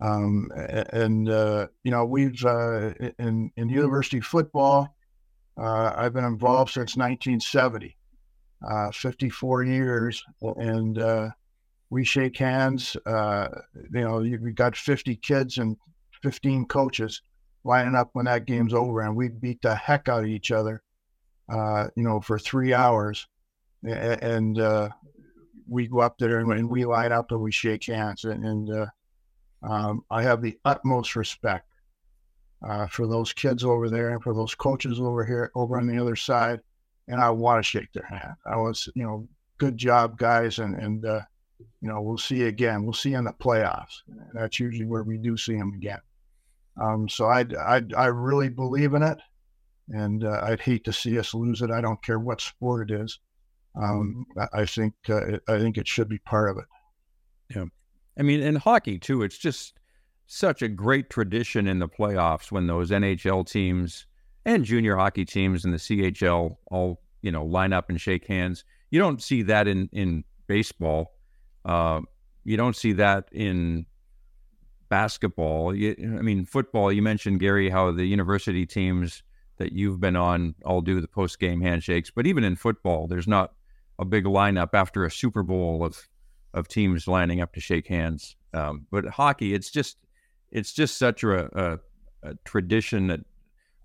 Um, 0.00 0.50
and 0.54 1.28
uh, 1.28 1.66
you 1.84 1.90
know, 1.90 2.04
we've 2.04 2.42
uh, 2.44 2.92
in 3.18 3.50
in 3.56 3.68
university 3.68 4.20
football, 4.20 4.94
I've 5.58 6.14
been 6.14 6.24
involved 6.24 6.72
since 6.72 6.96
1970, 6.96 7.96
54 8.92 9.64
years, 9.64 10.24
and 10.40 11.32
we 11.90 12.04
shake 12.04 12.38
hands. 12.38 12.96
Uh, 13.04 13.48
you 13.92 14.00
know, 14.00 14.18
we 14.18 14.52
got 14.52 14.76
50 14.76 15.16
kids 15.16 15.58
and 15.58 15.76
15 16.22 16.66
coaches 16.66 17.20
lining 17.64 17.94
up 17.94 18.10
when 18.12 18.24
that 18.24 18.46
game's 18.46 18.72
over, 18.72 19.00
and 19.00 19.14
we 19.14 19.28
beat 19.28 19.60
the 19.62 19.74
heck 19.74 20.08
out 20.08 20.20
of 20.20 20.28
each 20.28 20.50
other, 20.50 20.82
uh, 21.52 21.88
you 21.96 22.02
know, 22.02 22.20
for 22.20 22.38
three 22.38 22.72
hours. 22.72 23.26
And 23.82 24.58
uh, 24.58 24.90
we 25.68 25.88
go 25.88 26.00
up 26.00 26.16
there 26.18 26.38
and, 26.38 26.70
we 26.70 26.84
line 26.84 27.12
up 27.12 27.30
and 27.32 27.40
we 27.40 27.50
shake 27.50 27.86
hands. 27.86 28.24
And, 28.24 28.44
and 28.44 28.70
uh, 28.70 28.86
um, 29.62 30.04
I 30.10 30.22
have 30.22 30.42
the 30.42 30.58
utmost 30.64 31.16
respect 31.16 31.66
uh, 32.66 32.86
for 32.86 33.06
those 33.06 33.32
kids 33.32 33.64
over 33.64 33.88
there 33.88 34.10
and 34.10 34.22
for 34.22 34.34
those 34.34 34.54
coaches 34.54 35.00
over 35.00 35.24
here, 35.24 35.50
over 35.54 35.78
on 35.78 35.86
the 35.86 36.00
other 36.00 36.16
side. 36.16 36.60
And 37.08 37.20
I 37.20 37.30
want 37.30 37.58
to 37.64 37.68
shake 37.68 37.92
their 37.92 38.06
hand. 38.06 38.34
I 38.46 38.56
was, 38.56 38.88
you 38.94 39.02
know, 39.02 39.28
good 39.58 39.76
job, 39.76 40.16
guys. 40.16 40.58
And, 40.58 40.76
and, 40.76 41.04
uh, 41.04 41.20
you 41.80 41.88
know, 41.88 42.00
we'll 42.00 42.18
see 42.18 42.44
again. 42.44 42.84
We'll 42.84 42.92
see 42.92 43.14
in 43.14 43.24
the 43.24 43.32
playoffs. 43.32 44.02
That's 44.32 44.60
usually 44.60 44.86
where 44.86 45.02
we 45.02 45.18
do 45.18 45.36
see 45.36 45.56
them 45.56 45.72
again. 45.74 46.00
Um, 46.80 47.08
so 47.08 47.26
I, 47.26 47.44
I, 47.58 47.82
I 47.96 48.06
really 48.06 48.48
believe 48.48 48.94
in 48.94 49.02
it, 49.02 49.18
and 49.88 50.24
uh, 50.24 50.40
I'd 50.42 50.60
hate 50.60 50.84
to 50.84 50.92
see 50.92 51.18
us 51.18 51.34
lose 51.34 51.62
it. 51.62 51.70
I 51.70 51.80
don't 51.80 52.02
care 52.02 52.18
what 52.18 52.40
sport 52.40 52.90
it 52.90 53.00
is. 53.00 53.18
Um, 53.80 54.26
I 54.52 54.64
think 54.64 54.94
uh, 55.08 55.38
I 55.46 55.58
think 55.58 55.78
it 55.78 55.86
should 55.86 56.08
be 56.08 56.18
part 56.18 56.50
of 56.50 56.58
it. 56.58 56.64
Yeah, 57.54 57.64
I 58.20 58.22
mean, 58.22 58.42
in 58.42 58.56
hockey 58.56 58.98
too, 58.98 59.22
it's 59.22 59.38
just 59.38 59.80
such 60.26 60.60
a 60.60 60.68
great 60.68 61.08
tradition 61.08 61.66
in 61.66 61.78
the 61.78 61.88
playoffs 61.88 62.52
when 62.52 62.66
those 62.66 62.90
NHL 62.90 63.48
teams 63.48 64.06
and 64.44 64.62
junior 64.62 64.94
hockey 64.94 65.24
teams 65.24 65.64
and 65.64 65.72
the 65.72 65.78
CHL 65.78 66.56
all 66.70 67.00
you 67.22 67.32
know 67.32 67.44
line 67.44 67.72
up 67.72 67.88
and 67.88 67.98
shake 67.98 68.26
hands. 68.26 68.62
You 68.90 69.00
don't 69.00 69.22
see 69.22 69.42
that 69.44 69.66
in 69.66 69.88
in 69.92 70.24
baseball. 70.46 71.14
Uh, 71.64 72.02
you 72.44 72.58
don't 72.58 72.76
see 72.76 72.92
that 72.92 73.28
in 73.32 73.86
basketball. 74.90 75.74
You, 75.74 75.96
I 75.98 76.22
mean, 76.22 76.44
football. 76.44 76.92
You 76.92 77.00
mentioned 77.00 77.40
Gary 77.40 77.70
how 77.70 77.90
the 77.90 78.04
university 78.04 78.66
teams 78.66 79.22
that 79.56 79.72
you've 79.72 79.98
been 79.98 80.16
on 80.16 80.54
all 80.66 80.82
do 80.82 81.00
the 81.00 81.08
post 81.08 81.38
game 81.38 81.62
handshakes, 81.62 82.10
but 82.10 82.26
even 82.26 82.44
in 82.44 82.56
football, 82.56 83.06
there's 83.06 83.28
not 83.28 83.54
a 83.98 84.04
big 84.04 84.24
lineup 84.24 84.74
after 84.74 85.06
a 85.06 85.10
Super 85.10 85.42
Bowl 85.42 85.82
of 85.82 86.06
of 86.54 86.68
teams 86.68 87.06
lining 87.06 87.40
up 87.40 87.52
to 87.54 87.60
shake 87.60 87.86
hands. 87.86 88.36
Um, 88.52 88.86
but 88.90 89.06
hockey, 89.06 89.54
it's 89.54 89.70
just 89.70 89.96
it's 90.50 90.72
just 90.72 90.98
such 90.98 91.22
a, 91.22 91.78
a, 92.24 92.28
a, 92.28 92.34
tradition 92.44 93.06
that 93.06 93.20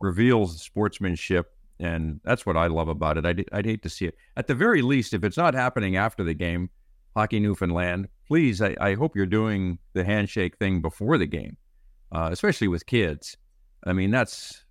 reveals 0.01 0.61
sportsmanship, 0.61 1.53
and 1.79 2.19
that's 2.23 2.45
what 2.45 2.57
I 2.57 2.67
love 2.67 2.87
about 2.87 3.17
it. 3.17 3.25
I'd, 3.25 3.45
I'd 3.51 3.65
hate 3.65 3.83
to 3.83 3.89
see 3.89 4.05
it. 4.05 4.15
At 4.35 4.47
the 4.47 4.55
very 4.55 4.81
least, 4.81 5.13
if 5.13 5.23
it's 5.23 5.37
not 5.37 5.53
happening 5.53 5.95
after 5.95 6.23
the 6.23 6.33
game, 6.33 6.69
Hockey 7.15 7.39
Newfoundland, 7.39 8.07
please, 8.27 8.61
I, 8.61 8.75
I 8.81 8.95
hope 8.95 9.15
you're 9.15 9.27
doing 9.27 9.77
the 9.93 10.03
handshake 10.03 10.57
thing 10.57 10.81
before 10.81 11.17
the 11.17 11.27
game, 11.27 11.55
uh, 12.11 12.29
especially 12.31 12.67
with 12.67 12.85
kids. 12.87 13.37
I 13.85 13.93
mean, 13.93 14.09
that's 14.09 14.65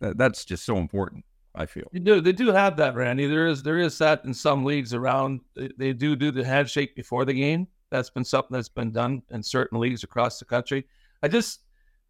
that, 0.00 0.18
that's 0.18 0.44
just 0.44 0.64
so 0.64 0.76
important. 0.76 1.24
I 1.54 1.66
feel 1.66 1.84
you 1.92 2.00
do. 2.00 2.20
They 2.20 2.32
do 2.32 2.48
have 2.48 2.76
that, 2.78 2.94
Randy. 2.94 3.26
There 3.26 3.46
is 3.46 3.62
there 3.62 3.78
is 3.78 3.98
that 3.98 4.24
in 4.24 4.32
some 4.32 4.64
leagues 4.64 4.94
around. 4.94 5.40
They, 5.54 5.70
they 5.76 5.92
do 5.92 6.16
do 6.16 6.30
the 6.30 6.44
handshake 6.44 6.96
before 6.96 7.24
the 7.24 7.34
game. 7.34 7.68
That's 7.90 8.08
been 8.08 8.24
something 8.24 8.54
that's 8.54 8.70
been 8.70 8.90
done 8.90 9.22
in 9.30 9.42
certain 9.42 9.78
leagues 9.78 10.02
across 10.02 10.38
the 10.38 10.46
country. 10.46 10.86
I 11.22 11.28
just 11.28 11.60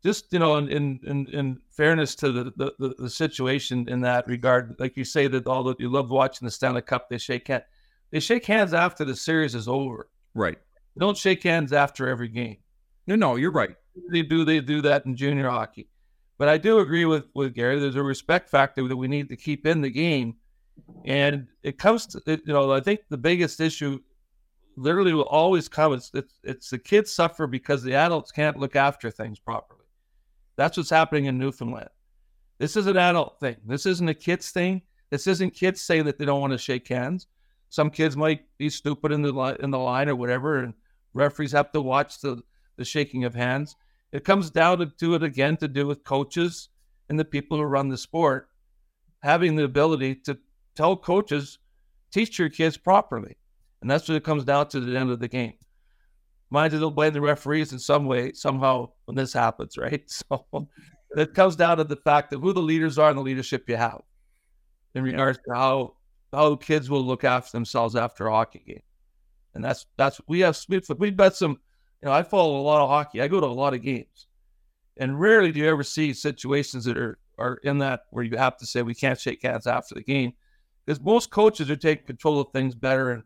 just 0.03 0.33
you 0.33 0.39
know 0.39 0.59
in 0.59 0.69
in 0.69 1.27
in, 1.33 1.59
fairness 1.71 2.15
to 2.17 2.31
the, 2.31 2.53
the 2.79 2.95
the 2.99 3.11
situation 3.11 3.89
in 3.89 4.01
that 4.03 4.27
regard, 4.29 4.77
like 4.79 4.97
you 4.97 5.05
say 5.05 5.27
that 5.27 5.47
all 5.47 5.65
that 5.65 5.81
you 5.81 5.89
love 5.89 6.11
watching 6.11 6.47
the 6.47 6.51
Stanley 6.51 6.83
Cup, 6.83 7.09
they 7.09 7.19
shake 7.19 7.49
hands. 7.49 7.65
They 8.13 8.21
shake 8.21 8.45
hands 8.45 8.75
after 8.75 9.05
the 9.05 9.17
series 9.17 9.55
is 9.55 9.67
over. 9.67 10.09
Right. 10.35 10.59
They 10.95 11.01
don't 11.01 11.17
shake 11.17 11.43
hands 11.43 11.73
after 11.73 12.09
every 12.09 12.29
game. 12.29 12.59
No, 13.07 13.17
no, 13.17 13.37
you're 13.37 13.51
right. 13.51 13.75
They 14.11 14.23
do 14.23 14.45
they 14.45 14.61
do 14.61 14.83
that 14.83 15.07
in 15.07 15.17
junior 15.17 15.49
hockey. 15.49 15.89
But 16.43 16.49
I 16.49 16.59
do 16.59 16.81
agree 16.81 17.05
with, 17.05 17.27
with 17.35 17.55
Gary. 17.55 17.79
There's 17.79 17.95
a 17.95 18.03
respect 18.03 18.51
factor 18.51 18.89
that 18.89 18.97
we 18.97 19.07
need 19.07 19.29
to 19.29 19.37
keep 19.37 19.65
in 19.65 19.81
the 19.81 19.89
game. 19.89 20.35
And 21.05 21.47
it 21.63 21.79
comes 21.79 22.05
to, 22.07 22.23
it, 22.27 22.43
you 22.45 22.53
know, 22.53 22.73
I 22.73 22.81
think 22.81 23.03
the 23.09 23.17
biggest 23.17 23.61
issue 23.61 24.01
literally 24.77 25.13
will 25.13 25.23
always 25.23 25.69
come. 25.69 25.93
It's, 25.93 26.11
it's, 26.13 26.35
it's 26.43 26.71
the 26.71 26.81
kids 26.81 27.13
suffer 27.13 27.47
because 27.47 27.85
the 27.85 27.95
adults 27.95 28.33
can't 28.33 28.57
look 28.57 28.75
after 28.75 29.09
things 29.09 29.39
properly. 29.39 29.85
That's 30.57 30.77
what's 30.77 30.91
happening 30.91 31.27
in 31.27 31.39
Newfoundland. 31.39 31.91
This 32.59 32.75
is 32.75 32.89
an 32.89 32.97
adult 32.97 33.39
thing. 33.39 33.59
This 33.65 33.87
isn't 33.87 34.09
a 34.09 34.13
kids 34.13 34.51
thing. 34.51 34.83
This 35.11 35.29
isn't 35.29 35.55
kids 35.55 35.81
saying 35.81 36.07
that 36.07 36.19
they 36.19 36.25
don't 36.25 36.41
want 36.41 36.55
to 36.55 36.59
shake 36.59 36.89
hands. 36.89 37.29
Some 37.69 37.89
kids 37.89 38.17
might 38.17 38.47
be 38.59 38.69
stupid 38.69 39.13
in 39.13 39.23
the 39.23 39.31
line, 39.31 39.59
in 39.61 39.71
the 39.71 39.79
line 39.79 40.09
or 40.09 40.17
whatever, 40.17 40.59
and 40.59 40.75
referees 41.15 41.53
have 41.53 41.71
to 41.71 41.81
watch 41.81 42.21
the, 42.21 42.43
the 42.79 42.85
shaking 42.85 43.23
of 43.23 43.33
hands. 43.33 43.77
It 44.13 44.25
comes 44.25 44.51
down 44.51 44.93
to, 44.99 45.15
it 45.15 45.23
again 45.23 45.57
to 45.59 45.69
do 45.69 45.87
with 45.87 46.05
coaches 46.05 46.69
and 47.09 47.19
the 47.19 47.25
people 47.25 47.59
who 47.59 47.65
run 47.65 47.89
the 47.89 47.97
sport 47.97 48.49
having 49.23 49.55
the 49.55 49.65
ability 49.65 50.17
to 50.17 50.37
tell 50.75 50.97
coaches, 50.97 51.59
teach 52.13 52.39
your 52.39 52.49
kids 52.49 52.77
properly. 52.77 53.37
And 53.81 53.91
that's 53.91 54.09
what 54.09 54.17
it 54.17 54.25
comes 54.25 54.45
down 54.45 54.69
to 54.69 54.79
at 54.79 54.87
the 54.87 54.97
end 54.97 55.11
of 55.11 55.21
the 55.21 55.29
game. 55.29 55.55
Mind 56.51 56.73
you, 56.73 56.79
they'll 56.79 56.91
blame 56.91 57.15
the 57.15 57.21
referees 57.21 57.73
in 57.73 57.79
some 57.79 58.07
way, 58.07 58.33
somehow, 58.33 58.91
when 59.07 59.17
this 59.17 59.33
happens, 59.33 59.79
right? 59.79 60.03
So 60.31 60.69
it 61.17 61.35
comes 61.35 61.57
down 61.57 61.77
to 61.77 61.85
the 61.85 61.97
fact 61.97 62.33
of 62.33 62.41
who 62.41 62.53
the 62.53 62.61
leaders 62.61 62.99
are 62.99 63.11
and 63.11 63.19
the 63.19 63.23
leadership 63.23 63.69
you 63.69 63.77
have 63.77 64.01
in 64.95 65.03
regards 65.03 65.39
to 65.47 65.55
how 65.55 65.95
how 66.33 66.57
kids 66.57 66.89
will 66.89 67.05
look 67.05 67.25
after 67.25 67.53
themselves 67.53 67.95
after 67.95 68.27
a 68.27 68.33
hockey 68.33 68.63
game. 68.67 68.83
And 69.55 69.63
that's 69.63 69.85
that's 69.99 70.21
we 70.27 70.41
have 70.41 70.59
we've 70.99 71.17
got 71.17 71.37
some 71.37 71.59
you 72.03 72.09
know, 72.09 72.13
I 72.13 72.23
follow 72.23 72.59
a 72.59 72.63
lot 72.63 72.83
of 72.83 72.89
hockey. 72.89 73.23
I 73.23 73.29
go 73.29 73.41
to 73.41 73.47
a 73.47 73.49
lot 73.49 73.75
of 73.75 73.83
games, 73.83 74.27
and 74.97 75.21
rarely 75.21 75.53
do 75.53 75.61
you 75.61 75.69
ever 75.69 75.85
see 75.85 76.13
situations 76.13 76.85
that 76.85 76.99
are 76.99 77.19
are 77.39 77.59
in 77.63 77.79
that 77.79 78.03
where 78.11 78.25
you 78.25 78.37
have 78.37 78.57
to 78.59 78.67
say 78.67 78.83
we 78.83 78.95
can't 78.95 79.21
shake 79.21 79.43
hands 79.43 79.67
after 79.67 79.95
the 79.95 80.03
game, 80.03 80.33
because 80.85 81.01
most 81.01 81.31
coaches 81.31 81.71
are 81.71 81.77
taking 81.77 82.07
control 82.07 82.41
of 82.41 82.49
things 82.53 82.75
better 82.75 83.11
and 83.11 83.23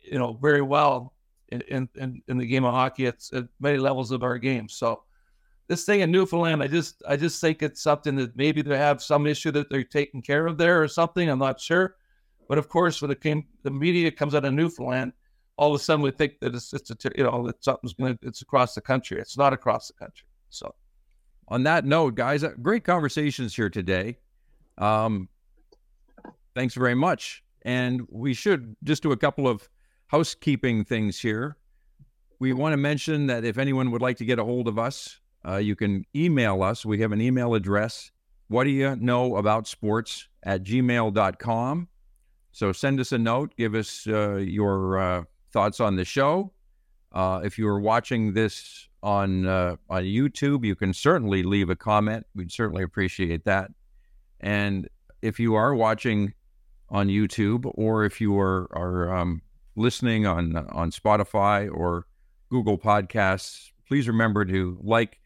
you 0.00 0.18
know 0.18 0.38
very 0.40 0.62
well 0.62 1.14
in 1.48 1.88
in, 1.96 2.22
in 2.28 2.38
the 2.38 2.46
game 2.46 2.64
of 2.64 2.72
hockey 2.72 3.06
at, 3.06 3.16
at 3.32 3.44
many 3.60 3.78
levels 3.78 4.10
of 4.10 4.22
our 4.22 4.38
game. 4.38 4.68
So 4.68 5.02
this 5.68 5.84
thing 5.84 6.00
in 6.00 6.10
Newfoundland, 6.10 6.62
I 6.62 6.68
just 6.68 7.02
I 7.08 7.16
just 7.16 7.40
think 7.40 7.62
it's 7.62 7.82
something 7.82 8.14
that 8.16 8.36
maybe 8.36 8.62
they 8.62 8.78
have 8.78 9.02
some 9.02 9.26
issue 9.26 9.50
that 9.52 9.68
they're 9.68 9.84
taking 9.84 10.22
care 10.22 10.46
of 10.46 10.58
there 10.58 10.82
or 10.82 10.88
something. 10.88 11.28
I'm 11.28 11.38
not 11.38 11.60
sure, 11.60 11.96
but 12.48 12.58
of 12.58 12.68
course, 12.68 13.02
when 13.02 13.14
came, 13.16 13.46
the 13.62 13.70
media 13.70 14.10
comes 14.10 14.34
out 14.34 14.44
of 14.44 14.54
Newfoundland 14.54 15.12
all 15.56 15.74
of 15.74 15.80
a 15.80 15.82
sudden 15.82 16.02
we 16.02 16.10
think 16.10 16.40
that 16.40 16.54
it's, 16.54 16.72
it's 16.72 16.90
a, 16.90 16.96
you 17.16 17.24
know, 17.24 17.46
that 17.46 17.62
something's 17.62 17.94
going 17.94 18.18
it's 18.22 18.42
across 18.42 18.74
the 18.74 18.80
country. 18.80 19.18
It's 19.18 19.36
not 19.36 19.52
across 19.52 19.88
the 19.88 19.94
country. 19.94 20.26
So, 20.50 20.74
on 21.48 21.62
that 21.64 21.84
note, 21.84 22.14
guys, 22.14 22.44
uh, 22.44 22.52
great 22.60 22.84
conversations 22.84 23.54
here 23.54 23.68
today. 23.68 24.18
Um, 24.78 25.28
thanks 26.54 26.74
very 26.74 26.94
much. 26.94 27.42
And 27.62 28.06
we 28.10 28.34
should 28.34 28.76
just 28.84 29.02
do 29.02 29.12
a 29.12 29.16
couple 29.16 29.46
of 29.46 29.68
housekeeping 30.06 30.84
things 30.84 31.18
here. 31.18 31.56
We 32.38 32.52
want 32.52 32.72
to 32.72 32.76
mention 32.76 33.26
that 33.28 33.44
if 33.44 33.58
anyone 33.58 33.90
would 33.90 34.02
like 34.02 34.16
to 34.18 34.24
get 34.24 34.38
a 34.38 34.44
hold 34.44 34.66
of 34.66 34.78
us, 34.78 35.20
uh, 35.46 35.56
you 35.56 35.76
can 35.76 36.04
email 36.14 36.62
us. 36.62 36.84
We 36.84 37.00
have 37.00 37.12
an 37.12 37.20
email 37.20 37.54
address. 37.54 38.10
What 38.48 38.64
do 38.64 38.70
you 38.70 38.96
know 38.96 39.36
about 39.36 39.66
sports 39.66 40.28
at 40.42 40.64
gmail.com? 40.64 41.88
So 42.52 42.72
send 42.72 43.00
us 43.00 43.12
a 43.12 43.18
note. 43.18 43.56
Give 43.56 43.74
us 43.74 44.06
uh, 44.06 44.36
your 44.36 44.98
uh, 44.98 45.24
thoughts 45.52 45.80
on 45.80 45.96
the 45.96 46.04
show. 46.04 46.52
Uh, 47.12 47.40
if 47.44 47.58
you 47.58 47.68
are 47.68 47.80
watching 47.80 48.32
this 48.32 48.88
on 49.02 49.46
uh, 49.46 49.76
on 49.90 50.04
YouTube, 50.04 50.64
you 50.64 50.74
can 50.74 50.94
certainly 50.94 51.42
leave 51.42 51.70
a 51.70 51.76
comment. 51.76 52.26
We'd 52.34 52.52
certainly 52.52 52.82
appreciate 52.82 53.44
that. 53.44 53.70
And 54.40 54.88
if 55.20 55.38
you 55.38 55.54
are 55.54 55.74
watching 55.74 56.34
on 56.88 57.08
YouTube, 57.08 57.70
or 57.74 58.04
if 58.04 58.20
you 58.20 58.38
are 58.38 58.68
are 58.72 59.14
um, 59.14 59.42
listening 59.76 60.26
on 60.26 60.56
on 60.56 60.90
Spotify 60.90 61.70
or 61.70 62.06
Google 62.50 62.78
Podcasts, 62.78 63.70
please 63.88 64.08
remember 64.08 64.44
to 64.44 64.78
like, 64.82 65.18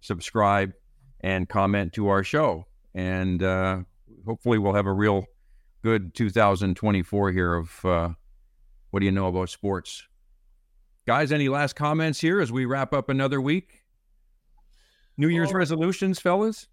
subscribe, 0.00 0.72
and 1.20 1.48
comment 1.48 1.92
to 1.94 2.08
our 2.08 2.24
show. 2.24 2.66
And 2.94 3.42
uh, 3.42 3.80
hopefully, 4.26 4.58
we'll 4.58 4.74
have 4.74 4.86
a 4.86 4.92
real 4.92 5.26
good 5.82 6.14
2024 6.14 7.32
here 7.32 7.54
of 7.54 7.84
uh, 7.84 8.10
what 8.92 9.00
do 9.00 9.06
you 9.06 9.12
know 9.12 9.26
about 9.26 9.48
sports? 9.48 10.04
Guys, 11.06 11.32
any 11.32 11.48
last 11.48 11.74
comments 11.74 12.20
here 12.20 12.40
as 12.40 12.52
we 12.52 12.66
wrap 12.66 12.92
up 12.92 13.08
another 13.08 13.40
week? 13.40 13.80
New 15.16 15.28
Year's 15.28 15.48
well, 15.48 15.56
resolutions, 15.56 16.20
fellas? 16.20 16.68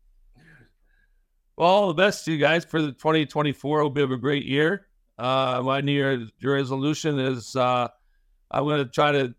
Well, 1.56 1.70
all 1.70 1.88
the 1.88 1.94
best 1.94 2.26
to 2.26 2.34
you 2.34 2.38
guys 2.38 2.66
for 2.66 2.82
the 2.82 2.92
2024. 2.92 3.82
Will 3.82 3.90
be 3.90 4.02
a 4.02 4.18
great 4.18 4.46
year. 4.46 4.88
Uh, 5.18 5.62
my 5.64 5.80
New 5.80 5.94
Year's 5.94 6.30
resolution 6.44 7.20
is 7.20 7.56
uh, 7.56 7.88
I'm 8.52 8.66
going 8.66 8.84
to 8.84 8.92
try 8.92 9.14
to 9.14 9.34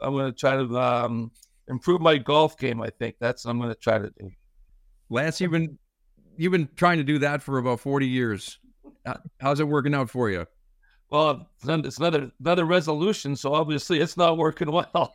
I'm 0.00 0.12
going 0.12 0.32
to 0.32 0.38
try 0.38 0.56
to 0.56 0.78
um, 0.78 1.32
improve 1.66 2.00
my 2.00 2.16
golf 2.16 2.56
game. 2.56 2.80
I 2.80 2.90
think 2.90 3.16
that's 3.18 3.44
what 3.44 3.50
I'm 3.50 3.58
going 3.58 3.74
to 3.74 3.80
try 3.80 3.98
to 3.98 4.12
do. 4.20 4.30
Lance, 5.10 5.40
you've 5.40 5.50
been 5.50 5.78
you've 6.36 6.52
been 6.52 6.68
trying 6.76 6.98
to 6.98 7.04
do 7.04 7.18
that 7.18 7.42
for 7.42 7.58
about 7.58 7.80
40 7.80 8.06
years. 8.06 8.60
How's 9.40 9.58
it 9.58 9.66
working 9.66 9.94
out 9.94 10.10
for 10.10 10.30
you? 10.30 10.46
Well, 11.10 11.48
it's 11.62 11.98
another 11.98 12.32
another 12.40 12.64
resolution, 12.64 13.36
so 13.36 13.54
obviously 13.54 14.00
it's 14.00 14.16
not 14.16 14.36
working 14.36 14.70
well. 14.70 15.14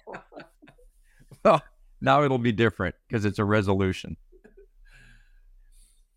well, 1.44 1.62
now 2.02 2.24
it'll 2.24 2.38
be 2.38 2.52
different 2.52 2.96
because 3.08 3.26
it's 3.26 3.40
a 3.40 3.46
resolution. 3.46 4.16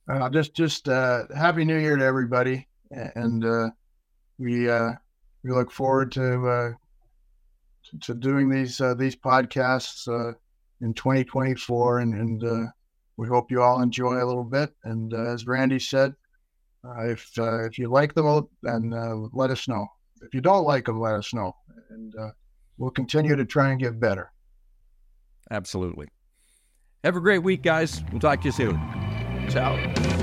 Uh, 0.09 0.29
just 0.31 0.55
just 0.55 0.89
uh, 0.89 1.25
happy 1.35 1.64
New 1.64 1.79
Year 1.79 1.97
to 1.97 2.05
everybody, 2.05 2.66
and 2.91 3.45
uh, 3.45 3.70
we 4.39 4.68
uh, 4.68 4.93
we 5.43 5.51
look 5.51 5.70
forward 5.70 6.12
to 6.12 6.49
uh, 6.49 6.73
to 8.03 8.14
doing 8.14 8.51
these 8.51 8.81
uh, 8.81 8.95
these 8.95 9.16
podcasts 9.16 10.07
in 10.81 10.93
2024, 10.95 12.01
and 12.01 12.14
and 12.14 12.68
we 13.16 13.29
hope 13.29 13.51
you 13.51 13.62
all 13.62 13.81
enjoy 13.81 14.14
a 14.23 14.27
little 14.27 14.45
bit. 14.45 14.75
And 14.85 15.14
as 15.14 15.47
Randy 15.47 15.79
said, 15.79 16.14
uh, 16.85 17.09
if 17.09 17.30
uh, 17.39 17.64
if 17.64 17.78
you 17.78 17.89
like 17.89 18.14
them, 18.14 18.49
then 18.62 18.93
uh, 18.93 19.14
let 19.33 19.51
us 19.51 19.68
know. 19.68 19.87
If 20.22 20.35
you 20.35 20.41
don't 20.41 20.64
like 20.64 20.87
them, 20.87 21.01
let 21.01 21.14
us 21.14 21.33
know, 21.35 21.55
and 21.91 22.14
uh, 22.16 22.30
we'll 22.78 22.91
continue 22.91 23.37
to 23.37 23.45
try 23.45 23.70
and 23.70 23.80
get 23.80 23.99
better. 23.99 24.33
Absolutely. 25.51 26.09
Have 27.05 27.16
a 27.16 27.20
great 27.20 27.41
week, 27.41 27.62
guys. 27.62 28.03
We'll 28.11 28.20
talk 28.20 28.41
to 28.43 28.49
you 28.49 28.53
soon. 28.53 28.80
Ciao. 29.51 30.22